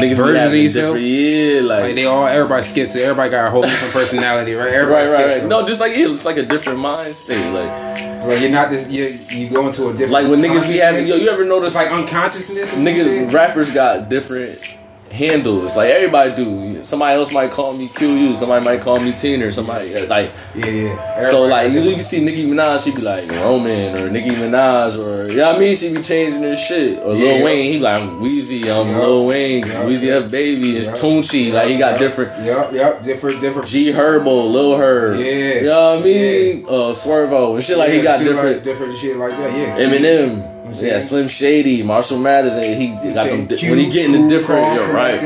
niggas 0.00 0.16
Versions 0.16 0.46
of 0.46 0.54
yourself? 0.54 0.96
different, 0.96 1.06
yeah, 1.06 1.60
like, 1.60 1.82
like 1.82 1.94
they 1.94 2.04
all 2.04 2.26
everybody 2.26 2.62
skits 2.62 2.94
it. 2.94 3.02
Everybody 3.02 3.30
got 3.30 3.46
a 3.46 3.50
whole 3.50 3.62
different 3.62 3.92
personality, 4.00 4.54
right? 4.54 4.66
right, 4.66 4.74
Everybody 4.74 5.08
right, 5.08 5.30
skits 5.30 5.42
right. 5.42 5.48
No, 5.48 5.66
just 5.66 5.80
like 5.80 5.96
yeah, 5.96 6.10
it's 6.10 6.24
like 6.24 6.36
a 6.36 6.44
different 6.44 6.78
mind 6.78 6.98
state. 6.98 7.52
Like, 7.52 7.95
like 8.26 8.40
you're 8.40 8.50
not 8.50 8.70
this. 8.70 8.90
You 8.90 9.40
you 9.40 9.48
go 9.50 9.66
into 9.66 9.88
a 9.88 9.92
different. 9.92 10.12
like 10.12 10.28
when 10.28 10.40
niggas 10.40 10.68
be 10.68 10.78
having, 10.78 11.06
yo, 11.06 11.16
you 11.16 11.28
ever 11.30 11.44
notice 11.44 11.74
like 11.74 11.90
unconsciousness. 11.90 12.74
Niggas 12.76 13.32
rappers 13.32 13.72
got 13.72 14.08
different 14.08 14.78
handles. 15.10 15.76
Like 15.76 15.90
everybody 15.90 16.34
do. 16.34 16.84
Somebody 16.84 17.18
else 17.18 17.32
might 17.32 17.50
call 17.50 17.72
me 17.76 17.88
QU. 17.88 18.36
Somebody 18.36 18.64
might 18.64 18.80
call 18.80 19.00
me 19.00 19.12
Tina. 19.12 19.52
Somebody 19.52 19.94
uh, 19.94 20.06
like. 20.08 20.32
Yeah, 20.54 20.66
yeah. 20.66 21.30
So 21.30 21.44
like 21.44 21.72
you, 21.72 21.80
you 21.80 21.98
see 22.00 22.24
Nicki 22.24 22.44
Minaj, 22.46 22.84
she 22.84 22.92
be 22.92 23.00
like 23.02 23.26
Roman 23.42 23.98
or 23.98 24.10
Nicki 24.10 24.30
Minaj 24.30 24.96
or 24.98 25.32
yeah, 25.32 25.50
I 25.50 25.58
mean 25.58 25.74
she 25.74 25.92
be 25.94 26.02
changing 26.02 26.42
her 26.42 26.56
shit. 26.56 26.98
Or 27.02 27.14
Lil 27.14 27.38
Yeah. 27.38 27.44
Wayne, 27.44 27.72
he 27.72 27.78
be 27.78 27.84
like 27.84 28.00
I'm 28.00 28.20
Weezy, 28.20 28.62
I'm 28.62 28.88
Yeah. 28.88 28.98
Lil 28.98 29.26
Wayne, 29.26 29.66
Yeah. 29.66 29.84
Weezy 29.84 30.24
F 30.24 30.30
Baby, 30.30 30.76
it's 30.76 30.88
Yeah. 30.88 30.94
Tunechi, 30.94 31.52
like 31.52 31.68
he 31.70 31.78
got 31.78 31.98
different 31.98 32.44
Yep, 32.44 32.72
yep. 32.72 33.02
Different, 33.02 33.40
different. 33.40 33.66
G 33.68 33.90
Herbo, 33.90 34.50
Lil 34.50 34.76
Herb. 34.76 35.18
Yeah. 35.18 35.54
You 35.54 35.62
know 35.66 35.90
what 35.96 36.00
I 36.00 36.02
mean? 36.02 36.64
Uh 36.66 36.92
Swervo 36.94 37.54
and 37.56 37.64
shit 37.64 37.78
like 37.78 37.90
he 37.90 38.02
got 38.02 38.18
different 38.20 38.56
like, 38.56 38.64
different 38.64 38.96
shit 38.98 39.16
like 39.16 39.30
that. 39.32 39.56
Yeah. 39.56 39.78
Eminem. 39.78 40.52
Yeah, 40.72 40.98
Slim 40.98 41.28
Shady, 41.28 41.84
Marshall 41.84 42.18
Mathers, 42.18 42.54
and 42.54 42.82
he 42.82 42.88
You 42.88 43.14
got 43.14 43.28
them 43.28 43.46
when 43.46 43.78
he 43.78 43.88
get 43.88 44.06
into 44.06 44.18
Cool, 44.18 44.28
different, 44.28 44.64
Calm, 44.64 44.74
you're 44.76 44.92
right. 45.12 45.20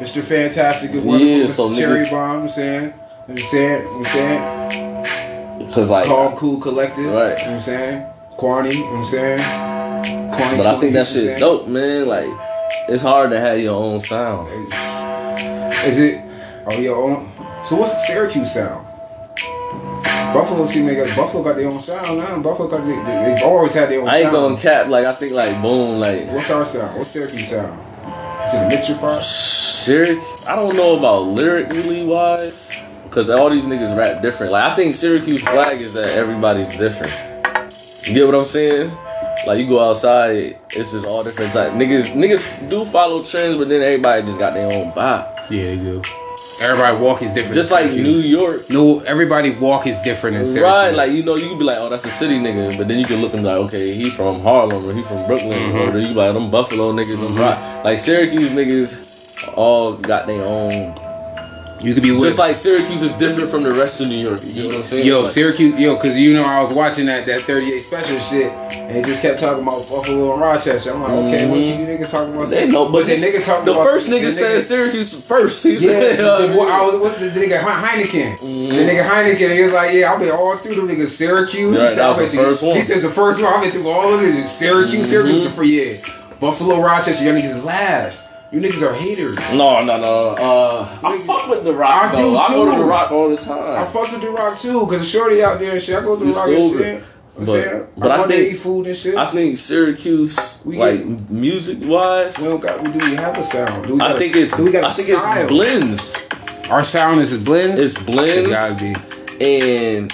Mr. 0.00 0.22
Fantastic, 0.22 0.92
good 0.92 1.04
Yeah, 1.04 1.08
wonderful, 1.10 1.70
so 1.70 1.74
Cherry 1.74 2.00
niggas- 2.00 2.10
Bomb. 2.10 2.42
I'm 2.42 2.48
saying, 2.48 2.94
I'm 3.28 3.36
saying, 3.38 3.86
I'm 3.88 4.04
saying, 4.04 5.70
Cause 5.72 5.90
like, 5.90 6.06
Calm, 6.06 6.36
Cool 6.36 6.60
Collective. 6.60 7.06
Right. 7.06 7.12
You 7.12 7.14
know 7.14 7.30
what 7.32 7.46
I'm 7.46 7.60
saying, 7.60 8.06
Quani. 8.36 8.74
You 8.74 8.80
know 8.80 8.90
what 8.90 8.98
I'm 8.98 9.04
saying, 9.04 9.38
Quani. 10.30 10.56
but 10.56 10.66
I 10.66 10.80
think 10.80 10.92
that 10.92 11.06
20, 11.06 11.20
you 11.20 11.26
know 11.26 11.32
shit 11.32 11.38
dope, 11.40 11.66
man. 11.66 12.06
Like, 12.06 12.28
it's 12.88 13.02
hard 13.02 13.30
to 13.30 13.40
have 13.40 13.58
your 13.58 13.74
own 13.74 13.98
sound. 14.00 14.48
Is 15.86 15.98
it? 15.98 16.22
Oh, 16.66 16.78
your 16.78 16.96
own. 17.02 17.30
So 17.62 17.76
what's 17.76 17.92
the 17.92 17.98
Syracuse 18.00 18.52
sound? 18.52 18.86
Buffalo 20.34 20.64
see 20.64 20.82
make. 20.82 20.98
Buffalo 21.16 21.44
got 21.44 21.56
their 21.56 21.66
own 21.66 21.70
sound 21.70 22.18
now. 22.18 22.40
Buffalo 22.40 22.68
got 22.68 22.84
they, 22.84 23.34
they've 23.34 23.42
always 23.44 23.72
had 23.72 23.88
their 23.88 24.00
own 24.00 24.06
sound. 24.06 24.16
I 24.16 24.18
ain't 24.18 24.32
sound. 24.32 24.34
gonna 24.34 24.60
cap. 24.60 24.88
Like, 24.88 25.06
I 25.06 25.12
think 25.12 25.32
like 25.34 25.62
boom, 25.62 26.00
like 26.00 26.26
What's 26.28 26.50
our 26.50 26.64
sound? 26.64 26.96
What's 26.96 27.10
Syracuse 27.10 27.48
sound? 27.48 27.83
Is 28.44 28.54
it 28.54 28.62
a 28.62 28.68
mixture 28.68 28.96
part? 28.96 29.22
Syracuse. 29.22 30.46
I 30.46 30.54
don't 30.56 30.76
know 30.76 30.98
about 30.98 31.28
lyrically 31.28 32.04
wise, 32.04 32.84
cause 33.10 33.30
all 33.30 33.48
these 33.48 33.64
niggas 33.64 33.96
rap 33.96 34.20
different. 34.20 34.52
Like, 34.52 34.72
I 34.72 34.76
think 34.76 34.94
Syracuse 34.94 35.42
swag 35.42 35.72
is 35.72 35.94
that 35.94 36.16
everybody's 36.16 36.76
different. 36.76 37.12
You 38.06 38.14
get 38.14 38.26
what 38.26 38.34
I'm 38.34 38.44
saying? 38.44 38.90
Like 39.46 39.58
you 39.58 39.66
go 39.66 39.90
outside, 39.90 40.58
it's 40.70 40.92
just 40.92 41.06
all 41.06 41.24
different 41.24 41.52
type. 41.52 41.72
Niggas, 41.72 42.12
niggas 42.12 42.68
do 42.68 42.84
follow 42.84 43.22
trends, 43.22 43.56
but 43.56 43.68
then 43.68 43.82
everybody 43.82 44.22
just 44.22 44.38
got 44.38 44.54
their 44.54 44.66
own 44.66 44.92
vibe. 44.92 45.50
Yeah, 45.50 45.64
they 45.64 45.76
do. 45.76 46.02
Everybody 46.62 46.96
walk 46.98 47.22
is 47.22 47.32
different. 47.32 47.54
Just 47.54 47.70
like 47.72 47.90
New 47.90 48.18
York, 48.18 48.56
No, 48.70 49.00
everybody 49.00 49.50
walk 49.50 49.86
is 49.86 50.00
different 50.02 50.36
in 50.36 50.46
Syracuse. 50.46 50.62
Right, 50.62 50.94
like 50.94 51.10
you 51.12 51.22
know, 51.22 51.34
you 51.36 51.48
can 51.48 51.58
be 51.58 51.64
like, 51.64 51.78
oh, 51.80 51.88
that's 51.90 52.04
a 52.04 52.08
city 52.08 52.38
nigga, 52.38 52.76
but 52.78 52.86
then 52.88 52.98
you 52.98 53.04
can 53.06 53.20
look 53.20 53.34
and 53.34 53.42
be 53.42 53.48
like, 53.48 53.58
okay, 53.66 53.94
he 53.94 54.08
from 54.10 54.40
Harlem 54.40 54.84
or 54.84 54.92
he 54.94 55.02
from 55.02 55.26
Brooklyn, 55.26 55.58
Mm-hmm. 55.58 55.96
or 55.96 55.98
you 55.98 56.08
be 56.08 56.14
like, 56.14 56.32
them 56.34 56.50
Buffalo 56.50 56.92
niggas, 56.92 57.34
them 57.34 57.42
rock. 57.42 57.84
Like 57.84 57.98
Syracuse 57.98 58.52
niggas, 58.52 59.52
all 59.56 59.94
got 59.94 60.26
their 60.26 60.42
own. 60.44 60.94
You 61.84 61.94
could 61.94 62.02
be 62.02 62.12
with. 62.12 62.22
Just 62.22 62.38
like 62.38 62.54
Syracuse 62.54 63.02
is 63.02 63.14
different 63.14 63.50
from 63.50 63.62
the 63.62 63.72
rest 63.72 64.00
of 64.00 64.08
New 64.08 64.16
York. 64.16 64.40
You 64.42 64.62
know 64.62 64.68
what 64.68 64.78
I'm 64.78 64.84
saying? 64.84 65.06
yo, 65.06 65.20
Like, 65.20 65.30
Syracuse, 65.30 65.78
yo, 65.78 65.96
cause 65.96 66.16
you 66.18 66.32
know 66.34 66.44
I 66.44 66.60
was 66.60 66.72
watching 66.72 67.06
that 67.06 67.26
that 67.26 67.42
38 67.42 67.70
special 67.70 68.18
shit, 68.20 68.50
and 68.50 68.96
it 68.96 69.04
just 69.04 69.22
kept 69.22 69.40
talking 69.40 69.62
about 69.62 69.76
Buffalo 69.90 70.32
and 70.32 70.40
Rochester. 70.40 70.92
I'm 70.92 71.02
like, 71.02 71.12
okay, 71.12 71.50
what 71.50 71.60
you 71.60 71.74
niggas 71.86 72.10
talking 72.10 72.34
about? 72.34 72.46
Mm-hmm. 72.48 72.54
They 72.54 72.66
know, 72.68 72.90
but 72.90 73.06
the 73.06 73.14
nigga 73.16 73.44
talking 73.44 73.66
the 73.66 73.72
about 73.72 73.84
first 73.84 74.08
the 74.08 74.14
nigga 74.16 74.32
said 74.32 74.62
Syracuse 74.62 75.28
first. 75.28 75.62
He 75.62 75.74
Yeah, 75.84 76.00
said, 76.00 76.18
the, 76.18 76.46
the, 76.48 76.60
I 76.60 76.82
was, 76.86 77.00
what's 77.00 77.18
the, 77.18 77.28
the 77.28 77.40
nigga 77.40 77.60
Heineken? 77.60 78.34
Mm-hmm. 78.40 78.76
The 78.76 78.82
nigga 78.92 79.08
Heineken, 79.08 79.54
he 79.54 79.62
was 79.62 79.72
like, 79.72 79.92
yeah, 79.94 80.12
I've 80.12 80.18
been 80.20 80.30
all 80.30 80.56
through 80.56 80.86
the 80.86 80.92
niggas. 80.92 81.08
Syracuse. 81.08 81.76
Right, 81.76 81.82
he 81.82 81.88
said, 81.94 81.98
that 81.98 82.16
was 82.18 82.30
the 82.32 82.36
first 82.36 82.62
one. 82.62 82.76
He 82.76 82.82
says 82.82 83.02
the 83.02 83.10
first 83.10 83.42
one. 83.42 83.52
I've 83.52 83.62
been 83.62 83.70
through 83.70 83.90
all 83.90 84.14
of 84.14 84.22
it. 84.22 84.48
Syracuse, 84.48 85.08
Syracuse, 85.08 85.54
for 85.54 85.64
yeah. 85.64 85.92
Buffalo, 86.40 86.80
Rochester, 86.82 87.24
y'all 87.24 87.34
niggas 87.34 87.64
last. 87.64 88.33
You 88.54 88.60
niggas 88.60 88.82
are 88.88 88.94
haters. 88.94 89.36
No, 89.52 89.82
no, 89.84 90.00
no. 90.00 90.36
Uh, 90.38 90.98
I 91.04 91.16
fuck 91.26 91.48
with 91.50 91.64
the 91.64 91.72
Rock 91.72 92.12
I 92.12 92.16
though. 92.16 92.30
do 92.30 92.36
I 92.38 92.48
go 92.48 92.70
to 92.72 92.78
the 92.78 92.84
Rock 92.84 93.10
all 93.10 93.28
the 93.28 93.36
time. 93.36 93.58
I 93.58 93.84
time. 93.84 93.86
fucks 93.88 94.12
with 94.12 94.22
the 94.22 94.30
Rock 94.30 94.56
too, 94.56 94.86
cause 94.86 95.00
the 95.00 95.04
shorty 95.04 95.42
out 95.42 95.58
there 95.58 95.72
and 95.72 95.82
shit. 95.82 95.96
I 95.96 96.02
go 96.02 96.16
to 96.16 96.24
the 96.24 96.30
You 96.30 96.36
Rock 96.36 96.48
and 96.48 96.78
shit. 96.78 97.04
But- 97.36 97.46
saying, 97.46 97.86
but 97.98 98.10
I 98.12 98.22
I 98.22 98.28
think- 98.28 98.56
food 98.58 98.86
and 98.86 98.96
shit. 98.96 99.16
I 99.16 99.28
think 99.32 99.58
Syracuse, 99.58 100.58
We 100.64 100.76
like 100.78 101.00
get- 101.00 101.30
music 101.30 101.78
wise, 101.82 102.38
we 102.38 102.44
don't 102.44 102.60
got. 102.60 102.80
We 102.80 102.92
do 102.92 102.98
we 103.10 103.16
have 103.16 103.36
a 103.36 103.42
sound? 103.42 103.88
Do 103.88 103.94
we 103.94 103.98
got 103.98 104.12
I 104.12 104.14
a- 104.14 104.18
think 104.20 104.36
it's 104.36 104.56
Do 104.56 104.64
we 104.64 104.70
got 104.70 104.84
a 104.84 104.86
I 104.86 104.90
think 104.90 105.08
it's 105.08 105.20
style? 105.20 105.48
blends. 105.48 106.14
Our 106.70 106.84
sound 106.84 107.20
is 107.22 107.32
it 107.32 107.44
blends. 107.44 107.80
It's 107.80 108.00
blends 108.04 108.46
It's 108.46 108.48
gotta 108.48 108.74
be 108.76 108.94
and 109.44 110.12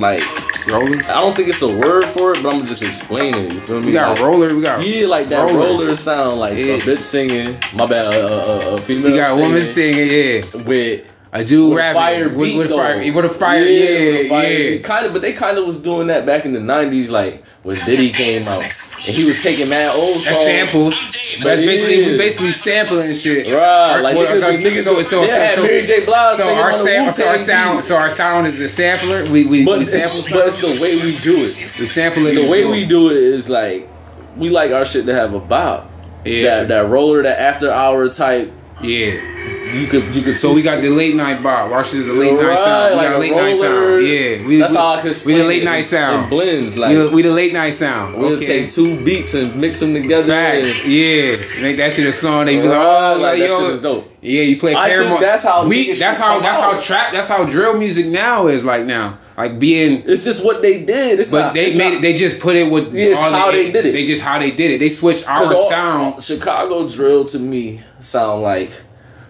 like 0.00 0.22
I 0.68 1.20
don't 1.20 1.34
think 1.36 1.48
it's 1.48 1.62
a 1.62 1.68
word 1.68 2.04
for 2.04 2.32
it, 2.32 2.42
but 2.42 2.52
I'm 2.52 2.58
gonna 2.58 2.66
just 2.68 2.82
explain 2.82 3.34
it. 3.34 3.52
You 3.52 3.60
feel 3.60 3.80
me? 3.80 3.86
We 3.88 3.92
got 3.92 4.10
Like, 4.18 4.20
roller. 4.26 4.54
We 4.54 4.62
got 4.62 4.86
Yeah, 4.86 5.06
like 5.08 5.26
that 5.26 5.50
Roller. 5.50 5.66
roller, 5.78 5.96
sound, 5.96 6.38
like 6.38 6.52
Yeah. 6.54 6.74
a 6.74 6.78
bitch 6.78 7.00
singing. 7.00 7.58
My 7.74 7.86
bad, 7.86 8.06
a, 8.06 8.26
a, 8.32 8.70
a, 8.70 8.74
a 8.74 8.78
female. 8.78 9.04
we 9.10 9.16
got 9.16 9.36
singing 9.36 9.64
singing. 9.64 10.08
Yeah, 10.08 10.40
with 10.66 11.11
a 11.34 11.44
dude 11.44 11.70
with 11.70 11.78
a 11.78 11.80
rapping 11.80 11.94
fire 11.94 12.28
with, 12.28 12.38
beat 12.50 12.58
with 12.58 12.70
a 12.70 12.74
fire 12.76 12.98
with 13.12 13.24
a 13.24 13.28
fire. 13.30 13.58
Yeah, 13.62 14.12
with 14.12 14.26
a 14.26 14.28
fire 14.28 14.52
yeah. 14.52 14.82
Kind 14.82 15.06
of, 15.06 15.12
but 15.14 15.22
they 15.22 15.32
kind 15.32 15.56
of 15.56 15.66
was 15.66 15.78
doing 15.78 16.08
that 16.08 16.26
back 16.26 16.44
in 16.44 16.52
the 16.52 16.58
'90s, 16.60 17.10
like 17.10 17.42
when 17.62 17.78
Diddy 17.86 18.10
came 18.10 18.42
out, 18.48 18.62
and 18.62 19.14
he 19.16 19.24
was 19.24 19.42
taking 19.42 19.68
mad 19.70 19.94
old 19.96 20.16
songs. 20.16 20.24
That's 20.26 20.44
samples. 20.44 21.38
But 21.42 21.48
That's 21.56 21.62
basically 21.64 22.00
yeah. 22.04 22.12
we 22.12 22.18
basically 22.18 22.50
sampling 22.52 23.14
shit. 23.14 23.46
Right, 23.46 23.62
Our- 23.62 24.02
like 24.02 24.16
what- 24.16 24.28
niggas, 24.28 24.40
so- 24.40 24.50
was 24.50 24.60
niggas, 24.62 24.82
so- 24.84 25.02
so- 25.02 25.20
they 25.22 25.28
so- 25.28 25.54
so- 25.56 25.62
Mary 25.62 25.82
J. 25.82 26.04
Blige 26.04 26.36
So 26.36 26.54
our, 26.54 26.72
sam- 26.72 27.12
so 27.12 27.28
our 27.28 27.38
sound, 27.38 27.84
so 27.84 27.96
our 27.96 28.10
sound 28.10 28.46
is 28.46 28.58
the 28.58 28.68
sampler. 28.68 29.24
We 29.32 29.46
we, 29.46 29.64
but 29.64 29.78
we 29.78 29.82
it's, 29.84 29.92
sample 29.92 30.20
but 30.38 30.48
it's 30.48 30.60
the 30.60 30.82
way 30.82 30.96
we 30.96 31.16
do 31.22 31.36
it. 31.44 31.52
The 31.54 31.86
sampling. 31.86 32.34
The 32.34 32.50
way 32.50 32.64
we 32.70 32.84
do 32.84 33.10
it 33.10 33.16
is 33.16 33.48
like 33.48 33.88
we 34.36 34.50
like 34.50 34.70
our 34.72 34.84
shit 34.84 35.06
to 35.06 35.14
have 35.14 35.32
a 35.32 35.40
bop. 35.40 35.88
Yeah. 36.26 36.60
That, 36.60 36.68
that 36.68 36.88
roller, 36.88 37.22
that 37.22 37.40
after 37.40 37.70
hour 37.70 38.08
type. 38.08 38.52
Yeah. 38.82 39.28
You 39.72 39.86
could 39.86 40.14
you 40.14 40.22
could. 40.22 40.36
So 40.36 40.52
we 40.52 40.62
got 40.62 40.82
the 40.82 40.90
late 40.90 41.14
night 41.14 41.42
bop. 41.42 41.70
Our 41.70 41.82
shit 41.84 42.00
is 42.00 42.08
a 42.08 42.12
late 42.12 42.34
night 42.34 42.58
sound. 42.58 42.90
We 42.90 42.96
like 42.96 43.08
got 43.10 43.20
late 43.20 43.32
night 43.32 43.56
sound. 43.56 44.06
Yeah. 44.06 44.46
We, 44.46 44.56
That's 44.58 44.72
we, 44.72 44.76
how 44.76 44.88
I 44.94 45.00
can 45.00 45.14
We 45.24 45.34
the 45.34 45.44
late 45.44 45.62
it. 45.62 45.64
night 45.64 45.78
It 45.78 45.84
sound. 45.84 46.30
blends 46.30 46.76
like 46.76 46.90
we, 46.90 46.96
the, 46.96 47.10
we 47.10 47.22
the 47.22 47.30
late 47.30 47.52
night 47.52 47.70
sound. 47.70 48.16
we'll 48.18 48.34
okay. 48.36 48.46
take 48.46 48.70
two 48.70 49.02
beats 49.02 49.34
and 49.34 49.56
mix 49.56 49.80
them 49.80 49.94
together. 49.94 50.28
Facts. 50.28 50.84
Yeah. 50.84 51.36
Make 51.62 51.78
that 51.78 51.92
shit 51.92 52.06
a 52.06 52.12
song. 52.12 52.46
They 52.46 52.56
be 52.56 52.68
like, 52.68 52.76
oh, 52.76 53.18
like, 53.18 53.38
that 53.38 53.48
yo. 53.48 53.60
shit 53.60 53.70
is 53.70 53.82
dope. 53.82 54.08
Yeah, 54.20 54.42
you 54.42 54.58
play 54.60 54.74
I 54.74 54.88
think 54.88 55.20
that's 55.20 55.42
how 55.42 55.66
we. 55.66 55.94
That's 55.94 56.20
how. 56.20 56.38
That's 56.40 56.60
how 56.60 56.80
trap. 56.80 57.12
That's 57.12 57.28
how 57.28 57.44
drill 57.44 57.76
music 57.78 58.06
now 58.06 58.46
is 58.48 58.64
like 58.64 58.84
now. 58.84 59.18
Like 59.36 59.58
being. 59.58 60.02
It's 60.06 60.24
just 60.24 60.44
what 60.44 60.60
they 60.62 60.84
did. 60.84 61.18
It's 61.18 61.30
But 61.30 61.40
not, 61.40 61.54
they 61.54 61.74
made 61.74 61.84
not- 61.84 61.92
it. 61.94 62.02
They 62.02 62.14
just 62.14 62.38
put 62.38 62.54
it 62.54 62.70
with. 62.70 62.94
It's 62.94 63.18
all 63.18 63.30
how 63.30 63.50
they 63.50 63.72
did 63.72 63.86
it. 63.86 63.92
They 63.92 64.06
just 64.06 64.22
how 64.22 64.38
they 64.38 64.50
did 64.52 64.72
it. 64.72 64.78
They 64.78 64.90
switched 64.90 65.28
our 65.28 65.46
all- 65.52 65.68
sound. 65.70 66.22
Chicago 66.22 66.88
drill 66.88 67.24
to 67.26 67.38
me 67.38 67.80
sound 68.02 68.42
like. 68.42 68.70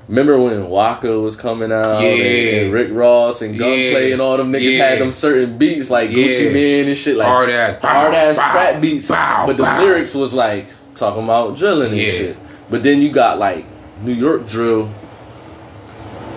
Remember 0.09 0.39
when 0.41 0.69
Waka 0.69 1.21
was 1.21 1.37
coming 1.37 1.71
out 1.73 2.01
Yeah. 2.03 2.09
and, 2.09 2.57
and 2.65 2.73
Rick 2.73 2.89
Ross 2.91 3.41
and 3.41 3.57
Gunplay 3.59 4.09
Yeah. 4.09 4.13
and 4.15 4.21
all 4.21 4.37
them 4.37 4.53
niggas 4.53 4.77
Yeah. 4.77 4.89
had 4.89 4.99
them 4.99 5.13
certain 5.13 5.57
beats 5.59 5.91
like. 5.91 6.11
Gucci 6.11 6.53
Mane 6.53 6.89
and 6.89 6.99
shit 6.99 7.17
like 7.17 7.29
Hard 7.29 7.49
ass. 7.51 7.77
hard 7.81 8.13
ass 8.15 8.37
Bow, 8.37 8.53
trap 8.53 8.81
beats. 8.81 9.09
bow, 9.09 9.45
but 9.47 9.57
the 9.57 9.63
lyrics 9.63 10.15
was 10.15 10.35
like 10.35 10.67
talking 10.97 11.23
about 11.23 11.57
drilling 11.57 11.93
and 11.99 12.11
shit. 12.11 12.37
But 12.69 12.83
then 12.83 13.01
you 13.01 13.11
got 13.11 13.39
like 13.39 13.65
New 14.03 14.13
York 14.13 14.47
drill. 14.49 14.89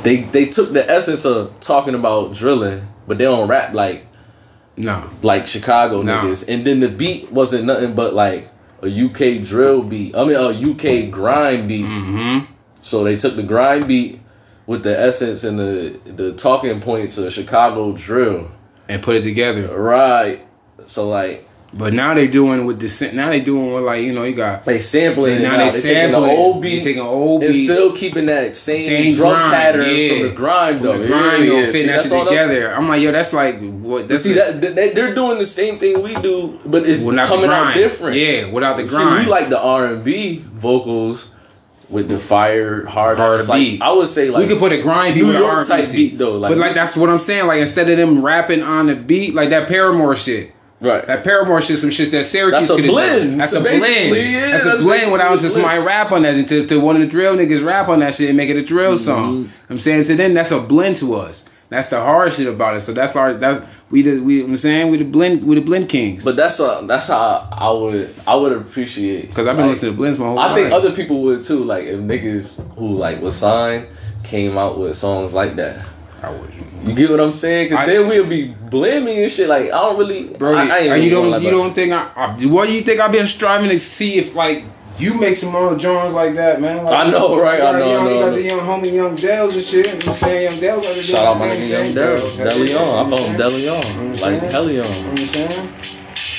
They 0.04 0.18
they 0.18 0.46
took 0.46 0.72
the 0.72 0.90
essence 0.90 1.26
of 1.26 1.52
talking 1.60 1.96
about 1.96 2.34
drilling, 2.34 2.88
but 3.08 3.18
they 3.18 3.24
don't 3.24 3.48
rap 3.48 3.74
like 3.74 4.06
No. 4.78 5.04
like 5.24 5.48
Chicago 5.48 6.02
Nah. 6.04 6.22
niggas. 6.22 6.48
And 6.48 6.64
then 6.66 6.80
the 6.80 6.88
beat 6.90 7.32
wasn't 7.32 7.66
nothing 7.66 7.94
but 7.94 8.14
like 8.14 8.48
a 8.82 8.88
UK 8.88 9.44
drill 9.44 9.84
beat. 9.84 10.16
I 10.16 10.26
mean 10.26 10.36
a 10.36 10.50
UK 10.50 11.12
grime 11.12 11.68
beat. 11.68 11.86
Mm-hmm. 11.86 12.52
So 12.82 13.04
they 13.04 13.16
took 13.16 13.36
the 13.36 13.44
grime 13.44 13.88
beat 13.88 14.20
with 14.68 14.84
the 14.84 14.98
essence 14.98 15.44
and 15.44 15.60
the 15.60 16.00
the 16.06 16.34
talking 16.34 16.80
points 16.82 17.18
of 17.18 17.32
Chicago 17.32 17.94
drill. 17.94 18.52
And 18.88 19.02
put 19.02 19.16
it 19.16 19.24
together. 19.24 19.68
Right. 19.80 20.46
So 20.86 21.10
like 21.10 21.45
But 21.74 21.92
now 21.94 22.14
they 22.14 22.28
doing 22.28 22.66
with 22.66 22.80
the. 22.80 23.12
Now 23.12 23.30
they 23.30 23.42
doing 23.42 23.74
with 23.74 23.84
like 23.84 24.02
you 24.02 24.14
know 24.14 24.24
you 24.24 24.34
got. 24.34 24.64
they 24.64 24.80
sampling 24.80 25.42
now 25.42 25.58
they 25.58 25.66
They 25.70 25.82
taking 25.82 26.12
the 26.12 26.20
sampling. 26.22 26.30
old 26.38 26.62
beat 26.62 26.84
taking 26.84 27.02
old 27.02 27.44
and 27.44 27.54
still 27.54 27.92
keeping 27.94 28.28
that 28.28 28.56
same, 28.56 28.88
Same 28.88 29.14
drum 29.14 29.34
grime, 29.34 29.52
pattern 29.52 29.90
yeah. 29.90 30.10
from 30.10 30.22
the 30.22 30.30
grime 30.34 30.80
though. 30.82 30.98
the 30.98 31.08
grime 31.08 31.44
yeah, 31.46 31.52
yeah. 31.54 31.66
fit 31.66 31.74
See, 31.74 31.82
that 31.84 31.88
that's 31.88 32.04
shit 32.04 32.12
all 32.14 32.20
I'm- 32.20 32.28
together. 32.30 32.74
I'm 32.74 32.88
like, 32.88 33.02
yo, 33.02 33.12
that's 33.12 33.34
like 33.34 33.60
what? 33.60 34.08
That's 34.08 34.24
see 34.24 34.34
that 34.34 34.62
they, 34.62 34.94
they're 34.94 35.14
doing 35.14 35.38
the 35.38 35.46
same 35.46 35.78
thing 35.78 36.02
we 36.02 36.16
do, 36.16 36.58
but 36.66 36.86
it's 36.88 37.04
coming 37.04 37.50
out 37.50 37.74
different. 37.74 38.16
Yeah, 38.18 38.46
without 38.48 38.78
the 38.78 38.88
See, 38.88 38.96
grime. 38.96 39.26
we 39.26 39.30
like 39.30 39.50
the 39.50 39.60
R 39.60 39.88
and 39.88 40.04
B 40.06 40.38
vocals 40.46 41.34
with 41.90 42.08
the 42.08 42.18
fire 42.20 42.86
hard 42.86 43.18
Hard 43.18 43.42
ass. 43.42 43.50
Like, 43.50 43.60
beat. 43.60 43.82
I 43.82 43.92
would 43.92 44.08
say 44.08 44.30
like 44.30 44.44
we 44.44 44.48
could 44.48 44.60
put 44.60 44.72
a 44.72 44.82
grime 44.82 45.14
beat 45.14 45.22
New 45.24 45.28
with 45.28 45.36
York 45.40 45.68
type 45.68 45.86
beat. 45.92 46.12
beat 46.12 46.18
though. 46.18 46.38
Like, 46.38 46.52
but 46.52 46.58
like 46.58 46.74
that's 46.74 46.96
what 46.96 47.10
I'm 47.10 47.20
saying. 47.20 47.48
Like 47.48 47.60
instead 47.60 47.90
of 47.90 47.98
them 47.98 48.24
rapping 48.24 48.64
on 48.64 48.88
the 48.88 48.96
beat, 48.96 49.34
like 49.36 49.50
that 49.50 49.68
Paramore 49.68 50.16
shit. 50.16 50.54
Right. 50.82 51.06
That 51.08 51.24
Paramore 51.24 51.62
shit, 51.62 51.80
some 51.80 51.90
shit 51.92 52.12
that 52.12 52.26
Syracuse 52.26 52.68
That's 52.68 52.80
a 52.80 52.82
could 52.82 52.92
blend. 52.92 53.40
That's 53.40 53.52
So 53.52 53.60
a 53.60 53.64
blend. 53.64 53.84
yeah, 54.16 54.52
that's 54.52 54.66
a 54.66 54.70
that's 54.70 54.82
blend 54.82 55.12
without 55.12 55.34
just 55.40 55.46
a 55.58 55.60
somebody 55.60 55.80
rap 55.80 56.12
on 56.12 56.24
that. 56.24 56.48
To, 56.48 56.66
to 56.68 56.80
one 56.80 56.96
of 56.96 57.02
the 57.02 57.08
drill 57.08 57.36
niggas 57.36 57.66
rap 57.66 57.90
on 57.90 58.00
that 58.00 58.14
shit 58.14 58.30
and 58.30 58.38
make 58.38 58.50
it 58.50 58.58
a 58.58 58.64
drill 58.64 58.94
Mm-hmm. 58.96 59.04
song. 59.04 59.50
I'm 59.70 59.80
saying 59.80 60.04
to 60.06 60.16
them 60.16 60.34
that's 60.34 60.52
a 60.52 60.60
blend 60.60 60.98
to 60.98 61.16
us. 61.16 61.46
That's 61.70 61.90
the 61.90 62.00
hard 62.00 62.32
shit 62.34 62.48
about 62.48 62.78
it. 62.78 62.82
So 62.82 62.94
that's 62.94 63.16
our 63.16 63.34
that's 63.34 63.66
we 63.90 64.02
the 64.04 64.20
we 64.20 64.44
I'm 64.44 64.56
saying 64.58 64.92
we 64.92 64.98
the 64.98 65.04
blend 65.06 65.44
we 65.46 65.56
the 65.56 65.62
blend 65.62 65.90
kings. 65.90 66.24
But 66.24 66.36
that's 66.36 66.60
uh 66.60 66.82
that's 66.82 67.08
how 67.08 67.48
I 67.52 67.72
would 67.72 68.14
I 68.28 68.36
would 68.36 68.52
appreciate 68.54 69.30
Because 69.30 69.48
I've 69.48 69.56
been 69.56 69.66
like, 69.66 69.74
listening 69.74 69.94
to 69.94 69.98
blends 69.98 70.20
my 70.20 70.26
whole 70.28 70.36
life. 70.36 70.46
I 70.52 70.54
life. 70.54 70.62
think 70.62 70.74
other 70.74 70.96
people 70.96 71.24
would 71.24 71.42
too. 71.42 71.64
Like 71.64 71.86
if 71.86 72.00
niggas 72.00 72.76
who 72.78 72.90
like 72.98 73.22
was 73.22 73.36
signed 73.36 73.88
came 74.24 74.58
out 74.58 74.78
with 74.78 74.96
songs 74.96 75.34
like 75.34 75.56
that. 75.56 75.84
I 76.24 76.30
would. 76.32 76.50
You 76.84 76.94
get 76.94 77.10
what 77.10 77.20
I'm 77.20 77.32
saying? 77.32 77.70
Because 77.70 77.80
I- 77.80 77.86
then 77.92 78.08
we'll 78.08 78.28
be 78.30 78.48
blaming 78.70 79.18
and 79.24 79.32
shit. 79.32 79.50
Like 79.50 79.66
I 79.66 79.82
don't 79.82 79.98
really, 79.98 80.34
Bro, 80.34 80.56
I, 80.56 80.68
I 80.68 80.78
ain't 80.80 81.04
you 81.04 81.10
don't 81.10 81.42
you 81.42 81.50
don't 81.50 81.74
think 81.74 81.94
I, 81.94 82.12
I 82.16 82.32
what 82.46 82.68
do 82.68 82.74
you 82.74 82.82
think 82.82 83.00
I've 83.00 83.12
been 83.12 83.26
striving 83.28 83.70
to 83.70 83.80
see 83.80 84.18
if 84.18 84.36
like 84.36 84.64
you 84.98 85.20
make 85.20 85.36
some 85.36 85.52
more 85.52 85.76
Jones 85.76 86.14
like 86.14 86.36
that, 86.36 86.62
man? 86.62 86.86
Like, 86.86 87.08
I 87.08 87.12
know, 87.12 87.42
right? 87.42 87.60
You 87.60 87.66
I 87.66 87.72
know, 87.80 87.92
young, 87.92 88.08
I 88.08 88.10
you 88.10 88.16
know, 88.20 88.26
got 88.30 88.36
the 88.36 88.44
young 88.44 88.60
homie, 88.60 88.94
young 88.94 89.16
Dales 89.16 89.56
and 89.56 89.66
shit. 89.66 89.86
You 89.88 89.92
know 89.92 89.98
what 89.98 90.08
I'm 90.08 90.14
saying? 90.14 90.62
Young 90.62 90.82
got 90.82 90.86
Shout 90.86 91.26
out 91.26 91.40
my 91.40 91.48
nigga 91.48 91.70
Young 91.70 91.84
shit, 91.84 91.96
Del. 91.96 92.16
Deleon. 92.16 92.46
I 92.46 93.04
You 93.04 93.10
call 93.10 93.18
him 93.18 93.36
Deleon, 93.36 94.22
like 94.22 94.42
Deleon. 94.52 94.70
You 94.70 94.78
know 94.78 94.86
what 94.86 95.10
I'm 95.10 95.18
saying? 95.18 95.68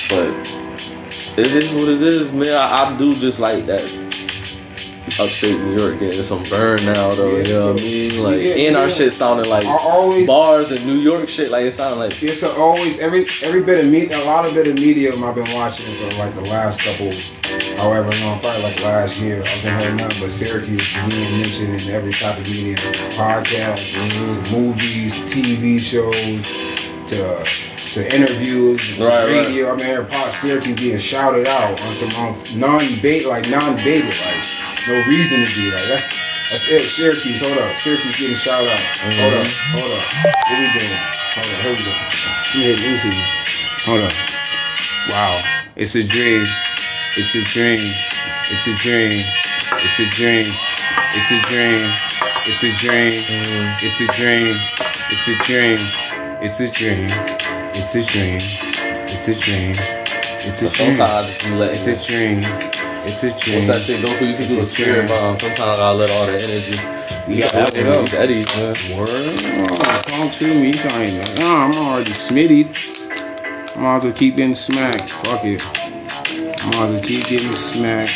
But 0.09 0.57
it 1.39 1.55
is 1.55 1.73
what 1.75 1.89
it 1.91 2.03
is, 2.03 2.33
man. 2.33 2.47
I, 2.49 2.95
I 2.95 2.99
do 2.99 3.11
just 3.11 3.41
like 3.41 3.67
that 3.67 3.83
upstate 5.19 5.59
New 5.65 5.77
York 5.77 5.99
getting 5.99 6.21
some 6.21 6.43
burn 6.53 6.79
now, 6.85 7.11
though. 7.17 7.37
You 7.37 7.45
know 7.49 7.73
what 7.73 7.81
I 7.81 7.85
mean? 7.85 8.13
Like, 8.23 8.41
Yeah, 8.45 8.69
and 8.69 8.77
our 8.77 8.91
shit 8.91 9.13
sounding 9.13 9.49
like 9.51 9.65
always 9.67 10.27
bars 10.27 10.73
and 10.73 10.85
New 10.87 11.01
York 11.01 11.29
shit. 11.29 11.51
Like 11.51 11.67
it 11.67 11.73
sounded 11.73 11.97
like 11.97 12.13
It's 12.13 12.43
a 12.43 12.53
always 12.61 13.01
every 13.01 13.25
every 13.45 13.65
bit 13.65 13.85
of 13.85 13.91
media, 13.91 14.17
a 14.17 14.29
lot 14.29 14.47
of 14.47 14.55
bit 14.55 14.69
of 14.69 14.77
medium 14.77 15.17
I've 15.25 15.35
been 15.35 15.49
watching 15.57 15.89
for 15.89 16.21
like 16.21 16.35
the 16.37 16.47
last 16.53 16.85
couple, 16.85 17.11
however 17.81 18.13
long, 18.25 18.39
probably 18.41 18.63
like 18.63 18.79
last 18.85 19.23
year. 19.23 19.41
I've 19.41 19.63
been 19.65 19.77
hearing 19.81 19.97
nothing 19.99 20.21
but 20.21 20.33
Syracuse 20.33 20.95
being 21.09 21.33
mentioned 21.41 21.73
in 21.73 21.85
every 21.97 22.13
type 22.13 22.37
of 22.37 22.47
media, 22.47 22.77
podcasts, 23.17 23.97
movies, 24.53 25.17
TV 25.33 25.81
shows, 25.81 26.93
to 27.09 27.66
to 27.97 28.05
interviews, 28.13 29.01
Right, 29.01 29.09
right. 29.09 29.49
radio. 29.49 29.73
I've 29.73 29.79
been 29.81 29.89
hearing 29.89 30.09
Syracuse 30.13 30.77
being 30.77 31.01
shouted 31.01 31.49
out 31.49 31.73
on 31.73 31.93
some 31.97 32.13
on 32.21 32.37
non-bait, 32.61 33.25
like 33.25 33.49
non-baited, 33.49 34.13
like 34.13 34.43
no 34.85 35.01
reason 35.09 35.41
to 35.41 35.49
be 35.57 35.73
like 35.73 35.89
that's. 35.89 36.21
That's 36.47 36.71
it, 36.71 36.79
Syracuse. 36.79 37.43
Hold 37.43 37.59
up, 37.59 37.75
Syracuse 37.77 38.21
getting 38.21 38.37
shouted 38.37 38.69
out. 38.71 38.79
Hold 39.19 39.35
up, 39.35 39.47
hold 39.75 39.91
up. 39.97 40.05
What 40.47 40.61
we 40.61 40.67
doing? 40.77 40.95
Hold 41.35 41.49
up, 41.49 41.59
here 41.59 41.73
we 41.73 41.81
go. 41.83 41.93
Yeah, 42.55 42.77
let 42.77 42.87
me 42.87 42.99
see. 43.03 43.17
Hold 43.89 44.03
up. 44.05 44.15
Wow. 45.11 45.35
It's 45.75 45.97
a 45.97 46.05
dream. 46.05 46.45
It's 47.17 47.35
a 47.35 47.43
dream. 47.43 47.81
It's 47.81 48.67
a 48.69 48.75
dream. 48.77 49.11
It's 49.11 49.99
a 49.99 50.07
dream. 50.07 50.45
It's 50.45 51.31
a 51.33 51.39
dream. 51.49 51.81
It's 52.45 52.63
a 52.63 52.71
dream. 52.79 53.11
Mm-hmm. 53.11 53.87
It's 53.87 54.01
a 54.01 54.07
dream. 54.15 54.47
It's 55.11 55.27
a 55.27 55.37
dream. 55.43 55.79
It's 56.45 56.61
a 56.61 56.61
dream. 56.61 56.61
It's 56.61 56.61
a 56.61 56.69
dream. 56.71 57.56
It's 57.97 58.13
a 58.13 59.33
dream. 59.33 59.73
It's 59.73 60.61
a 60.61 60.67
But 60.67 60.73
dream. 60.75 60.97
sometimes 60.97 61.01
I 61.01 61.23
just 61.25 61.49
be 61.49 61.57
It's 61.73 61.87
a 61.89 61.97
dream. 61.97 62.39
It's 63.09 63.25
a 63.25 63.33
dream. 63.33 63.65
What's 63.65 63.73
that 63.73 63.81
shit 63.89 64.03
go 64.05 64.13
through? 64.13 64.27
You 64.29 64.37
can 64.37 64.49
do 64.53 64.61
a 64.61 64.67
spirit 64.67 65.09
dream. 65.09 65.17
bomb. 65.17 65.39
Sometimes 65.39 65.79
I 65.81 65.91
let 65.93 66.11
all 66.11 66.27
the 66.27 66.37
energy. 66.37 66.77
You 67.33 67.41
gotta 67.41 67.57
let 67.57 67.73
it 67.79 67.87
up. 67.89 68.13
Eddies, 68.21 68.47
man. 68.53 68.77
Word. 69.01 69.09
Oh, 69.09 70.03
talk 70.05 70.29
to 70.29 70.45
me. 70.61 70.67
You 70.67 70.73
to? 70.77 71.41
No, 71.41 71.49
I'm 71.57 71.73
already 71.73 72.13
smitty. 72.13 72.69
I'm 73.77 73.81
about 73.81 74.03
to 74.03 74.13
keep 74.13 74.37
getting 74.37 74.55
smacked. 74.55 75.09
Fuck 75.09 75.45
it. 75.47 75.65
I'm 76.61 76.69
about 76.69 77.01
to 77.01 77.07
keep 77.07 77.25
getting 77.33 77.57
smacked. 77.57 78.13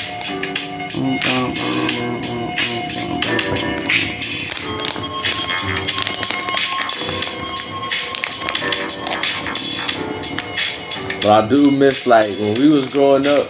But 11.22 11.44
I 11.44 11.48
do 11.48 11.70
miss 11.70 12.06
like 12.06 12.30
when 12.38 12.58
we 12.58 12.70
was 12.70 12.92
growing 12.92 13.26
up. 13.26 13.46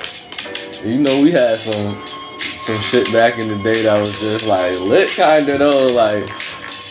You 0.84 0.98
know, 0.98 1.22
we 1.22 1.30
had 1.30 1.56
some 1.58 1.96
some 2.38 2.74
shit 2.74 3.12
back 3.12 3.38
in 3.38 3.48
the 3.48 3.62
day 3.62 3.82
that 3.82 4.00
was 4.00 4.18
just 4.20 4.46
like 4.48 4.78
lit, 4.80 5.08
kind 5.16 5.48
of 5.48 5.58
though. 5.58 5.86
Like 5.94 6.28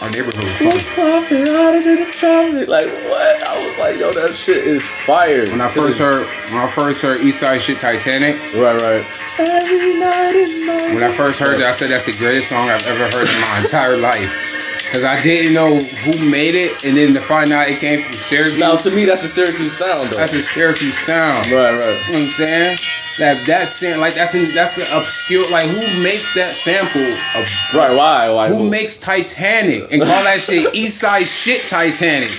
Our 0.02 0.10
neighborhood 0.12 0.44
was 0.44 0.60
What's 0.62 0.88
fun. 0.90 1.12
poppin'? 1.24 1.44
Hotter 1.46 1.82
than 1.84 2.06
the 2.06 2.12
traffic? 2.12 2.68
Like 2.70 2.88
what? 3.12 3.48
I 3.48 3.68
was 3.68 3.78
like, 3.80 4.00
yo, 4.00 4.12
that 4.16 4.32
shit 4.34 4.64
is 4.66 4.88
fire. 4.90 5.44
When 5.52 5.60
I 5.60 5.68
first 5.68 6.00
heard, 6.00 6.26
when 6.54 6.62
I 6.64 6.72
first 6.72 7.02
heard 7.02 7.18
East 7.20 7.40
Side 7.42 7.62
shit 7.62 7.80
Titanic, 7.82 8.36
right, 8.56 8.80
right. 8.80 9.04
Every 9.40 10.00
night 10.00 10.36
is 10.36 10.66
my 10.68 10.96
when 10.96 11.04
I 11.04 11.12
first 11.12 11.40
heard 11.40 11.60
it, 11.60 11.66
I 11.66 11.74
said 11.74 11.90
that's 11.90 12.06
the 12.06 12.16
greatest 12.16 12.48
song 12.50 12.70
I've 12.70 12.86
ever 12.88 13.12
heard 13.12 13.28
in 13.28 13.42
my 13.42 13.60
entire 13.64 13.98
life. 13.98 14.56
Cause 14.92 15.04
I 15.04 15.22
didn't 15.22 15.54
know 15.54 15.78
who 15.78 16.30
made 16.32 16.56
it, 16.56 16.84
and 16.84 16.98
then 16.98 17.14
to 17.14 17.20
find 17.20 17.52
out 17.52 17.70
it 17.70 17.80
came 17.80 18.02
from 18.02 18.12
Syracuse. 18.14 18.58
Now 18.58 18.76
to 18.76 18.90
me, 18.90 19.06
that's 19.06 19.22
a 19.24 19.28
Syracuse 19.28 19.78
sound 19.78 20.10
though. 20.10 20.18
That's 20.18 20.34
a 20.34 20.42
Syracuse 20.42 20.98
sound. 21.06 21.46
Right, 21.52 21.72
right, 21.78 21.78
You 21.78 21.78
know 21.78 21.94
what 21.94 22.16
I'm 22.16 22.46
saying? 22.48 22.78
That 23.20 23.46
that 23.48 23.68
sound 23.70 24.02
like 24.02 24.16
that's 24.16 24.34
in, 24.34 24.46
that's 24.56 24.76
the 24.78 24.98
obscure 24.98 25.46
like 25.52 25.66
who 25.68 26.02
makes 26.02 26.34
that 26.36 26.48
sample 26.48 27.02
of 27.38 27.46
Right, 27.76 27.94
why? 27.96 28.30
Why? 28.30 28.48
who 28.48 28.68
makes 28.68 28.98
Titanic 28.98 29.89
and 29.92 30.02
call 30.02 30.24
that 30.24 30.42
shit 30.42 30.74
East 30.76 31.00
Side 31.02 31.28
shit 31.28 31.62
Titanic? 31.68 32.30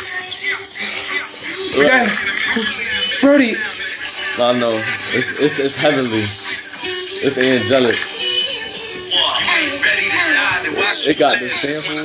That, 1.78 2.08
Brody, 3.20 3.54
I 4.38 4.52
know. 4.58 4.72
It's, 5.14 5.42
it's 5.42 5.58
it's 5.58 5.82
heavenly. 5.82 6.24
It's 7.26 7.38
angelic. 7.38 7.96
It 11.08 11.18
got 11.18 11.32
the 11.32 11.48
sample. 11.48 12.04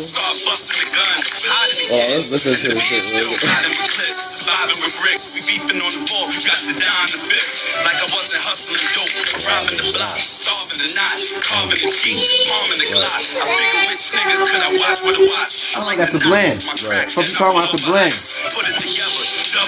Oh, 1.92 1.98
let's 2.16 2.32
listen 2.32 2.72
to 2.72 2.74
this 2.74 2.84
shit. 2.90 4.35
Surviving 4.46 4.78
with 4.86 4.94
bricks, 5.02 5.26
we 5.34 5.42
beefing 5.58 5.82
on 5.82 5.90
the 5.90 6.06
floor, 6.06 6.30
got 6.30 6.62
the 6.70 6.78
dime 6.78 7.10
to 7.10 7.18
fix. 7.18 7.82
Like 7.82 7.98
I 7.98 8.06
wasn't 8.14 8.46
hustling 8.46 8.78
dope, 8.94 9.10
robbing 9.42 9.74
the 9.82 9.90
block, 9.90 10.22
starving 10.22 10.86
the 10.86 10.90
knot, 10.94 11.18
carving 11.42 11.82
the 11.82 11.90
cheek, 11.90 12.22
palming 12.46 12.78
the 12.78 12.90
glock. 12.94 13.22
I 13.42 13.42
figure 13.42 13.82
which 13.90 14.06
nigga 14.14 14.38
could 14.46 14.64
I 14.70 14.72
watch 14.78 15.02
with 15.02 15.18
a 15.18 15.26
watch? 15.26 15.74
I 15.74 15.82
like 15.90 15.98
That's 15.98 16.14
the 16.14 16.22
a 16.22 16.30
blend. 16.30 16.62
track, 16.78 17.10
Fuck 17.10 17.26
you 17.26 17.34
talking 17.34 17.58
about? 17.58 17.74
blow 17.74 17.98
blend. 17.98 18.14
Put 18.54 18.70
it 18.70 18.78
together, 18.86 19.25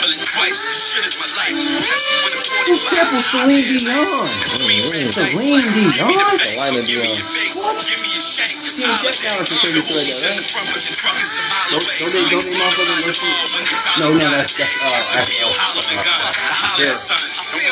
double 0.07 0.23
it 0.23 0.31
twice. 0.31 0.59
This 0.63 0.79
shit 0.95 1.03
is 1.03 1.15
my 1.19 1.27
life. 1.35 1.51
Test 1.51 2.07
me 2.07 2.15
with 2.23 2.39
a 2.39 2.47
who 2.47 2.79
45. 2.79 2.95
sampled 2.95 3.27
Celine 3.27 3.67
Dion? 3.67 4.07
Celine 4.55 5.67
Dion? 5.75 6.15
Selena 6.39 6.79
Dion. 6.87 7.11
Give 7.11 7.99
me 7.99 8.11
a 8.15 8.23
shank, 8.23 8.55
it's 8.55 8.79
Yeah, 8.79 8.87
that 8.87 9.11
sounds 9.11 9.51
like 9.51 9.59
Celine 9.59 9.83
Dion, 9.83 10.07
right? 10.07 10.47
front, 10.47 10.67
but 10.71 10.79
the 10.79 10.93
truck 10.95 11.17
is 11.19 11.27
a 11.27 11.43
mile 11.51 11.67
Don't- 11.67 11.83
away. 11.83 11.97
don't 11.99 12.11
they- 12.15 12.29
don't 12.31 12.47
they 12.47 12.55
motherfuckers 12.55 13.03
listen- 13.03 13.99
No, 13.99 14.07
no, 14.15 14.23
that's 14.31 14.55
that's 14.55 14.79
uh, 14.79 15.19
that's 15.19 15.35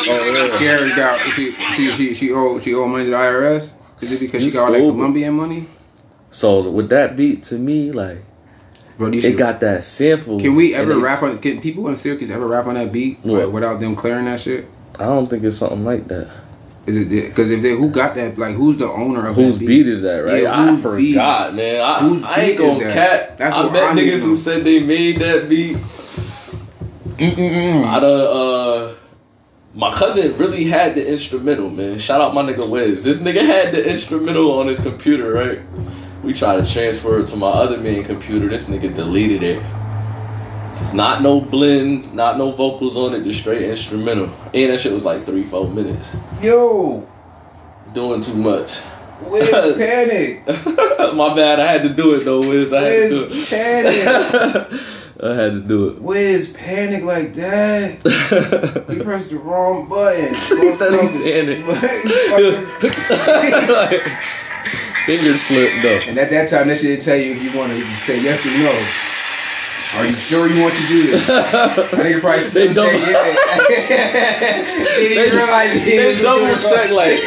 Oh, 0.07 0.33
really? 0.33 0.51
Sierra 0.57 0.89
got 0.95 1.15
she 1.19 1.43
she 1.75 1.91
she 1.91 2.13
she 2.15 2.31
owe 2.31 2.59
she 2.59 2.73
owe 2.73 2.87
money 2.87 3.05
to 3.05 3.11
the 3.11 3.17
IRS. 3.17 3.71
Is 4.01 4.11
it 4.11 4.19
because 4.19 4.41
she 4.43 4.47
You 4.49 4.53
got 4.53 4.65
all 4.65 4.71
that 4.71 4.77
stole- 4.79 4.93
Colombian 4.93 5.33
money? 5.33 5.67
So 6.31 6.69
with 6.69 6.89
that 6.89 7.15
beat, 7.15 7.43
to 7.43 7.55
me, 7.55 7.91
like 7.91 8.23
Bro, 8.97 9.09
you 9.11 9.19
it 9.19 9.21
should- 9.21 9.37
got 9.37 9.59
that 9.59 9.83
sample. 9.83 10.39
Can 10.39 10.55
we 10.55 10.73
ever 10.73 10.97
rap 10.97 11.21
on? 11.23 11.37
Can 11.39 11.59
people 11.61 11.87
in 11.89 11.97
Syracuse 11.97 12.31
ever 12.31 12.47
rap 12.47 12.67
on 12.67 12.75
that 12.75 12.91
beat 12.91 13.19
What? 13.23 13.51
without 13.51 13.79
them 13.79 13.95
clearing 13.95 14.25
that 14.25 14.39
shit? 14.39 14.67
I 14.97 15.05
don't 15.05 15.29
think 15.29 15.43
it's 15.43 15.57
something 15.57 15.83
like 15.83 16.07
that. 16.07 16.29
Is 16.85 16.95
it 16.97 17.09
because 17.09 17.49
if 17.49 17.61
they 17.63 17.71
who 17.71 17.89
got 17.89 18.13
that? 18.15 18.37
Like 18.37 18.55
who's 18.55 18.77
the 18.77 18.87
owner 18.87 19.27
of 19.27 19.35
Whose 19.35 19.57
that 19.59 19.65
beat 19.65 19.87
is 19.87 20.03
that, 20.03 20.19
right? 20.19 20.43
Yeah, 20.43 20.71
I 20.71 20.75
forgot, 20.77 21.55
man. 21.55 21.81
I, 21.81 21.99
Whose 21.99 22.23
I 22.23 22.35
ain't 22.41 22.57
gonna 22.59 22.83
that? 22.85 22.93
cap. 22.93 23.37
That's 23.39 23.55
I 23.55 23.69
met 23.71 23.83
I 23.83 23.95
niggas 23.99 24.21
who 24.23 24.35
said 24.35 24.63
they 24.63 24.81
made 24.83 25.17
that 25.17 25.49
beat. 25.49 25.77
Mm-mm-mm. 27.17 27.85
Uh, 27.85 28.93
my 29.73 29.91
cousin 29.93 30.37
really 30.37 30.65
had 30.65 30.95
the 30.95 31.05
instrumental, 31.11 31.69
man. 31.69 31.97
Shout 31.99 32.21
out 32.21 32.33
my 32.33 32.43
nigga 32.43 32.69
Wiz. 32.69 33.03
This 33.03 33.21
nigga 33.21 33.41
had 33.45 33.73
the 33.73 33.89
instrumental 33.89 34.59
on 34.59 34.67
his 34.67 34.79
computer, 34.79 35.33
right? 35.33 35.59
We 36.25 36.33
tried 36.33 36.65
to 36.65 36.71
transfer 36.71 37.19
it 37.19 37.27
to 37.27 37.37
my 37.37 37.47
other 37.49 37.77
main 37.77 38.03
computer. 38.03 38.47
This 38.49 38.67
nigga 38.67 38.91
deleted 38.93 39.43
it. 39.43 39.61
Not 40.93 41.21
no 41.21 41.39
blend, 41.39 42.13
not 42.15 42.37
no 42.37 42.51
vocals 42.51 42.97
on 42.97 43.13
it, 43.13 43.23
just 43.23 43.39
straight 43.41 43.61
instrumental. 43.61 44.25
And 44.53 44.71
that 44.71 44.81
shit 44.81 44.91
was 44.91 45.03
like 45.03 45.23
three, 45.25 45.43
four 45.43 45.69
minutes. 45.69 46.15
Yo, 46.41 47.07
Doing 47.93 48.21
too 48.21 48.35
much. 48.37 48.79
Wiz 49.21 49.49
Panic, 49.77 50.45
my 51.15 51.33
bad, 51.33 51.59
I 51.61 51.71
had 51.71 51.83
to 51.83 51.89
do 51.89 52.15
it 52.15 52.25
though, 52.25 52.39
Wiz. 52.41 52.73
I 52.73 52.81
had 52.81 53.09
to 53.09 53.09
do 53.09 53.27
it. 53.29 53.47
Panic, 53.49 54.07
I 55.23 55.33
had 55.35 55.51
to 55.53 55.61
do 55.61 55.87
it. 55.89 56.01
Wiz 56.01 56.51
Panic 56.51 57.03
like 57.05 57.33
that. 57.35 58.01
He 58.89 58.99
pressed 59.01 59.29
the 59.29 59.37
wrong 59.37 59.87
button. 59.87 60.33
He 60.33 60.73
said 60.73 60.91
he 60.91 61.61
Fucking- 64.01 64.41
Finger 65.05 65.33
slip 65.37 65.71
though. 65.81 66.01
And 66.09 66.17
at 66.17 66.29
that 66.31 66.49
time, 66.49 66.67
that 66.69 66.77
shit 66.79 67.01
tell 67.01 67.15
you 67.15 67.33
if 67.37 67.43
you 67.43 67.53
want 67.57 67.71
to 67.71 67.79
say 67.93 68.17
yes 68.21 68.41
or 68.45 68.53
no. 68.57 68.73
Are 69.95 70.03
you 70.03 70.11
sure 70.11 70.49
you 70.51 70.59
want 70.59 70.73
to 70.75 70.85
do 70.91 70.97
this? 71.07 71.29
I 71.29 71.71
think 72.03 72.19
probably 72.19 72.41
They 72.51 72.67
still 72.73 72.73
say 72.73 72.75
double- 72.75 72.99
yeah. 72.99 73.23
they 73.69 75.07
They- 75.07 75.15
didn't 75.15 75.37
realize 75.37 75.71
he 75.71 75.95
they 75.95 76.19
double 76.21 76.51
check, 76.57 76.89
like- 76.91 77.21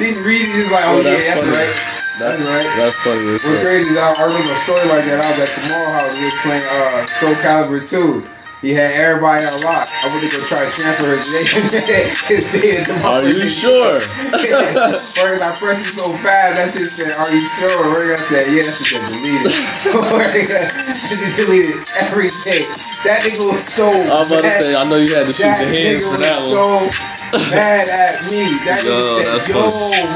Didn't 0.00 0.24
read 0.24 0.40
it. 0.48 0.56
He's 0.56 0.72
like, 0.72 0.84
oh, 0.88 0.98
Oh, 0.98 1.02
that's 1.04 1.14
yeah, 1.20 1.34
that's 1.36 1.44
funny. 1.46 1.54
right. 1.54 1.74
That's 2.18 2.40
right. 2.42 2.68
That's 2.76 2.96
funny. 3.06 3.22
What's 3.32 3.44
crazy 3.62 3.90
is 3.92 3.96
I, 3.96 4.12
I 4.12 4.24
remember 4.26 4.52
a 4.52 4.60
story 4.66 4.84
like 4.88 5.04
that. 5.04 5.20
I 5.20 5.30
was 5.30 5.38
at 5.40 5.50
the 5.56 5.62
mall 5.70 5.88
house. 5.94 6.12
We 6.18 6.24
was 6.26 6.38
playing 6.42 6.64
uh, 6.68 7.06
Soul 7.20 7.34
Calibur 7.44 7.80
2. 7.80 8.24
He 8.60 8.76
had 8.76 8.92
everybody 8.92 9.40
on 9.40 9.56
lock. 9.64 9.88
I 9.88 10.12
went 10.12 10.20
to 10.20 10.36
go 10.36 10.44
try 10.44 10.60
to 10.60 10.70
transfer 10.76 11.16
his 11.16 11.32
data, 11.32 12.12
his 12.28 12.44
data 12.52 12.84
to 12.92 12.94
Are 13.08 13.24
you 13.24 13.48
sure? 13.48 13.96
I 13.96 15.56
pressed 15.56 15.88
it 15.88 15.96
so 15.96 16.12
fast, 16.20 16.60
that 16.60 16.68
shit 16.68 16.92
said, 16.92 17.16
are 17.16 17.32
you 17.32 17.48
sure? 17.48 17.88
Word, 17.88 18.12
I 18.12 18.20
said, 18.20 18.52
yeah, 18.52 18.60
that 18.60 18.76
shit 18.76 19.00
said 19.00 19.08
deleted. 19.08 19.48
Shit 21.00 21.36
deleted 21.40 21.88
everything. 21.96 22.68
That 23.08 23.24
nigga 23.24 23.48
was 23.48 23.64
so 23.64 23.88
I'm 23.88 24.28
about 24.28 24.44
to 24.44 24.50
say, 24.50 24.76
I 24.76 24.84
know 24.84 24.96
you 24.96 25.14
had 25.14 25.24
to 25.26 25.32
shoot 25.32 25.44
That 25.44 25.64
your 25.64 25.72
hands 25.72 26.04
for 26.04 26.20
that 26.20 26.36
one. 26.44 26.92
so 26.92 27.19
mad 27.32 27.86
at 27.88 28.26
me. 28.26 28.58
That 28.66 28.82
Yo, 28.82 28.90
nigga 28.90 29.22
that's 29.30 29.46
said, 29.46 29.54
yo, 29.54 29.62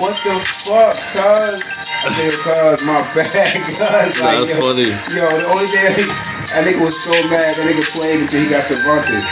what 0.03 0.17
the 0.27 0.35
fuck, 0.67 0.99
cuz? 1.15 1.62
I 2.03 2.09
said, 2.11 2.35
cuz, 2.43 2.83
my 2.83 3.01
bad, 3.15 3.55
cuz. 3.67 3.79
Like, 3.79 4.43
That's 4.43 4.51
yo, 4.51 4.61
funny. 4.61 4.91
Yo, 5.15 5.25
the 5.31 5.47
only 5.47 5.69
thing 5.71 5.95
that 5.95 6.67
nigga, 6.67 6.83
was 6.83 6.99
so 6.99 7.15
mad, 7.31 7.55
that 7.55 7.65
nigga 7.71 7.87
played 7.95 8.21
until 8.21 8.41
he 8.43 8.49
got 8.51 8.67
Cervantes. 8.67 9.27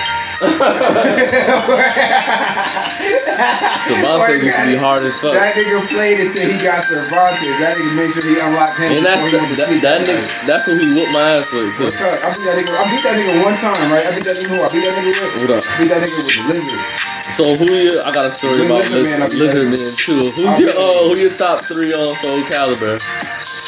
Cervantes 3.86 4.42
used 4.42 4.58
to 4.58 4.66
be 4.66 4.78
hard 4.78 5.02
as 5.02 5.14
fuck. 5.18 5.34
That 5.34 5.54
nigga 5.54 5.82
played 5.90 6.18
until 6.22 6.46
he 6.50 6.58
got 6.62 6.82
Cervantes. 6.86 7.58
That 7.62 7.78
nigga 7.78 7.94
made 7.94 8.10
sure 8.10 8.26
he 8.26 8.38
unlocked 8.38 8.78
him 8.78 8.90
And 8.94 9.06
that's 9.06 9.22
went 9.22 9.38
that, 9.58 9.70
that 9.82 9.98
nigga. 10.06 10.46
That's 10.46 10.66
what 10.66 10.78
he 10.82 10.86
whooped 10.90 11.12
my 11.14 11.38
ass 11.38 11.50
with 11.50 11.74
too. 11.78 11.90
I 11.90 12.34
beat 12.34 12.46
that 12.46 12.58
nigga. 12.58 12.74
I 12.74 12.82
beat 12.90 13.02
that 13.06 13.14
nigga 13.18 13.42
one 13.42 13.54
time, 13.58 13.90
right? 13.90 14.06
I 14.06 14.14
beat 14.14 14.26
that 14.26 14.34
nigga. 14.38 14.50
Who? 14.50 14.62
I 14.62 14.68
beat 14.70 14.82
that 14.86 14.94
nigga 14.98 15.14
with. 15.14 15.46
What 15.46 15.50
up? 15.58 15.62
I 15.62 15.78
beat 15.78 15.90
that 15.90 16.02
nigga 16.02 16.18
with 16.18 16.30
the 16.30 16.42
lizard. 16.50 17.11
So 17.32 17.56
who 17.56 17.64
you? 17.72 18.00
I 18.04 18.12
got 18.12 18.26
a 18.26 18.30
story 18.30 18.60
about 18.66 18.84
Man, 18.92 19.02
Lizard, 19.24 19.32
be 19.32 19.36
Lizard. 19.40 19.68
Man 19.72 19.92
too. 19.96 20.20
Who 20.36 20.44
I'll 20.46 20.60
your 20.60 20.68
be 20.68 20.76
uh, 20.76 21.08
who 21.08 21.16
your 21.18 21.32
top 21.34 21.64
three 21.64 21.92
on 21.94 22.08
Soul 22.20 22.40
Calibur? 22.44 23.00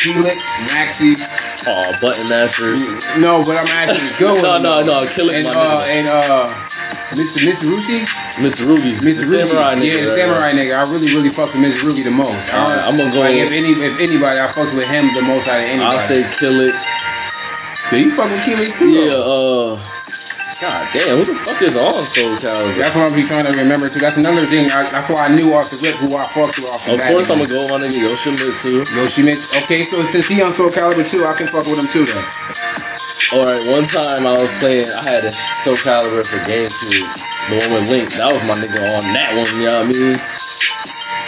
Felix, 0.04 0.36
Maxi. 0.68 1.16
Oh, 1.66 1.80
Button 2.04 2.28
Masters. 2.28 2.84
No, 3.16 3.40
but 3.42 3.56
I'm 3.56 3.66
actually 3.72 4.12
going. 4.20 4.42
No, 4.42 4.60
no, 4.60 4.82
no. 4.84 5.06
Kilik, 5.08 5.32
And 5.40 5.44
my 5.48 5.52
uh, 5.56 5.78
nigga. 5.80 5.96
and 5.96 6.06
uh, 6.08 6.46
Mr. 7.16 7.40
Mr. 7.40 7.64
Rusi, 7.72 8.04
Mitsurugi. 8.36 9.00
Mr. 9.00 9.24
Ruby. 9.24 9.46
Samurai 9.46 9.74
nigga. 9.74 9.84
yeah, 9.84 9.96
the 9.96 10.06
right, 10.08 10.16
samurai 10.18 10.36
right. 10.44 10.54
nigga. 10.54 10.74
I 10.76 10.82
really, 10.92 11.14
really 11.14 11.30
fuck 11.30 11.52
with 11.54 11.62
Mitsurugi 11.64 12.04
the 12.04 12.10
most. 12.10 12.52
I'm 12.52 12.98
gonna 12.98 13.12
go 13.14 13.20
Like 13.20 13.34
with- 13.36 13.48
if 13.48 13.52
any, 13.52 13.72
if 13.80 13.98
anybody, 13.98 14.40
I 14.40 14.46
fuck 14.52 14.68
with 14.74 14.86
him 14.88 15.08
the 15.14 15.22
most 15.22 15.48
out 15.48 15.60
of 15.60 15.64
anybody. 15.72 15.96
I'll 15.96 16.00
say 16.04 16.22
Kilik. 16.36 16.74
so 17.88 17.96
you 17.96 18.10
fuck 18.12 18.28
with 18.30 18.40
Kilik 18.44 18.76
too. 18.76 18.90
Yeah, 18.92 19.14
uh. 19.14 19.80
God 20.60 20.86
damn, 20.94 21.18
who 21.18 21.24
the 21.26 21.34
fuck 21.34 21.60
is 21.62 21.74
on 21.74 21.92
Soul 21.92 22.30
Calibur? 22.38 22.78
That's 22.78 22.94
what 22.94 23.10
I'm 23.10 23.14
be 23.18 23.26
trying 23.26 23.44
to 23.50 23.54
remember 23.58 23.88
too. 23.90 23.98
That's 23.98 24.16
another 24.16 24.46
thing. 24.46 24.70
I, 24.70 24.86
that's 24.90 25.10
why 25.10 25.26
I 25.26 25.34
knew 25.34 25.50
off 25.52 25.66
the 25.68 25.82
rip 25.82 25.98
who 25.98 26.14
I 26.14 26.24
fucked 26.30 26.62
with 26.62 26.70
off 26.70 26.86
the 26.86 26.94
Of 26.94 26.98
bat. 27.02 27.10
course, 27.10 27.26
I'm 27.30 27.42
gonna 27.42 27.50
go 27.50 27.58
with 27.58 27.74
my 27.74 27.80
nigga 27.82 28.06
Yoshimitsu. 28.06 28.86
Yoshimitsu. 28.94 29.62
Okay, 29.66 29.82
so 29.82 29.98
since 30.00 30.28
he 30.30 30.40
on 30.42 30.52
Soul 30.54 30.70
Calibur 30.70 31.02
too, 31.02 31.26
I 31.26 31.34
can 31.34 31.50
fuck 31.50 31.66
with 31.66 31.78
him 31.82 31.88
too 31.90 32.06
then. 32.06 32.22
Alright, 33.34 33.62
one 33.74 33.86
time 33.90 34.30
I 34.30 34.32
was 34.38 34.50
playing, 34.62 34.86
I 34.86 35.02
had 35.10 35.24
a 35.26 35.32
Soul 35.34 35.74
Calibur 35.74 36.22
for 36.22 36.38
GameCube. 36.46 37.08
The 37.50 37.54
one 37.58 37.82
with 37.82 37.90
Link. 37.90 38.08
That 38.14 38.30
was 38.30 38.42
my 38.46 38.54
nigga 38.54 38.78
on 38.94 39.02
that 39.10 39.30
one, 39.34 39.50
you 39.58 39.66
know 39.68 39.82
what 39.82 39.90
I 39.90 39.92
mean? 39.92 40.16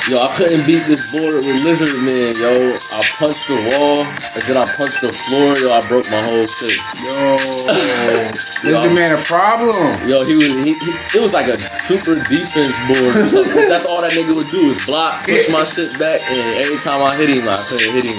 Yo, 0.06 0.22
I 0.22 0.30
couldn't 0.38 0.62
beat 0.70 0.86
this 0.86 1.10
board 1.10 1.34
with 1.34 1.66
Lizard 1.66 1.98
Man, 2.06 2.30
yo. 2.38 2.78
I 2.94 3.02
punched 3.18 3.50
the 3.50 3.58
wall, 3.74 4.06
and 4.06 4.42
then 4.46 4.54
I 4.54 4.62
punched 4.78 5.02
the 5.02 5.10
floor, 5.10 5.58
yo. 5.58 5.74
I 5.74 5.82
broke 5.90 6.06
my 6.14 6.22
whole 6.22 6.46
shit. 6.46 6.78
Yo, 7.02 7.34
Lizard 8.70 8.94
Man 8.94 9.18
a 9.18 9.22
problem. 9.26 9.74
Yo, 10.06 10.22
he 10.22 10.38
was, 10.38 10.62
he, 10.62 10.78
he, 10.78 10.94
it 11.10 11.18
was 11.18 11.34
like 11.34 11.50
a 11.50 11.58
super 11.58 12.14
defense 12.22 12.78
board. 12.86 13.18
That's 13.66 13.82
all 13.90 13.98
that 13.98 14.14
nigga 14.14 14.30
would 14.30 14.46
do 14.46 14.70
is 14.70 14.78
block, 14.86 15.26
push 15.26 15.50
my 15.50 15.66
shit 15.66 15.90
back, 15.98 16.22
and 16.30 16.54
every 16.54 16.78
time 16.78 17.02
I 17.02 17.10
hit 17.18 17.26
him, 17.26 17.50
I 17.50 17.58
couldn't 17.66 17.90
hit 17.98 18.06
him. 18.06 18.18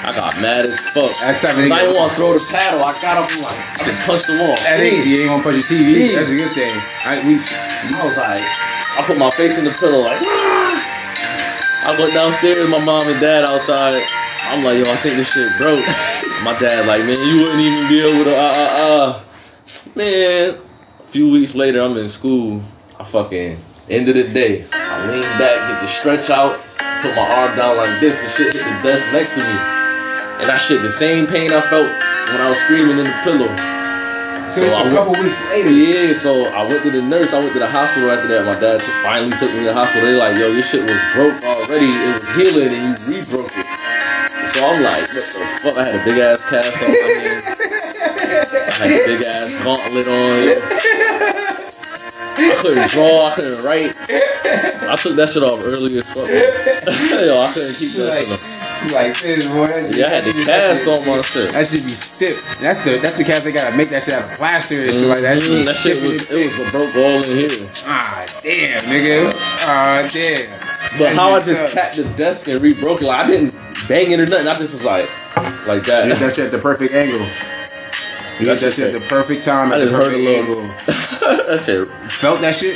I 0.08 0.16
got 0.16 0.40
mad 0.40 0.64
as 0.64 0.80
fuck. 0.80 1.12
That 1.20 1.36
type 1.36 1.52
of 1.52 1.68
I 1.68 1.84
didn't 1.84 2.00
want 2.00 2.12
to 2.12 2.16
throw 2.16 2.32
the 2.32 2.40
paddle. 2.48 2.80
I 2.80 2.96
got 3.04 3.20
up 3.20 3.28
and 3.28 3.44
like, 3.44 3.60
I 3.60 3.92
just 3.92 4.00
punched 4.08 4.24
the 4.24 4.40
wall. 4.40 4.56
That 4.64 4.80
nigga, 4.80 5.04
you 5.04 5.20
ain't 5.20 5.28
gonna 5.28 5.44
punch 5.44 5.60
your 5.60 5.68
TV. 5.68 6.16
That's 6.16 6.32
a 6.32 6.36
good 6.40 6.56
thing. 6.56 6.72
I, 7.04 7.20
we, 7.28 7.36
I 7.36 8.08
was 8.08 8.16
like, 8.16 8.40
I 8.40 9.04
put 9.04 9.18
my 9.20 9.28
face 9.36 9.58
in 9.58 9.68
the 9.68 9.76
pillow 9.76 10.00
like. 10.00 10.24
I 11.82 11.96
went 11.98 12.12
downstairs, 12.12 12.68
my 12.68 12.84
mom 12.84 13.08
and 13.08 13.20
dad 13.20 13.44
outside. 13.44 13.94
I'm 14.52 14.62
like, 14.62 14.78
yo, 14.78 14.92
I 14.92 14.96
think 14.96 15.16
this 15.16 15.32
shit 15.32 15.50
broke. 15.56 15.80
My 16.44 16.56
dad 16.60 16.86
like, 16.86 17.00
man, 17.04 17.16
you 17.26 17.42
wouldn't 17.42 17.60
even 17.60 17.88
be 17.88 18.00
able 18.00 18.24
to. 18.24 18.36
Uh, 18.36 18.54
uh, 18.54 18.80
uh. 18.84 19.20
Man, 19.96 20.60
a 21.00 21.06
few 21.06 21.30
weeks 21.30 21.54
later, 21.54 21.80
I'm 21.80 21.96
in 21.96 22.08
school. 22.08 22.60
I 22.98 23.04
fucking 23.04 23.58
end 23.88 24.08
of 24.08 24.14
the 24.14 24.24
day. 24.24 24.66
I 24.72 25.06
lean 25.06 25.22
back, 25.38 25.70
get 25.70 25.80
the 25.80 25.86
stretch 25.86 26.28
out, 26.28 26.60
put 27.00 27.16
my 27.16 27.26
arm 27.26 27.56
down 27.56 27.78
like 27.78 28.00
this, 28.00 28.20
and 28.20 28.30
shit 28.30 28.52
hit 28.52 28.62
the 28.62 28.82
desk 28.82 29.10
next 29.12 29.34
to 29.34 29.40
me. 29.40 29.56
And 30.40 30.50
I 30.50 30.56
shit, 30.58 30.82
the 30.82 30.90
same 30.90 31.26
pain 31.26 31.50
I 31.52 31.62
felt 31.62 31.88
when 32.28 32.40
I 32.40 32.48
was 32.50 32.58
screaming 32.58 32.98
in 32.98 33.04
the 33.04 33.20
pillow. 33.24 33.79
So, 34.50 34.64
it's 34.64 34.74
I 34.74 34.80
a 34.80 34.84
went- 34.84 34.96
couple 34.96 35.14
weeks 35.22 35.40
later. 35.48 35.70
Yeah, 35.70 36.12
so 36.12 36.46
I 36.46 36.62
went 36.66 36.82
to 36.82 36.90
the 36.90 37.02
nurse. 37.02 37.32
I 37.32 37.38
went 37.38 37.52
to 37.54 37.58
the 37.60 37.68
hospital 37.68 38.10
after 38.10 38.26
that. 38.28 38.44
My 38.44 38.58
dad 38.58 38.82
took, 38.82 38.94
finally 39.02 39.36
took 39.36 39.50
me 39.52 39.58
to 39.60 39.64
the 39.66 39.74
hospital. 39.74 40.08
They're 40.08 40.18
like, 40.18 40.36
yo, 40.38 40.50
your 40.50 40.62
shit 40.62 40.82
was 40.82 40.98
broke 41.14 41.38
already. 41.44 41.86
It 41.86 42.14
was 42.14 42.26
healing 42.34 42.74
and 42.74 42.98
you 42.98 43.14
re-broke 43.14 43.52
it. 43.54 43.66
So 44.50 44.66
I'm 44.66 44.82
like, 44.82 45.02
what 45.02 45.06
the 45.06 45.60
fuck? 45.62 45.78
I 45.78 45.84
had 45.86 46.00
a 46.00 46.04
big 46.04 46.18
ass 46.18 46.48
cast 46.50 46.82
on. 46.82 46.90
I 46.90 48.74
had 48.82 48.90
a 48.90 49.06
big 49.06 49.22
ass 49.22 49.62
gauntlet 49.62 50.08
on. 50.08 50.99
I 52.40 52.56
couldn't 52.62 52.88
draw. 52.90 53.28
I 53.28 53.34
couldn't 53.36 53.60
write. 53.64 53.92
I 54.88 54.96
took 54.96 55.14
that 55.20 55.28
shit 55.28 55.42
off 55.44 55.60
early 55.64 55.92
as 56.00 56.08
fuck. 56.08 56.26
yo, 57.12 57.36
I 57.36 57.48
couldn't 57.52 57.76
keep 57.76 57.92
that 58.00 58.08
Like, 58.16 58.24
shit 58.24 58.92
like 58.96 59.14
this, 59.20 59.44
boy. 59.52 59.68
Yeah, 59.92 60.08
I 60.08 60.18
had 60.18 60.24
the 60.24 60.32
cast 60.48 60.88
on 60.88 61.00
my 61.06 61.20
shit. 61.22 61.52
That 61.52 61.66
should 61.68 61.84
be 61.84 61.94
stiff. 61.94 62.36
That's 62.64 62.80
the 62.84 62.98
that's 62.98 63.18
the 63.18 63.24
cast 63.24 63.44
they 63.44 63.52
gotta 63.52 63.76
make 63.76 63.90
that 63.92 64.04
shit 64.04 64.14
out 64.14 64.24
of 64.24 64.32
plaster 64.40 64.74
and 64.80 64.94
shit 64.96 65.06
like 65.08 65.20
that. 65.22 65.36
Mhm, 65.38 65.64
That 65.68 65.76
shit 65.76 65.96
was, 66.00 66.32
it 66.32 66.48
was 66.48 66.56
a 66.58 66.66
broke 66.72 66.94
all 66.96 67.20
in 67.20 67.36
here. 67.36 67.52
Ah, 67.86 68.24
damn, 68.40 68.80
nigga. 68.88 69.30
Ah, 69.68 70.08
damn. 70.08 70.48
But 70.98 71.14
how 71.14 71.34
I 71.36 71.40
just 71.40 71.74
tapped 71.74 71.96
the 71.96 72.04
desk 72.16 72.48
and 72.48 72.60
re-broke 72.60 73.02
it, 73.02 73.06
like 73.06 73.24
I 73.24 73.30
didn't 73.30 73.54
bang 73.88 74.10
it 74.10 74.18
or 74.20 74.26
nothing. 74.26 74.48
I 74.48 74.54
just 74.56 74.72
was 74.74 74.84
like, 74.84 75.08
like 75.66 75.84
that. 75.84 76.08
You 76.08 76.14
that 76.14 76.38
at 76.38 76.50
the 76.50 76.58
perfect 76.58 76.94
angle. 76.94 77.20
You 78.40 78.46
hit 78.48 78.60
that 78.60 78.72
shit 78.72 78.88
at 78.88 79.00
the 79.00 79.06
perfect 79.08 79.44
time. 79.44 79.72
I 79.72 79.76
just 79.76 79.92
heard 79.92 80.12
a 80.12 80.16
little. 80.16 80.54
that 81.52 81.60
shit. 81.64 81.86
Felt 82.12 82.40
that 82.40 82.56
shit? 82.56 82.72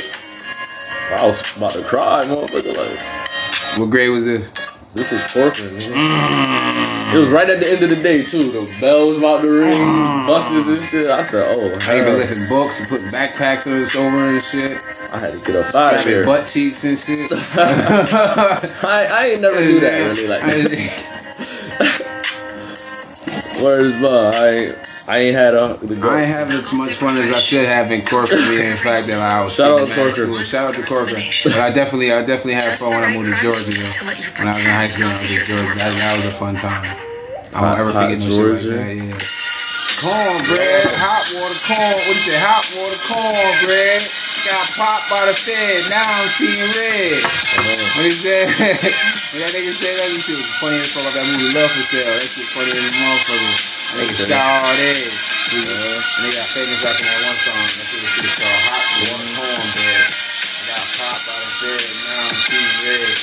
I 1.19 1.25
was 1.25 1.41
about 1.57 1.73
to 1.73 1.83
cry, 1.87 2.21
motherfucker. 2.25 2.75
Like 2.77 3.79
What 3.79 3.89
grade 3.89 4.09
was 4.11 4.25
this? 4.25 4.75
this 4.95 5.11
is 5.11 5.21
Corcoran. 5.33 5.51
nigga. 5.51 7.13
It 7.15 7.17
was 7.19 7.29
right 7.29 7.49
at 7.49 7.59
the 7.59 7.67
end 7.69 7.83
of 7.83 7.89
the 7.89 7.97
day 7.97 8.21
too. 8.21 8.47
The 8.47 8.63
bell 8.79 9.07
was 9.07 9.17
about 9.17 9.43
to 9.43 9.51
ring, 9.51 10.23
buses 10.23 10.67
and 10.69 10.79
shit. 10.79 11.11
I 11.11 11.21
said, 11.23 11.51
oh, 11.55 11.75
I 11.75 11.83
hell. 11.83 12.05
been 12.05 12.17
lifting 12.19 12.47
books 12.47 12.79
and 12.79 12.87
putting 12.87 13.09
backpacks 13.11 13.67
on 13.67 13.83
over 14.05 14.29
and 14.35 14.43
shit. 14.43 14.71
I 15.11 15.19
had 15.19 15.31
to 15.33 15.39
get 15.45 15.55
up 15.59 15.75
out 15.75 15.99
of 15.99 16.05
here. 16.05 16.23
butt 16.25 16.47
cheeks 16.47 16.83
and 16.85 16.97
shit. 16.97 17.27
I, 17.59 19.07
I 19.11 19.25
ain't 19.33 19.41
never 19.41 19.59
do 19.61 19.79
that 19.81 20.15
really. 20.15 20.27
Like 20.29 22.14
words, 23.63 23.95
but 24.01 24.35
I 24.35 24.49
ain't, 24.49 25.05
I 25.09 25.17
ain't 25.19 25.35
had 25.35 25.53
a 25.53 25.77
the 25.81 25.95
I 26.07 26.21
ain't 26.21 26.27
having 26.27 26.57
as 26.57 26.73
much 26.73 26.93
fun 26.93 27.17
as 27.17 27.31
I 27.31 27.39
should 27.39 27.65
have 27.65 27.91
in 27.91 28.01
Corcoran. 28.05 28.47
Being 28.49 28.71
in 28.71 28.77
fact 28.77 29.07
that 29.07 29.21
I 29.21 29.43
was 29.43 29.55
Shout 29.55 29.79
out 29.79 29.87
to 29.87 29.93
Corcoran. 29.95 30.45
Shout 30.45 30.67
out 30.69 30.75
to 30.75 30.83
Corcoran. 30.85 31.23
But 31.43 31.59
I 31.59 31.71
definitely, 31.71 32.11
I 32.11 32.23
definitely 32.23 32.53
had 32.53 32.77
fun 32.77 32.91
when 32.95 33.03
I 33.03 33.13
moved 33.13 33.33
to 33.33 33.41
Georgia. 33.41 33.71
Though. 33.71 34.39
When 34.39 34.47
I 34.47 34.55
was 34.55 34.65
in 34.65 34.71
high 34.71 34.85
school, 34.85 35.07
I 35.07 35.13
was 35.13 35.31
in 35.31 35.45
Georgia. 35.45 35.79
That, 35.79 35.91
that 35.93 36.13
was 36.17 36.25
a 36.27 36.37
fun 36.37 36.55
time. 36.55 36.97
I 37.53 37.61
won't 37.61 37.79
ever 37.79 37.93
forget 37.93 38.19
Georgia. 38.19 38.75
like 38.75 38.97
that. 38.97 39.05
Yeah. 39.05 39.34
Cornbread, 39.95 40.91
hot 40.99 41.23
water 41.39 41.59
corn. 41.63 41.95
What 42.03 42.15
you 42.19 42.23
say? 42.27 42.35
Hot 42.43 42.65
water 42.75 42.99
cornbread. 43.07 44.01
Got 44.43 44.65
popped 44.75 45.07
by 45.07 45.23
the 45.25 45.33
Fed. 45.33 45.87
Now 45.89 46.03
I'm 46.03 46.27
seeing 46.35 46.67
red. 46.67 47.23
What 47.95 48.05
is 48.05 48.21
that? 48.27 48.45
when 48.51 49.39
that 49.39 49.51
nigga 49.55 49.71
said 49.71 49.95
that, 49.95 50.11
shit 50.19 50.35
was 50.35 50.51
funny 50.59 50.77
as 50.83 50.91
fuck 50.91 51.07
about 51.07 51.15
that 51.15 51.25
movie 51.31 51.47
Love 51.55 51.71
for 51.71 51.81
Sale. 51.87 52.11
That 52.11 52.27
shit 52.27 52.47
funny 52.53 52.75
as 52.75 52.83
a 52.85 52.93
motherfucker. 52.99 53.53
Nigga 53.95 54.13
Okay. 54.19 54.27
shot 54.35 54.67
all 54.67 54.75
day. 54.75 54.99
And 54.99 56.21
they 56.27 56.31
got 56.35 56.47
famous 56.51 56.81
after 56.83 57.03
that 57.07 57.19
one 57.25 57.39
song. 57.39 57.63
That 57.63 57.87
shit 57.87 58.03
was 58.03 58.35
called 58.35 58.61
Hot 58.67 58.85
Water 58.99 59.29
Cornbread. 59.39 60.05
Got 60.69 60.85
popped 60.99 61.23
by 61.23 61.37
the 61.39 61.51
Fed. 61.55 61.87
Now 62.03 62.19
I'm 62.29 62.37
seeing 62.43 62.75
red. 62.83 63.15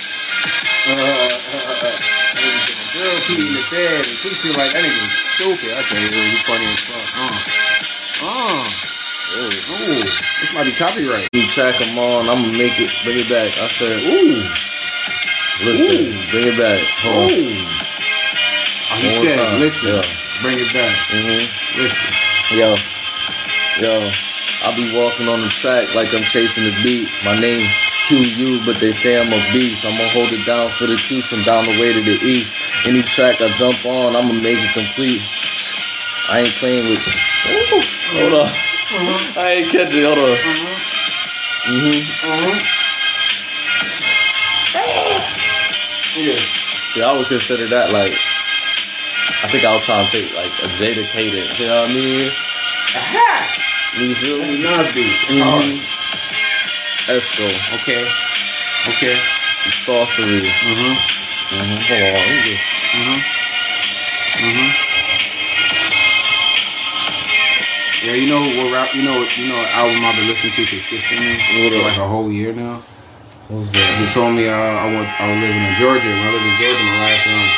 Uh, 0.82 0.96
uh, 0.96 1.04
uh, 1.04 1.84
uh. 1.84 1.96
That 2.32 2.42
nigga 2.42 2.60
said, 2.64 2.88
girl 2.96 3.16
peed 3.28 3.44
in 3.44 3.54
the 3.54 3.64
bed 3.70 4.02
and 4.02 4.34
shit 4.34 4.54
like 4.58 4.72
that. 4.72 4.82
Nigga 4.82 4.98
was 5.04 5.14
stupid. 5.36 5.70
I 5.74 5.80
tell 5.88 6.02
you, 6.02 6.38
funny 6.44 6.66
as 6.68 6.82
fuck. 6.88 7.08
Uh. 7.24 7.38
Uh. 8.28 8.64
Ooh, 9.32 10.04
this 10.04 10.52
might 10.54 10.66
be 10.68 10.72
copyright. 10.76 11.28
You 11.32 11.42
track 11.46 11.78
them 11.78 11.96
on, 11.98 12.28
I'm 12.28 12.44
gonna 12.44 12.58
make 12.58 12.76
it, 12.78 12.92
bring 13.04 13.16
it 13.16 13.28
back. 13.32 13.48
I 13.48 13.66
said, 13.72 13.96
Ooh. 13.96 14.44
listen, 15.64 15.88
Ooh. 15.88 16.30
bring 16.30 16.46
it 16.52 16.58
back. 16.60 16.80
Hold 17.00 17.32
on. 17.32 17.82
Oh, 18.92 19.00
he 19.00 19.08
said, 19.08 19.38
time. 19.40 19.60
listen, 19.60 19.88
Yeah. 19.88 20.04
bring 20.44 20.58
it 20.60 20.68
back. 20.74 20.92
hmm 21.08 21.40
Listen. 21.80 22.10
Yo, 22.52 22.76
yo, 23.80 23.92
I 24.68 24.76
be 24.76 24.84
walking 24.92 25.28
on 25.32 25.40
the 25.40 25.48
track 25.48 25.94
like 25.94 26.12
I'm 26.12 26.22
chasing 26.28 26.64
the 26.68 26.76
beat. 26.84 27.08
My 27.24 27.38
name 27.40 27.64
QU, 28.08 28.58
but 28.66 28.76
they 28.80 28.90
say 28.92 29.14
I'm 29.20 29.30
a 29.32 29.40
beast. 29.52 29.86
I'ma 29.86 30.04
hold 30.10 30.32
it 30.32 30.44
down 30.44 30.68
for 30.70 30.86
the 30.86 30.96
truth 30.96 31.26
from 31.30 31.42
down 31.44 31.64
the 31.64 31.76
way 31.80 31.92
to 31.92 32.02
the 32.02 32.18
east. 32.26 32.86
Any 32.86 33.02
track 33.02 33.40
I 33.40 33.48
jump 33.54 33.78
on, 33.86 34.16
I'ma 34.16 34.32
make 34.42 34.58
it 34.58 34.72
complete. 34.74 35.22
I 36.30 36.40
ain't 36.42 36.54
playing 36.58 36.88
with. 36.90 37.02
Hold 38.18 38.34
on. 38.42 38.50
I 39.38 39.62
ain't 39.62 39.70
catching. 39.70 40.02
Hold 40.04 40.18
on. 40.18 40.36
Mm-hmm. 41.62 41.98
Yeah. 46.22 46.36
See, 46.42 47.02
I 47.02 47.12
would 47.16 47.26
consider 47.26 47.66
that 47.70 47.92
like. 47.92 48.12
I 49.42 49.48
think 49.50 49.64
I 49.64 49.72
was 49.74 49.84
trying 49.86 50.06
to 50.06 50.10
take 50.10 50.28
like 50.36 50.52
a 50.62 50.68
Jada 50.78 51.02
cadence. 51.14 51.58
You 51.58 51.66
know 51.66 51.82
what 51.82 51.90
I 51.90 51.94
mean? 51.94 52.26
Aha! 52.94 53.30
You 53.98 54.14
feel 54.14 54.38
me? 54.38 54.62
Nas 54.62 54.90
beat. 54.94 55.16
Mhm. 55.30 55.42
hard. 55.42 56.01
Esco, 57.08 57.42
Okay. 57.82 58.02
Okay. 58.88 59.16
sorcery. 59.70 60.40
Mm-hmm. 60.40 60.94
Mm-hmm. 60.94 61.80
Hold 61.88 62.02
on. 62.02 62.12
Let 62.14 62.28
me 62.30 62.42
just- 62.46 62.70
Mm-hmm. 62.92 63.18
Mm-hmm. 64.42 64.70
Yeah, 68.06 68.14
you 68.18 68.28
know 68.28 68.42
what 68.42 68.72
rap? 68.74 68.90
You 68.94 69.02
know, 69.06 69.14
you 69.38 69.46
know, 69.48 69.60
album 69.78 70.04
I've 70.04 70.16
been 70.16 70.26
listening 70.28 70.52
to 70.58 70.64
consistently 70.66 71.34
for 71.70 71.82
like 71.86 71.98
a 71.98 72.06
whole 72.06 72.30
year 72.30 72.52
now. 72.52 72.82
Who's 73.48 73.70
that? 73.70 74.10
told 74.12 74.34
me 74.34 74.48
uh, 74.48 74.54
I 74.54 74.86
was 74.90 75.06
I 75.20 75.28
was 75.30 75.38
living 75.40 75.62
in 75.62 75.74
Georgia. 75.78 76.08
When 76.10 76.18
I 76.26 76.30
lived 76.32 76.44
in 76.44 76.56
Georgia, 76.58 76.82
my 76.82 76.98
last 77.06 77.26
one. 77.30 77.50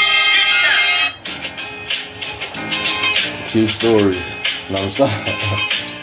Few 3.48 3.66
stories. 3.66 4.20
No, 4.70 4.76
I'm 4.82 4.90
sorry. 4.90 5.16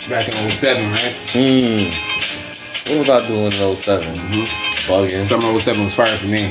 Back 0.09 0.27
in 0.27 0.33
07, 0.49 0.89
right? 0.91 1.15
Hmm. 1.37 2.40
What 2.87 2.97
was 2.97 3.09
I 3.09 3.19
doing 3.27 3.45
in 3.45 3.51
7 3.51 3.75
Mm-hmm. 4.03 4.91
Bugging. 4.91 5.23
Summer 5.23 5.59
07 5.59 5.83
was 5.85 5.95
fire 5.95 6.07
for 6.07 6.27
me. 6.27 6.49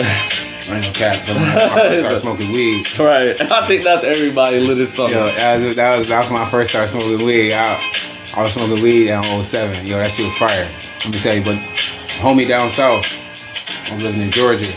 I 0.00 0.76
ain't 0.76 0.84
no 0.86 0.92
cap. 0.92 1.16
So 1.16 1.32
I 1.34 1.98
started 1.98 2.20
smoking 2.22 2.52
weed. 2.52 2.86
Right. 3.00 3.40
I 3.40 3.66
think 3.66 3.82
that's 3.82 4.04
everybody 4.04 4.60
lit 4.60 4.78
his 4.78 4.92
summer. 4.92 5.10
Yo, 5.10 5.26
that 5.32 5.64
was, 5.64 5.76
that 5.76 5.98
was 5.98 6.08
that 6.08 6.18
was 6.20 6.30
when 6.30 6.40
I 6.40 6.48
first 6.50 6.70
started 6.70 6.90
smoking 6.90 7.24
weed. 7.26 7.54
I, 7.54 7.80
I 8.36 8.42
was 8.42 8.52
smoking 8.52 8.82
weed 8.82 9.08
in 9.10 9.22
07. 9.22 9.86
Yo, 9.86 9.96
that 9.98 10.10
shit 10.12 10.26
was 10.26 10.36
fire. 10.36 10.68
Let 11.02 11.10
me 11.10 11.18
tell 11.18 11.34
you, 11.34 11.42
but 11.42 11.56
homie 12.22 12.46
down 12.46 12.70
south, 12.70 13.08
I 13.90 13.94
was 13.96 14.04
living 14.04 14.20
in 14.22 14.30
Georgia. 14.30 14.68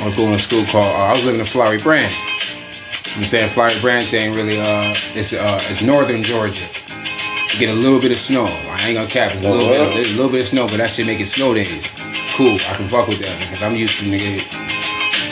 I 0.00 0.06
was 0.06 0.16
going 0.16 0.32
to 0.32 0.38
school 0.42 0.64
called, 0.66 0.86
uh, 0.88 1.10
I 1.10 1.12
was 1.12 1.24
living 1.26 1.40
in 1.40 1.46
Flowery 1.46 1.78
Branch. 1.78 2.14
I'm 3.14 3.24
saying 3.24 3.50
Flowery 3.50 3.78
Branch 3.80 4.06
ain't 4.14 4.34
really, 4.34 4.58
uh, 4.58 4.94
it's, 5.14 5.34
uh, 5.34 5.58
it's 5.68 5.82
northern 5.82 6.22
Georgia. 6.22 6.64
Get 7.56 7.70
a 7.70 7.74
little 7.74 7.98
bit 8.00 8.10
of 8.12 8.18
snow. 8.18 8.44
I 8.46 8.76
ain't 8.86 8.94
gonna 8.96 9.08
cap. 9.08 9.32
It's 9.34 9.44
a 9.46 9.50
little, 9.50 9.68
bit 9.72 9.80
of, 9.80 9.94
there's 9.94 10.12
a 10.12 10.16
little 10.16 10.30
bit 10.30 10.42
of 10.42 10.48
snow, 10.48 10.66
but 10.68 10.76
that 10.78 10.90
shit 10.90 11.06
make 11.06 11.18
it 11.18 11.26
snow 11.26 11.54
days. 11.54 11.88
Cool, 12.36 12.54
I 12.54 12.76
can 12.76 12.86
fuck 12.86 13.08
with 13.08 13.18
that 13.18 13.34
because 13.40 13.62
I'm 13.64 13.74
used 13.74 13.98
to 14.00 14.06
nigga 14.06 14.38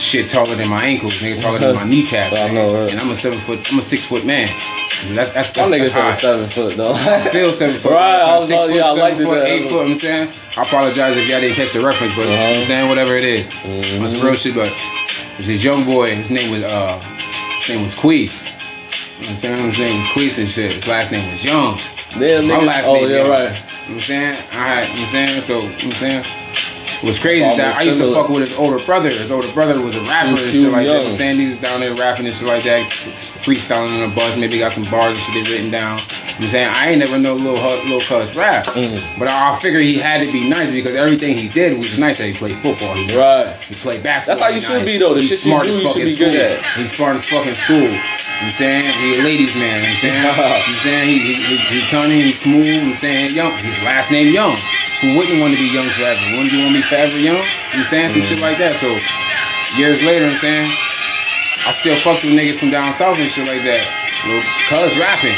shit 0.00 0.30
taller 0.30 0.54
than 0.56 0.68
my 0.68 0.82
ankles, 0.82 1.20
nigga 1.22 1.40
taller 1.40 1.58
than 1.58 1.74
my 1.76 1.84
kneecaps. 1.84 2.34
I 2.34 2.50
know, 2.52 2.66
right. 2.66 2.90
And 2.90 2.98
I'm 2.98 3.10
a 3.10 3.16
seven 3.16 3.38
foot, 3.38 3.60
I'm 3.72 3.78
a 3.78 3.82
six 3.82 4.06
foot 4.06 4.24
man. 4.26 4.48
That's 5.14 5.30
that's 5.32 5.52
that's, 5.52 5.68
niggas 5.70 5.94
that's 5.94 6.20
seven 6.20 6.48
foot 6.48 6.74
though. 6.74 6.94
I 6.94 7.28
feel 7.30 7.50
seven 7.52 7.76
foot. 7.76 7.92
Right, 8.00 8.16
I 8.18 8.32
I'm 8.34 8.40
was 8.40 8.48
six 8.48 8.58
like, 8.58 8.70
foot, 8.70 8.76
yeah, 8.76 8.90
I 8.90 8.94
seven 8.96 9.00
like 9.04 9.16
foot, 9.28 9.38
that. 9.38 9.46
eight 9.46 9.68
foot. 9.70 9.86
I'm 9.86 9.94
saying. 9.94 10.28
I 10.56 10.62
apologize 10.62 11.16
if 11.16 11.28
y'all 11.28 11.40
didn't 11.40 11.56
catch 11.56 11.72
the 11.72 11.80
reference, 11.80 12.16
but 12.16 12.26
Uh-huh. 12.26 12.58
I'm 12.58 12.66
saying 12.66 12.88
whatever 12.88 13.14
it 13.14 13.24
is. 13.24 13.44
Mhm. 13.62 14.00
That's 14.02 14.18
real 14.24 14.34
shit. 14.34 14.54
But 14.56 14.72
it's 15.38 15.46
this 15.46 15.62
young 15.62 15.84
boy. 15.84 16.10
His 16.16 16.30
name 16.32 16.50
was 16.50 16.64
uh, 16.64 16.98
his 17.60 17.68
name 17.76 17.82
was 17.84 17.94
Queez. 17.94 18.32
You 19.20 19.28
know 19.28 19.30
what 19.30 19.30
I'm 19.30 19.36
saying 19.36 19.70
his 19.70 19.78
name 19.78 19.94
was 20.00 20.08
Queez 20.16 20.38
and 20.40 20.50
shit. 20.50 20.72
His 20.74 20.88
last 20.88 21.12
name 21.12 21.22
was 21.30 21.44
Young. 21.44 21.76
Damn, 22.18 22.48
My 22.48 22.64
last 22.64 22.84
Oh 22.86 22.94
name 22.94 23.10
yeah, 23.10 23.28
right. 23.28 23.28
You 23.28 23.28
know 23.28 23.30
what 23.30 23.88
I'm 23.88 24.00
saying? 24.00 24.34
Alright, 24.54 24.88
you 24.88 24.94
know 24.94 25.00
what 25.00 25.00
I'm 25.00 25.28
saying? 25.28 25.40
So, 25.42 25.54
you 25.54 25.60
know 25.60 25.68
what 25.68 25.84
I'm 25.84 25.90
saying? 25.92 26.24
What's 27.04 27.20
crazy 27.20 27.44
is 27.44 27.56
that 27.58 27.76
I 27.76 27.82
used 27.82 28.00
to 28.00 28.08
fuck 28.14 28.30
with 28.30 28.40
his 28.40 28.56
older 28.56 28.82
brother. 28.82 29.10
His 29.10 29.30
older 29.30 29.52
brother 29.52 29.76
was 29.84 29.96
a 29.96 30.00
rapper 30.08 30.32
and 30.32 30.38
shit 30.38 30.72
like 30.72 30.88
that. 30.88 30.96
Young. 30.96 30.96
You 30.96 31.04
what 31.04 31.06
I'm 31.06 31.12
saying? 31.20 31.48
Was 31.50 31.60
down 31.60 31.80
there 31.80 31.92
rapping 31.94 32.24
and 32.24 32.34
shit 32.34 32.48
like 32.48 32.62
that, 32.64 32.88
freestyling 32.88 33.92
on 33.92 34.08
the 34.08 34.14
bus, 34.16 34.32
maybe 34.40 34.58
got 34.58 34.72
some 34.72 34.82
bars 34.90 35.12
and 35.20 35.44
shit 35.44 35.44
written 35.52 35.70
down. 35.70 36.00
You 36.00 36.00
know 36.00 36.08
what 36.08 36.36
I'm 36.40 36.42
saying? 36.56 36.68
I 36.72 36.88
ain't 36.88 36.98
never 37.04 37.18
know 37.20 37.34
Lil, 37.36 37.56
Hu- 37.60 37.84
Lil 37.92 38.00
Cuz 38.00 38.32
rap. 38.34 38.64
Mm. 38.72 38.96
But 39.20 39.28
I, 39.28 39.52
I 39.54 39.58
figured 39.60 39.82
he 39.84 39.98
had 40.00 40.24
to 40.24 40.32
be 40.32 40.48
nice 40.48 40.72
because 40.72 40.96
everything 40.96 41.36
he 41.36 41.48
did 41.48 41.76
was 41.76 41.98
nice. 41.98 42.16
That 42.18 42.28
he 42.28 42.32
played 42.32 42.56
football. 42.64 42.94
He, 42.96 43.04
Right. 43.14 43.44
he 43.68 43.74
played 43.76 44.02
basketball. 44.02 44.40
That's 44.40 44.48
how 44.48 44.54
you 44.54 44.60
should 44.64 44.80
nice. 44.80 44.86
be, 44.86 44.96
though. 44.96 45.12
The 45.14 45.20
He's 45.20 45.28
shit 45.36 45.44
you 45.44 45.50
smart 45.52 45.64
do, 45.64 45.72
as 45.72 45.76
you 45.76 45.84
fuck 45.84 45.96
should 46.00 46.04
be 46.08 46.16
good 46.16 46.32
school. 46.32 46.56
at. 46.72 46.80
He's 46.80 46.92
smart 46.96 47.16
as 47.16 47.28
fuck 47.28 47.46
in 47.46 47.54
school. 47.54 47.88
I'm 48.40 48.50
saying? 48.50 48.84
He 49.00 49.18
a 49.18 49.22
ladies 49.24 49.56
man. 49.56 49.80
I'm 49.80 49.96
saying? 49.96 50.22
know 50.22 50.32
I'm 50.36 50.74
saying? 50.84 51.08
He, 51.08 51.18
he, 51.18 51.34
he, 51.34 51.56
he 51.56 51.80
cunning, 51.88 52.20
he's 52.20 52.40
smooth. 52.40 52.84
I'm 52.84 52.94
saying? 52.94 53.34
Young. 53.34 53.52
His 53.56 53.82
last 53.82 54.12
name 54.12 54.32
Young. 54.32 54.56
Who 55.00 55.16
wouldn't 55.16 55.40
want 55.40 55.52
to 55.52 55.60
be 55.60 55.68
young 55.68 55.84
forever? 55.84 56.20
Wouldn't 56.32 56.52
you 56.52 56.60
want 56.64 56.72
to 56.72 56.80
be 56.80 56.86
forever 56.88 57.20
young? 57.20 57.40
I'm 57.76 57.84
saying? 57.84 58.16
Some 58.16 58.22
shit 58.22 58.40
like 58.40 58.56
that. 58.56 58.76
So 58.80 58.88
years 59.76 60.00
later, 60.04 60.24
I'm 60.24 60.36
saying? 60.40 60.68
I 61.68 61.72
still 61.72 61.96
fuck 61.96 62.16
with 62.24 62.32
niggas 62.32 62.56
from 62.60 62.70
down 62.70 62.94
south 62.94 63.18
and 63.20 63.28
shit 63.28 63.44
like 63.46 63.60
that. 63.64 63.84
Cuz 64.68 64.96
rapping. 64.96 65.36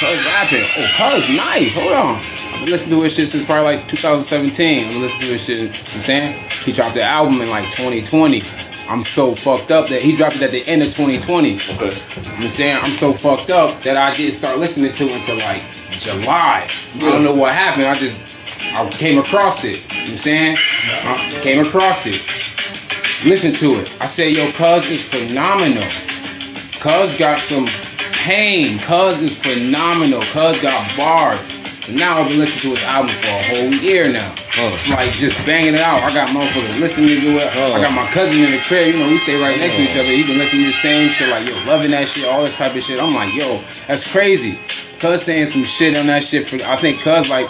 Cuz 0.00 0.18
rapping. 0.28 0.64
Oh, 0.76 0.88
Cuz 1.00 1.24
nice. 1.36 1.76
Hold 1.76 1.94
on. 1.96 2.16
I've 2.52 2.60
been 2.60 2.68
listening 2.68 2.98
to 2.98 3.04
his 3.04 3.14
shit 3.14 3.28
since 3.28 3.44
probably 3.44 3.76
like 3.76 3.88
2017. 3.88 4.84
I've 4.84 4.90
been 4.90 5.00
listening 5.00 5.20
to 5.20 5.32
his 5.36 5.44
shit. 5.44 5.56
You 5.56 5.64
know 5.64 5.72
I'm 5.72 6.04
saying? 6.04 6.30
He 6.64 6.72
dropped 6.72 6.94
the 6.94 7.02
album 7.02 7.40
in 7.40 7.48
like 7.48 7.64
2020. 7.72 8.40
I'm 8.88 9.04
so 9.04 9.34
fucked 9.34 9.70
up 9.70 9.88
that 9.88 10.00
he 10.00 10.16
dropped 10.16 10.36
it 10.36 10.42
at 10.42 10.50
the 10.50 10.66
end 10.66 10.82
of 10.82 10.88
2020. 10.88 11.52
Okay. 11.52 11.52
You 11.52 11.52
know 11.52 11.92
I'm 12.36 12.48
saying? 12.48 12.76
I'm 12.76 12.90
so 12.90 13.12
fucked 13.12 13.50
up 13.50 13.78
that 13.82 13.98
I 13.98 14.14
didn't 14.14 14.34
start 14.34 14.58
listening 14.58 14.92
to 14.92 15.04
it 15.04 15.12
until 15.12 15.36
like 15.36 15.62
July. 15.90 16.66
I 16.66 16.98
don't 16.98 17.22
know 17.22 17.34
what 17.34 17.52
happened. 17.52 17.86
I 17.86 17.94
just 17.94 18.38
I 18.74 18.88
came 18.90 19.18
across 19.18 19.62
it. 19.64 19.76
You 19.76 19.76
know 19.76 20.04
what 20.04 20.10
I'm 20.10 20.16
saying? 20.16 20.56
I 20.56 21.40
came 21.42 21.60
across 21.60 22.06
it. 22.06 22.16
Listen 23.26 23.52
to 23.54 23.80
it. 23.80 23.92
I 24.00 24.06
said, 24.06 24.32
yo, 24.32 24.50
Cuz 24.52 24.90
is 24.90 25.06
phenomenal. 25.06 25.84
Cuz 26.80 27.14
got 27.18 27.38
some 27.38 27.66
pain. 28.12 28.78
Cuz 28.78 29.20
is 29.20 29.38
phenomenal. 29.38 30.22
Cuz 30.32 30.60
got 30.62 30.96
bars. 30.96 31.57
And 31.88 31.96
now 31.96 32.20
I've 32.20 32.28
been 32.28 32.38
listening 32.38 32.74
to 32.74 32.80
his 32.80 32.84
album 32.88 33.10
for 33.16 33.32
a 33.32 33.42
whole 33.48 33.72
year 33.80 34.12
now. 34.12 34.28
Like 34.90 35.10
just 35.12 35.38
banging 35.46 35.74
it 35.74 35.80
out. 35.80 36.02
I 36.02 36.12
got 36.12 36.28
motherfuckers 36.30 36.80
listening 36.80 37.08
to 37.20 37.30
it. 37.38 37.46
I 37.56 37.80
got 37.80 37.94
my 37.94 38.04
cousin 38.12 38.44
in 38.44 38.50
the 38.52 38.58
crib. 38.58 38.92
You 38.92 39.00
know, 39.00 39.08
we 39.08 39.18
stay 39.18 39.40
right 39.40 39.56
next 39.58 39.76
to 39.76 39.82
each 39.82 39.96
other. 39.96 40.10
He 40.10 40.26
been 40.26 40.36
listening 40.38 40.64
to 40.64 40.68
the 40.68 40.82
same 40.84 41.08
shit. 41.08 41.30
Like, 41.30 41.48
yo, 41.48 41.54
loving 41.66 41.90
that 41.92 42.08
shit, 42.08 42.26
all 42.28 42.42
this 42.42 42.56
type 42.56 42.74
of 42.74 42.82
shit. 42.82 43.00
I'm 43.00 43.14
like, 43.14 43.32
yo, 43.34 43.58
that's 43.86 44.10
crazy. 44.10 44.58
Cuz 44.98 45.22
saying 45.22 45.46
some 45.46 45.62
shit 45.64 45.96
on 45.96 46.06
that 46.06 46.24
shit. 46.24 46.48
For 46.48 46.56
I 46.68 46.76
think 46.76 46.98
Cuz 47.00 47.30
like 47.30 47.46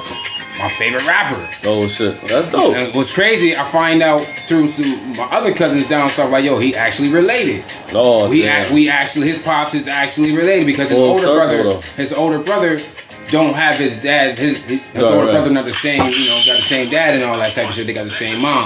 my 0.59 0.68
favorite 0.68 1.07
rapper. 1.07 1.41
Oh 1.64 1.86
shit. 1.89 2.20
That's 2.22 2.49
dope. 2.49 2.76
And 2.76 2.95
what's 2.95 3.14
crazy, 3.14 3.57
I 3.57 3.62
find 3.64 4.03
out 4.03 4.20
through 4.20 4.68
some 4.68 5.16
my 5.16 5.24
other 5.30 5.55
cousins 5.55 5.89
down 5.89 6.11
south, 6.11 6.30
like, 6.30 6.45
yo, 6.45 6.59
he 6.59 6.74
actually 6.76 7.11
related. 7.11 7.64
Oh, 7.95 8.28
We 8.28 8.43
damn. 8.43 8.62
act, 8.62 8.70
we 8.72 8.89
actually 8.91 9.28
his 9.28 9.41
pops 9.41 9.72
is 9.74 9.89
actually 9.89 10.36
related 10.36 10.66
because 10.66 10.91
his 10.91 10.99
older 10.99 11.26
brother, 11.26 11.62
though. 11.62 11.80
his 11.97 12.12
older 12.12 12.39
brother, 12.39 12.78
don't 13.31 13.55
have 13.55 13.76
his 13.76 14.01
dad. 14.01 14.39
His, 14.39 14.62
his, 14.64 14.83
his 14.83 15.03
older 15.03 15.26
right. 15.26 15.33
brother 15.33 15.51
not 15.51 15.64
the 15.64 15.72
same. 15.72 16.12
You 16.12 16.29
know, 16.29 16.43
got 16.45 16.57
the 16.57 16.62
same 16.62 16.89
dad 16.89 17.14
and 17.14 17.24
all 17.24 17.39
that 17.39 17.53
type 17.53 17.68
of 17.68 17.74
shit. 17.74 17.87
They 17.87 17.93
got 17.93 18.05
the 18.05 18.11
same 18.11 18.41
mom. 18.41 18.64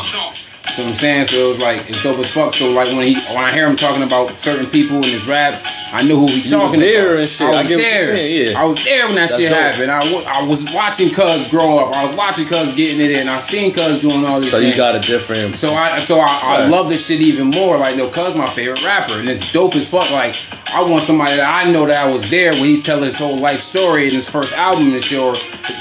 You 0.79 0.85
know 0.85 0.89
what 0.91 0.95
I'm 0.97 1.01
saying? 1.01 1.27
So 1.27 1.37
it 1.37 1.49
was 1.49 1.61
like 1.61 1.91
it's 1.91 2.03
dope 2.03 2.19
as 2.19 2.31
fuck. 2.31 2.55
So 2.55 2.71
like 2.73 2.89
when 2.89 3.07
he 3.07 3.15
when 3.35 3.45
I 3.45 3.53
hear 3.53 3.67
him 3.69 3.77
talking 3.77 4.03
about 4.03 4.35
certain 4.37 4.67
people 4.67 4.97
in 4.99 5.05
his 5.05 5.27
raps, 5.27 5.93
I 5.93 6.03
knew 6.03 6.17
who 6.17 6.27
he 6.29 6.41
was 6.43 6.51
talking 6.51 6.81
there 6.81 7.11
about. 7.13 7.21
and 7.21 7.29
shit. 7.29 7.47
I 7.47 7.51
was 7.51 7.59
I 7.59 7.63
get 7.69 7.77
what 7.77 7.85
you're 7.85 8.07
there. 8.07 8.17
saying, 8.17 8.51
yeah. 8.53 8.59
I 8.61 8.65
was 8.65 8.85
there 8.85 9.07
when 9.07 9.15
that 9.17 9.29
That's 9.29 9.37
shit 9.43 9.51
dope. 9.51 9.59
happened. 9.59 9.91
I 9.91 10.41
I 10.41 10.47
was 10.47 10.65
watching 10.75 11.11
Cuz 11.11 11.49
grow 11.49 11.79
up. 11.79 11.95
I 11.95 12.05
was 12.07 12.17
watching 12.17 12.47
Cuz 12.47 12.75
getting 12.75 13.01
it 13.01 13.11
in. 13.11 13.29
I 13.29 13.39
seen 13.41 13.73
Cuz 13.75 14.01
doing 14.01 14.25
all 14.25 14.41
this. 14.41 14.51
So 14.51 14.59
you 14.59 14.75
got 14.75 14.95
a 14.97 15.01
different. 15.01 15.57
So 15.59 15.69
I 15.75 16.01
so 16.01 16.21
I, 16.21 16.27
I 16.43 16.59
Right. 16.63 16.69
love 16.71 16.89
this 16.89 17.07
shit 17.07 17.21
even 17.21 17.49
more. 17.49 17.77
Like 17.77 17.97
no, 17.97 18.09
cuz 18.09 18.35
my 18.37 18.49
favorite 18.49 18.83
rapper, 18.83 19.15
and 19.21 19.29
it's 19.29 19.53
dope 19.53 19.77
as 19.77 19.89
fuck. 19.89 20.11
Like 20.11 20.35
I 20.75 20.83
want 20.89 21.05
somebody 21.05 21.37
that 21.37 21.67
I 21.67 21.71
know 21.71 21.85
that 21.87 22.07
I 22.07 22.11
was 22.11 22.29
there 22.31 22.53
when 22.53 22.65
he's 22.65 22.83
telling 22.83 23.05
his 23.05 23.17
whole 23.17 23.37
life 23.37 23.61
story 23.61 24.07
in 24.09 24.15
his 24.15 24.27
first 24.29 24.55
album 24.57 24.91
this 24.93 25.11
year, 25.13 25.21
or 25.21 25.35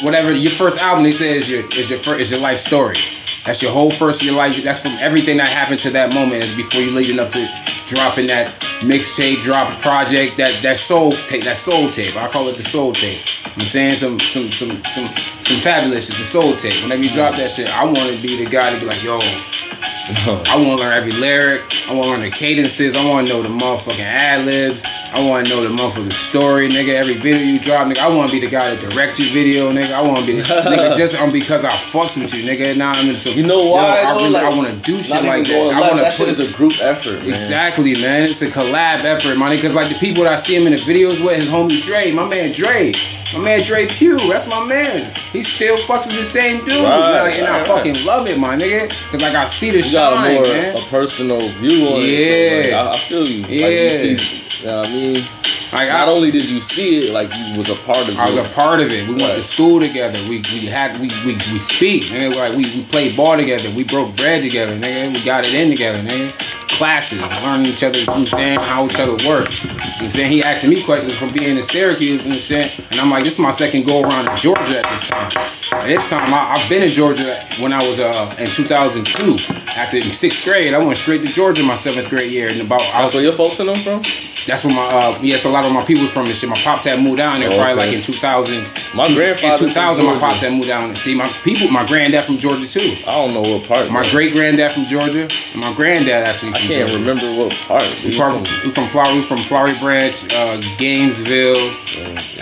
whatever. 0.04 0.34
Your 0.34 0.52
first 0.52 0.80
album, 0.82 1.04
they 1.06 1.14
say 1.14 1.38
is 1.38 1.50
your 1.50 1.62
is 1.78 1.90
your 1.90 2.00
first 2.00 2.20
is 2.20 2.32
your 2.32 2.42
life 2.42 2.60
story. 2.60 2.98
That's 3.46 3.62
your 3.62 3.72
whole 3.72 3.90
first 3.90 4.22
of 4.22 4.28
your 4.28 4.36
life. 4.36 4.62
That's 4.64 4.82
from 4.82 4.92
everything 5.02 5.38
that 5.38 5.48
happened 5.48 5.80
to 5.80 5.90
that 5.92 6.14
moment 6.14 6.44
is 6.44 6.56
before 6.56 6.82
you 6.82 6.92
leading 6.92 7.20
up 7.20 7.30
to 7.32 7.46
dropping 7.88 8.28
that 8.28 8.54
mixtape, 8.82 9.42
drop 9.42 9.80
project, 9.82 10.38
that 10.38 10.62
that 10.62 10.78
soul 10.78 11.12
tape, 11.12 11.44
that 11.46 11.58
soul 11.58 11.90
tape. 11.90 12.16
I 12.16 12.28
call 12.28 12.48
it 12.50 12.58
the 12.58 12.64
soul 12.64 12.94
tape. 12.94 13.22
I'm 13.46 13.62
saying 13.62 13.96
some 13.96 14.20
some 14.20 14.52
some 14.52 14.84
some 14.86 15.41
some 15.44 15.58
fabulous 15.58 16.08
shit, 16.08 16.18
the 16.18 16.24
soul 16.24 16.56
tape. 16.58 16.82
Whenever 16.84 17.04
you 17.04 17.10
drop 17.12 17.36
that 17.36 17.52
shit, 17.52 17.68
I 17.70 17.84
want 17.86 17.98
to 18.14 18.22
be 18.22 18.44
the 18.44 18.50
guy 18.50 18.74
to 18.74 18.80
be 18.80 18.86
like, 18.86 19.04
yo, 19.04 19.20
I 19.22 20.56
want 20.58 20.78
to 20.80 20.84
learn 20.84 20.94
every 20.94 21.12
lyric. 21.14 21.62
I 21.90 21.94
want 21.94 22.04
to 22.06 22.10
learn 22.12 22.22
the 22.22 22.30
cadences. 22.32 22.96
I 22.96 23.08
want 23.08 23.28
to 23.28 23.34
know 23.34 23.42
the 23.42 23.50
motherfucking 23.50 24.00
ad 24.00 24.46
libs. 24.46 24.84
I 25.14 25.28
want 25.28 25.48
to 25.48 25.54
know 25.54 25.62
the 25.64 25.70
motherfucking 25.76 26.14
story, 26.14 26.70
nigga. 26.70 26.90
Every 26.94 27.16
video 27.16 27.42
you 27.44 27.60
drop, 27.60 27.88
nigga. 27.88 28.00
I 28.00 28.16
want 28.16 28.30
to 28.30 28.40
be 28.40 28.46
the 28.46 28.52
guy 28.52 28.74
that 28.74 28.90
directs 28.90 29.20
your 29.20 29.30
video, 29.30 29.72
nigga. 29.72 29.94
I 29.94 30.08
want 30.08 30.22
to 30.22 30.26
be 30.28 30.34
the 30.34 30.44
nigga 30.44 30.98
just 30.98 31.16
um, 31.16 31.32
because 31.32 31.66
I 31.66 31.72
fucks 31.72 32.22
with 32.22 32.34
you, 32.34 32.44
nigga. 32.50 32.78
Now 32.78 32.92
I'm 32.92 33.10
in 33.10 33.16
some. 33.16 33.34
You 33.34 33.46
know 33.48 33.72
why? 33.72 34.02
Yo, 34.02 34.08
I, 34.08 34.16
really, 34.16 34.30
Like, 34.30 34.44
I 34.44 34.58
want 34.58 34.70
to 34.70 34.80
do 34.92 34.98
shit 34.98 35.24
like 35.24 35.48
that. 35.48 35.74
I 35.74 35.82
want 35.82 35.98
That 35.98 36.12
to 36.12 36.12
shit 36.12 36.28
put 36.28 36.30
is 36.30 36.40
a 36.40 36.54
group 36.56 36.80
effort, 36.82 37.20
man. 37.20 37.30
Exactly, 37.30 37.94
man. 37.96 38.24
It's 38.24 38.42
a 38.42 38.48
collab 38.50 39.04
effort, 39.04 39.38
man. 39.38 39.52
Because 39.52 39.74
like 39.74 39.90
the 39.90 39.98
people 40.00 40.24
that 40.24 40.34
I 40.34 40.36
see 40.36 40.56
him 40.56 40.68
in 40.68 40.74
the 40.74 40.80
videos 40.80 41.24
with, 41.24 41.38
his 41.40 41.50
homie 41.50 41.82
Dre, 41.82 42.12
my 42.12 42.28
man 42.28 42.52
Dre, 42.54 42.94
my 43.34 43.40
man 43.44 43.62
Dre 43.64 43.88
Pugh, 43.88 44.18
that's 44.30 44.48
my 44.48 44.64
man. 44.66 45.14
He 45.32 45.44
still 45.44 45.78
fucks 45.78 46.06
with 46.08 46.18
the 46.18 46.26
same 46.26 46.60
dude, 46.66 46.84
Right, 46.84 47.24
like, 47.24 47.36
and 47.38 47.48
I 47.48 47.60
right, 47.60 47.68
fucking 47.68 48.06
love 48.06 48.28
it, 48.28 48.38
my 48.38 48.56
nigga. 48.56 48.90
Cause 49.12 49.22
like 49.22 49.36
I 49.36 49.46
see 49.46 49.72
the 49.72 49.78
You 49.82 49.92
got 49.94 50.14
a 50.14 50.16
shine, 50.18 50.34
more 50.36 50.44
man. 50.44 50.78
a 50.78 50.82
personal 50.90 51.40
view 51.60 51.88
on 51.88 52.02
it. 52.02 52.06
Yeah. 52.06 52.78
Like, 52.78 52.88
I, 52.88 52.92
I 52.94 52.98
feel 52.98 53.28
you. 53.28 53.42
Like 53.42 53.50
Yeah. 53.52 53.68
you 53.70 54.18
see, 54.18 54.62
you 54.62 54.66
know 54.68 54.80
what 54.80 54.90
I 54.90 54.92
mean? 54.92 55.24
Like 55.72 55.88
Not 55.88 56.10
I, 56.10 56.12
only 56.12 56.32
did 56.32 56.50
you 56.50 56.60
see 56.60 56.98
it, 57.08 57.14
like 57.14 57.30
you 57.30 57.58
was 57.60 57.70
a 57.70 57.76
part 57.86 58.00
of 58.04 58.10
it. 58.10 58.18
I 58.18 58.26
was 58.30 58.38
a 58.38 58.50
part 58.54 58.82
of 58.82 58.92
it. 58.92 59.08
We 59.08 59.16
went 59.16 59.36
to 59.36 59.42
school 59.42 59.80
together. 59.80 60.20
We 60.28 60.40
we 60.52 60.66
had 60.66 61.00
we 61.00 61.08
we, 61.26 61.36
we 61.36 61.60
speak, 61.60 62.04
nigga. 62.12 62.36
Like 62.36 62.58
we, 62.58 62.66
we 62.76 62.84
played 62.84 63.16
ball 63.16 63.38
together. 63.38 63.70
We 63.74 63.86
broke 63.86 64.14
bread 64.18 64.42
together, 64.44 64.76
nigga. 64.78 65.14
We 65.14 65.24
got 65.24 65.46
it 65.46 65.54
in 65.54 65.70
together, 65.72 66.00
nigga. 66.04 66.51
Classes, 66.82 67.22
learning 67.44 67.68
each 67.68 67.84
other, 67.84 68.00
you 68.00 68.08
know 68.08 68.14
what 68.14 68.20
I'm 68.22 68.26
saying, 68.26 68.58
how 68.58 68.88
each 68.88 68.96
other 68.96 69.12
work. 69.30 69.54
You 69.62 69.70
know 69.70 69.76
what 69.76 70.02
I'm 70.02 70.10
saying? 70.10 70.32
He 70.32 70.42
asking 70.42 70.72
me 70.72 70.82
questions 70.82 71.16
from 71.16 71.32
being 71.32 71.56
in 71.56 71.62
Syracuse 71.62 72.26
and 72.26 72.36
shit. 72.36 72.76
And 72.90 73.00
I'm 73.00 73.12
like, 73.12 73.24
this 73.24 73.34
is 73.34 73.40
my 73.40 73.52
second 73.52 73.86
go 73.86 74.02
around 74.02 74.28
in 74.28 74.36
Georgia 74.36 74.80
at 74.84 74.90
this 74.90 75.08
time. 75.08 75.61
This 75.72 76.10
time, 76.10 76.34
I, 76.34 76.52
I've 76.56 76.70
been 76.70 76.84
in 76.84 76.90
Georgia 76.90 77.24
when 77.60 77.72
I 77.74 77.80
was 77.88 78.00
uh, 78.00 78.36
in 78.38 78.48
2002. 78.48 79.38
After 79.80 79.98
in 79.98 80.04
sixth 80.04 80.44
grade, 80.44 80.74
I 80.74 80.78
went 80.84 80.98
straight 80.98 81.22
to 81.22 81.28
Georgia 81.28 81.62
in 81.62 81.68
my 81.68 81.78
seventh 81.78 82.10
grade 82.10 82.30
year. 82.32 82.50
And 82.50 82.62
about 82.62 82.82
I 82.82 83.02
That's 83.02 83.06
was 83.06 83.14
where 83.16 83.24
your 83.24 83.34
folks 83.34 83.60
in 83.60 83.68
them 83.68 83.78
from? 83.78 84.02
that's 84.48 84.66
where 84.66 84.74
my 84.74 84.82
uh 84.92 85.20
yes, 85.22 85.46
a 85.46 85.50
lot 85.50 85.64
of 85.66 85.72
my 85.72 85.86
people 85.86 86.08
from 86.08 86.26
and 86.26 86.34
shit. 86.36 86.50
My 86.50 86.58
pops 86.58 86.84
had 86.86 87.00
moved 87.00 87.18
down 87.18 87.40
there 87.40 87.52
Oh, 87.52 87.58
probably 87.58 87.74
okay. 87.84 87.94
like 87.94 87.96
in 87.96 88.02
2000. 88.02 88.58
My 88.96 89.08
grandfather 89.14 89.64
in 89.66 89.70
2000, 89.70 90.04
my 90.06 90.18
pops 90.18 90.42
had 90.42 90.52
moved 90.54 90.68
down. 90.68 90.88
there. 90.90 90.96
See, 90.98 91.14
my 91.16 91.28
people, 91.46 91.70
my 91.70 91.86
granddad 91.86 92.24
from 92.24 92.38
Georgia 92.38 92.68
too. 92.68 92.98
I 93.08 93.12
don't 93.12 93.34
know 93.36 93.42
what 93.46 93.68
part. 93.68 93.92
My 93.92 94.02
great 94.10 94.34
granddad 94.34 94.74
from 94.74 94.84
Georgia. 94.90 95.30
And 95.54 95.62
my 95.62 95.72
granddad 95.76 96.26
actually 96.26 96.54
I 96.54 96.58
can't 96.58 96.90
Georgia. 96.90 97.06
remember 97.06 97.26
what 97.38 97.54
part. 97.70 97.86
We 98.04 98.12
from, 98.12 98.42
we 98.66 98.72
from 98.74 98.88
Flowery, 98.90 99.22
we 99.22 99.24
from 99.24 99.38
Flowery 99.46 99.74
Branch, 99.80 100.18
uh, 100.34 100.58
Gainesville. 100.78 101.62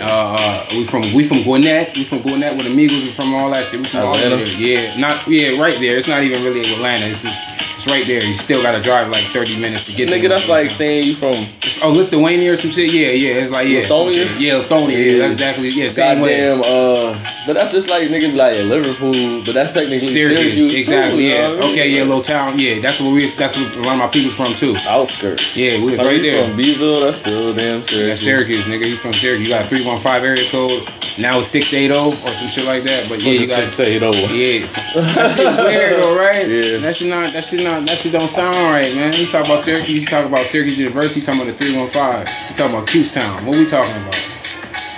uh, 0.00 0.66
we 0.72 0.84
from 0.84 1.02
we 1.12 1.22
from 1.22 1.42
Gwinnett. 1.44 1.94
We 1.96 2.04
from 2.04 2.22
Gwinnett 2.22 2.56
with 2.56 2.64
Amigos. 2.66 3.02
We 3.04 3.12
from 3.12 3.19
all 3.34 3.50
that 3.50 3.66
shit. 3.66 3.80
We 3.80 3.86
from 3.86 4.00
all 4.06 4.14
Atlanta? 4.16 4.44
there. 4.44 4.56
Yeah, 4.60 4.80
not 4.98 5.26
yeah, 5.28 5.60
right 5.60 5.74
there. 5.78 5.96
It's 5.96 6.08
not 6.08 6.22
even 6.22 6.42
really 6.42 6.60
Atlanta. 6.60 7.06
It's 7.06 7.22
just 7.22 7.60
it's 7.74 7.86
right 7.86 8.06
there. 8.06 8.22
You 8.22 8.34
still 8.34 8.62
gotta 8.62 8.80
drive 8.82 9.08
like 9.10 9.24
30 9.24 9.60
minutes 9.60 9.86
to 9.86 9.96
get 9.96 10.10
there. 10.10 10.18
Nigga, 10.18 10.28
that's 10.28 10.48
like 10.48 10.70
saying 10.70 11.04
you 11.06 11.14
from 11.14 11.34
Oh, 11.82 11.92
Lithonia 11.92 12.52
or 12.52 12.56
some 12.58 12.70
shit. 12.70 12.92
Yeah, 12.92 13.08
yeah. 13.08 13.40
It's 13.40 13.50
like 13.50 13.66
yeah, 13.68 13.82
Lithonia? 13.84 14.26
Yeah, 14.38 14.52
Lithonia. 14.60 15.12
Yeah, 15.12 15.18
that's 15.18 15.32
exactly 15.32 15.68
yeah. 15.70 15.88
Same 15.88 16.20
way. 16.20 16.36
goddamn. 16.36 16.60
Uh, 16.60 17.18
but 17.46 17.54
that's 17.54 17.72
just 17.72 17.88
like 17.88 18.08
niggas 18.08 18.36
like 18.36 18.56
Liverpool, 18.68 19.42
but 19.44 19.54
that's 19.54 19.72
technically 19.72 20.00
Syracuse, 20.00 20.40
Syracuse, 20.40 20.74
exactly. 20.74 21.16
too, 21.16 21.22
you 21.22 21.28
yeah. 21.30 21.40
know 21.40 21.56
I 21.56 21.60
mean? 21.60 21.70
Okay. 21.72 21.88
Yeah. 21.88 22.02
Little 22.04 22.22
town. 22.22 22.58
Yeah. 22.58 22.80
That's 22.80 23.00
where 23.00 23.12
we. 23.12 23.30
That's 23.30 23.56
where 23.56 23.72
a 23.72 23.82
lot 23.82 23.92
of 23.94 23.98
my 23.98 24.08
people 24.08 24.30
from 24.30 24.52
too. 24.54 24.76
Outskirts. 24.88 25.56
Yeah, 25.56 25.78
we 25.78 25.92
was 25.92 25.98
Like, 25.98 26.06
right 26.06 26.22
there. 26.22 26.44
from 26.46 26.56
Beeville, 26.56 27.00
that's 27.00 27.18
still 27.18 27.54
damn 27.54 27.82
Syracuse. 27.82 28.08
That's 28.08 28.20
Syracuse, 28.22 28.64
nigga. 28.64 28.88
You 28.88 28.96
from 28.96 29.12
Syracuse? 29.14 29.48
You 29.48 29.54
got 29.54 29.68
three 29.68 29.84
one 29.86 29.98
five 30.00 30.22
area 30.22 30.44
code. 30.50 30.70
Now 31.18 31.38
it's 31.40 31.48
six 31.48 31.72
eight 31.72 31.88
zero 31.92 32.08
or 32.08 32.28
some 32.28 32.48
shit 32.48 32.66
like 32.66 32.82
that. 32.84 33.08
But 33.10 33.24
yeah, 33.24 33.32
you 33.32 33.46
got. 33.48 33.60
To 33.60 33.70
say 33.70 33.96
it 33.96 34.04
over. 34.04 34.16
Yeah, 34.32 34.66
that 35.18 35.34
shit 35.34 35.66
weird 35.66 35.98
though, 35.98 36.16
right? 36.16 36.46
Yeah. 36.46 36.78
That 36.78 36.94
shit 36.94 37.08
not. 37.10 37.32
That 37.32 37.42
shit 37.42 37.64
not. 37.64 37.84
That 37.84 37.98
shit 37.98 38.12
don't 38.12 38.28
sound 38.28 38.54
right, 38.54 38.94
man. 38.94 39.12
You 39.14 39.26
talk 39.26 39.46
about 39.46 39.64
Syracuse. 39.64 39.90
You 39.90 40.06
talk 40.06 40.26
about 40.26 40.46
Syracuse 40.46 40.78
University. 40.78 41.18
You 41.18 41.26
talking 41.26 41.42
about 41.42 41.58
the 41.58 41.58
three 41.58 41.76
one 41.76 41.90
five. 41.90 42.30
You 42.30 42.54
talking 42.54 42.76
about 42.78 42.86
Town. 42.86 43.46
What 43.46 43.58
we 43.58 43.66
talking 43.66 43.90
about? 43.90 44.14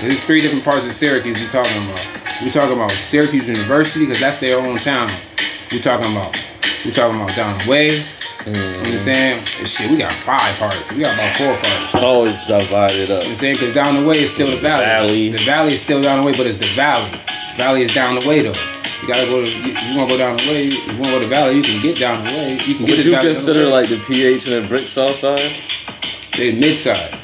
There's 0.05 0.23
three 0.23 0.43
different 0.43 0.63
parts 0.63 0.85
of 0.85 0.93
Syracuse 0.93 1.41
you 1.41 1.49
talking 1.49 1.73
about. 1.89 2.05
We 2.45 2.51
talking 2.51 2.77
about 2.77 2.91
Syracuse 2.91 3.49
University 3.49 4.05
because 4.05 4.21
that's 4.21 4.41
their 4.41 4.61
own 4.61 4.77
town. 4.77 5.09
We 5.73 5.81
talking 5.81 6.13
about. 6.13 6.37
We 6.85 6.93
talking 6.93 7.17
about 7.17 7.35
down 7.35 7.57
the 7.65 7.71
way. 7.71 8.05
You 8.45 8.53
know 8.53 8.59
what 8.59 8.77
I'm 8.77 8.85
mm-hmm. 8.85 8.99
saying? 8.99 9.45
Shit, 9.65 9.91
we 9.91 9.99
got 9.99 10.13
five 10.13 10.55
parts. 10.59 10.91
We 10.93 11.01
got 11.01 11.15
about 11.15 11.37
four 11.39 11.55
parts. 11.55 11.95
It's 11.95 12.03
always 12.03 12.47
divided 12.47 12.69
up. 12.69 12.93
You 13.01 13.07
know 13.09 13.15
what 13.15 13.27
I'm 13.29 13.35
saying? 13.37 13.55
Because 13.55 13.75
down 13.75 14.03
the 14.03 14.07
way 14.07 14.19
is 14.19 14.35
still 14.35 14.51
the 14.51 14.57
valley. 14.57 14.85
Valley. 14.85 15.29
The 15.31 15.39
valley 15.39 15.73
is 15.75 15.83
still 15.83 16.03
down 16.03 16.21
the 16.21 16.27
way, 16.27 16.37
but 16.37 16.47
it's 16.47 16.59
the 16.59 16.67
valley. 16.75 17.21
Valley 17.57 17.82
is 17.82 17.94
down 17.94 18.18
the 18.18 18.28
way 18.28 18.42
though. 18.42 18.55
You 19.03 19.09
gotta 19.09 19.26
go 19.26 19.44
to. 19.44 19.50
You, 19.50 19.74
you 19.74 19.98
wanna 19.98 20.12
go 20.12 20.18
down 20.18 20.36
the 20.36 20.44
way? 20.48 20.64
You 20.64 20.98
wanna 20.98 21.12
go 21.12 21.18
to 21.18 21.24
the 21.24 21.30
valley? 21.30 21.57
You 21.57 21.62
can 21.62 21.82
get 21.82 21.98
down 21.98 22.22
the 22.24 22.30
way. 22.30 22.53
You 22.64 22.74
can 22.76 22.86
get 22.86 22.86
down 22.86 22.86
the 22.86 22.92
way. 22.92 22.96
Would 22.96 23.05
you 23.05 23.18
consider 23.18 23.64
way. 23.64 23.72
like 23.72 23.88
the 23.88 23.98
PH 24.07 24.46
and 24.48 24.64
the 24.64 24.68
brick 24.68 24.80
south 24.80 25.16
side? 25.16 25.53
they 26.36 26.53
the 26.53 26.61
mid 26.61 26.78
side? 26.78 27.18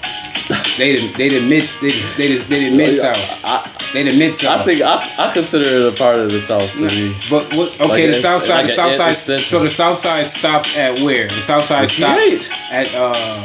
They 0.77 0.97
the 0.97 1.13
they 1.17 1.29
the 1.29 1.41
mid 1.47 1.65
they 1.81 1.91
the, 1.91 2.15
they 2.17 2.37
the, 2.37 2.45
they 2.45 2.71
the 2.71 2.77
mid 2.77 2.99
side. 2.99 3.17
I, 3.45 3.71
They 3.93 4.03
the 4.03 4.19
mid 4.19 4.35
south. 4.35 4.61
I 4.61 4.65
think 4.65 4.83
I, 4.83 5.05
I 5.19 5.33
consider 5.33 5.65
it 5.65 5.95
a 5.95 5.97
part 5.97 6.19
of 6.19 6.31
the 6.31 6.41
South 6.41 6.71
to 6.75 6.83
me. 6.83 7.15
But 7.31 7.55
what, 7.57 7.81
okay, 7.81 8.07
Like 8.07 8.17
the 8.17 8.21
south 8.21 8.43
side, 8.43 8.55
like 8.55 8.67
the 8.67 8.73
south 8.75 8.97
side. 8.97 9.11
extension. 9.13 9.47
So 9.47 9.63
the 9.63 9.71
south 9.71 9.99
side 9.99 10.27
stops 10.27 10.77
at 10.77 11.01
where? 11.01 11.29
The 11.29 11.43
south 11.43 11.65
side 11.65 11.91
stops 11.91 12.73
at 12.73 12.95
uh, 12.95 13.45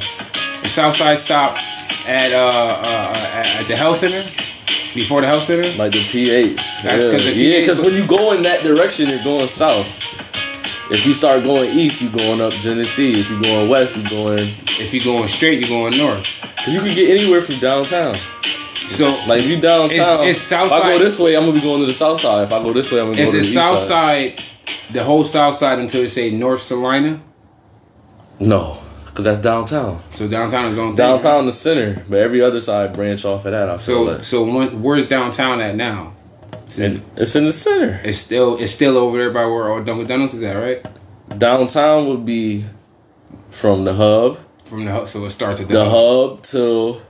the 0.62 0.70
south 0.70 0.98
side 0.98 1.18
stops 1.18 1.84
at 2.08 2.34
uh, 2.34 2.48
uh 2.48 3.32
at, 3.36 3.62
at 3.62 3.68
the 3.68 3.78
health 3.78 4.00
center 4.00 4.53
before 4.94 5.22
the 5.22 5.28
health 5.28 5.44
center. 5.44 5.68
Like 5.78 5.92
the 5.92 6.04
PH. 6.12 6.56
That's 6.56 6.86
yeah, 6.86 7.12
'cause 7.12 7.26
the 7.26 7.34
yeah, 7.34 7.60
because 7.62 7.82
when 7.82 7.94
you 7.94 8.06
go 8.06 8.34
in 8.34 8.44
that 8.44 8.64
direction, 8.64 9.10
you're 9.10 9.24
going 9.24 9.48
south. 9.48 9.88
If 10.92 11.06
you 11.06 11.14
start 11.14 11.44
going 11.44 11.70
east, 11.70 12.02
you're 12.02 12.12
going 12.12 12.42
up 12.42 12.52
Genesee. 12.54 13.20
If 13.20 13.30
you're 13.30 13.42
going 13.42 13.70
west, 13.70 13.98
you're 13.98 14.10
going. 14.10 14.48
If 14.80 14.94
you're 14.94 15.04
going 15.04 15.28
straight, 15.28 15.60
you're 15.60 15.70
going 15.70 15.98
north. 15.98 16.28
You 16.68 16.80
can 16.82 16.94
get 16.94 17.10
anywhere 17.10 17.42
from 17.42 17.56
downtown. 17.60 18.16
So 18.90 19.06
Like 19.28 19.40
if 19.40 19.48
you 19.48 19.60
downtown, 19.60 20.28
it's 20.28 20.40
south 20.40 20.68
if 20.68 20.74
I 20.74 20.94
go 20.94 21.00
this 21.00 21.18
way, 21.20 21.36
I'm 21.36 21.46
gonna 21.46 21.54
be 21.54 21.62
going 21.62 21.80
to 21.80 21.86
the 21.88 21.94
south 21.94 22.22
side. 22.22 22.44
If 22.44 22.54
I 22.54 22.62
go 22.62 22.74
this 22.74 22.92
way, 22.92 23.00
I'm 23.00 23.12
gonna 23.12 23.18
go 23.18 23.26
to 23.26 23.32
the 23.32 23.38
the 23.40 23.44
east 23.44 23.54
south 23.54 23.80
side. 23.80 24.38
side 24.38 24.44
the 24.92 25.04
whole 25.04 25.24
south 25.24 25.56
side 25.56 25.80
until 25.80 26.02
you 26.02 26.08
say 26.08 26.30
North 26.30 26.62
Salina? 26.62 27.20
No, 28.40 28.78
because 29.14 29.26
that's 29.26 29.38
downtown. 29.38 30.02
So 30.12 30.28
downtown 30.28 30.66
is 30.66 30.76
going 30.76 30.96
Downtown, 30.96 31.46
the 31.46 31.52
center, 31.52 32.04
but 32.10 32.18
every 32.18 32.42
other 32.42 32.60
side 32.60 32.94
branch 32.94 33.24
off 33.26 33.46
of 33.46 33.52
that. 33.52 33.70
I 33.70 33.74
feel 33.78 33.80
So 33.80 34.02
like. 34.04 34.24
so 34.24 34.44
when, 34.44 34.82
where's 34.82 35.08
downtown 35.08 35.62
at 35.62 35.76
now? 35.76 36.14
And 36.80 37.06
it's 37.16 37.36
in 37.36 37.46
the 37.46 37.54
center. 37.54 38.02
It's 38.04 38.18
still 38.18 38.58
it's 38.60 38.74
still 38.74 38.98
over 38.98 39.18
there 39.20 39.30
by 39.30 39.46
where 39.46 39.70
all 39.72 39.84
Dunkin' 39.84 40.08
Donuts 40.08 40.34
is 40.34 40.42
at, 40.42 40.54
right? 40.56 40.84
Downtown 41.38 42.08
would 42.08 42.26
be 42.26 42.66
from 43.52 43.86
the 43.86 43.94
hub, 43.94 44.40
From 44.66 44.86
the 44.86 44.92
hub, 44.92 45.08
so 45.08 45.24
it 45.26 45.30
starts 45.30 45.60
at 45.62 45.68
the, 45.68 45.76
the 45.76 45.86
hub. 45.86 46.38
hub 46.38 46.44
to 46.44 47.02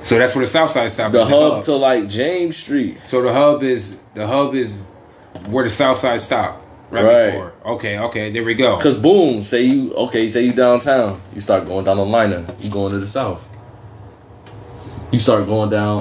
So 0.00 0.18
that's 0.18 0.36
where 0.36 0.44
the 0.44 0.50
south 0.50 0.70
side 0.70 0.92
stops. 0.92 1.12
the 1.12 1.22
at 1.22 1.28
hub 1.28 1.62
to 1.62 1.74
like 1.74 2.08
James 2.08 2.56
Street. 2.56 2.98
So 3.04 3.20
the 3.22 3.32
hub 3.32 3.64
is 3.64 4.00
the 4.14 4.26
hub 4.28 4.54
is 4.54 4.84
where 5.48 5.64
the 5.64 5.70
south 5.70 5.98
side 5.98 6.20
stop. 6.20 6.62
Right, 6.90 7.04
Right. 7.04 7.26
before. 7.32 7.52
Okay, 7.74 7.98
okay, 7.98 8.30
there 8.30 8.44
we 8.44 8.54
go. 8.54 8.78
Cause 8.78 8.96
boom, 8.96 9.42
say 9.42 9.62
you 9.62 9.92
okay, 9.94 10.30
say 10.30 10.42
you 10.42 10.52
downtown, 10.52 11.20
you 11.34 11.40
start 11.40 11.66
going 11.66 11.84
down 11.84 11.96
the 11.96 12.06
liner, 12.06 12.46
you 12.60 12.70
going 12.70 12.92
to 12.92 12.98
the 12.98 13.08
south. 13.08 13.46
You 15.12 15.20
start 15.20 15.46
going 15.46 15.70
down 15.70 15.94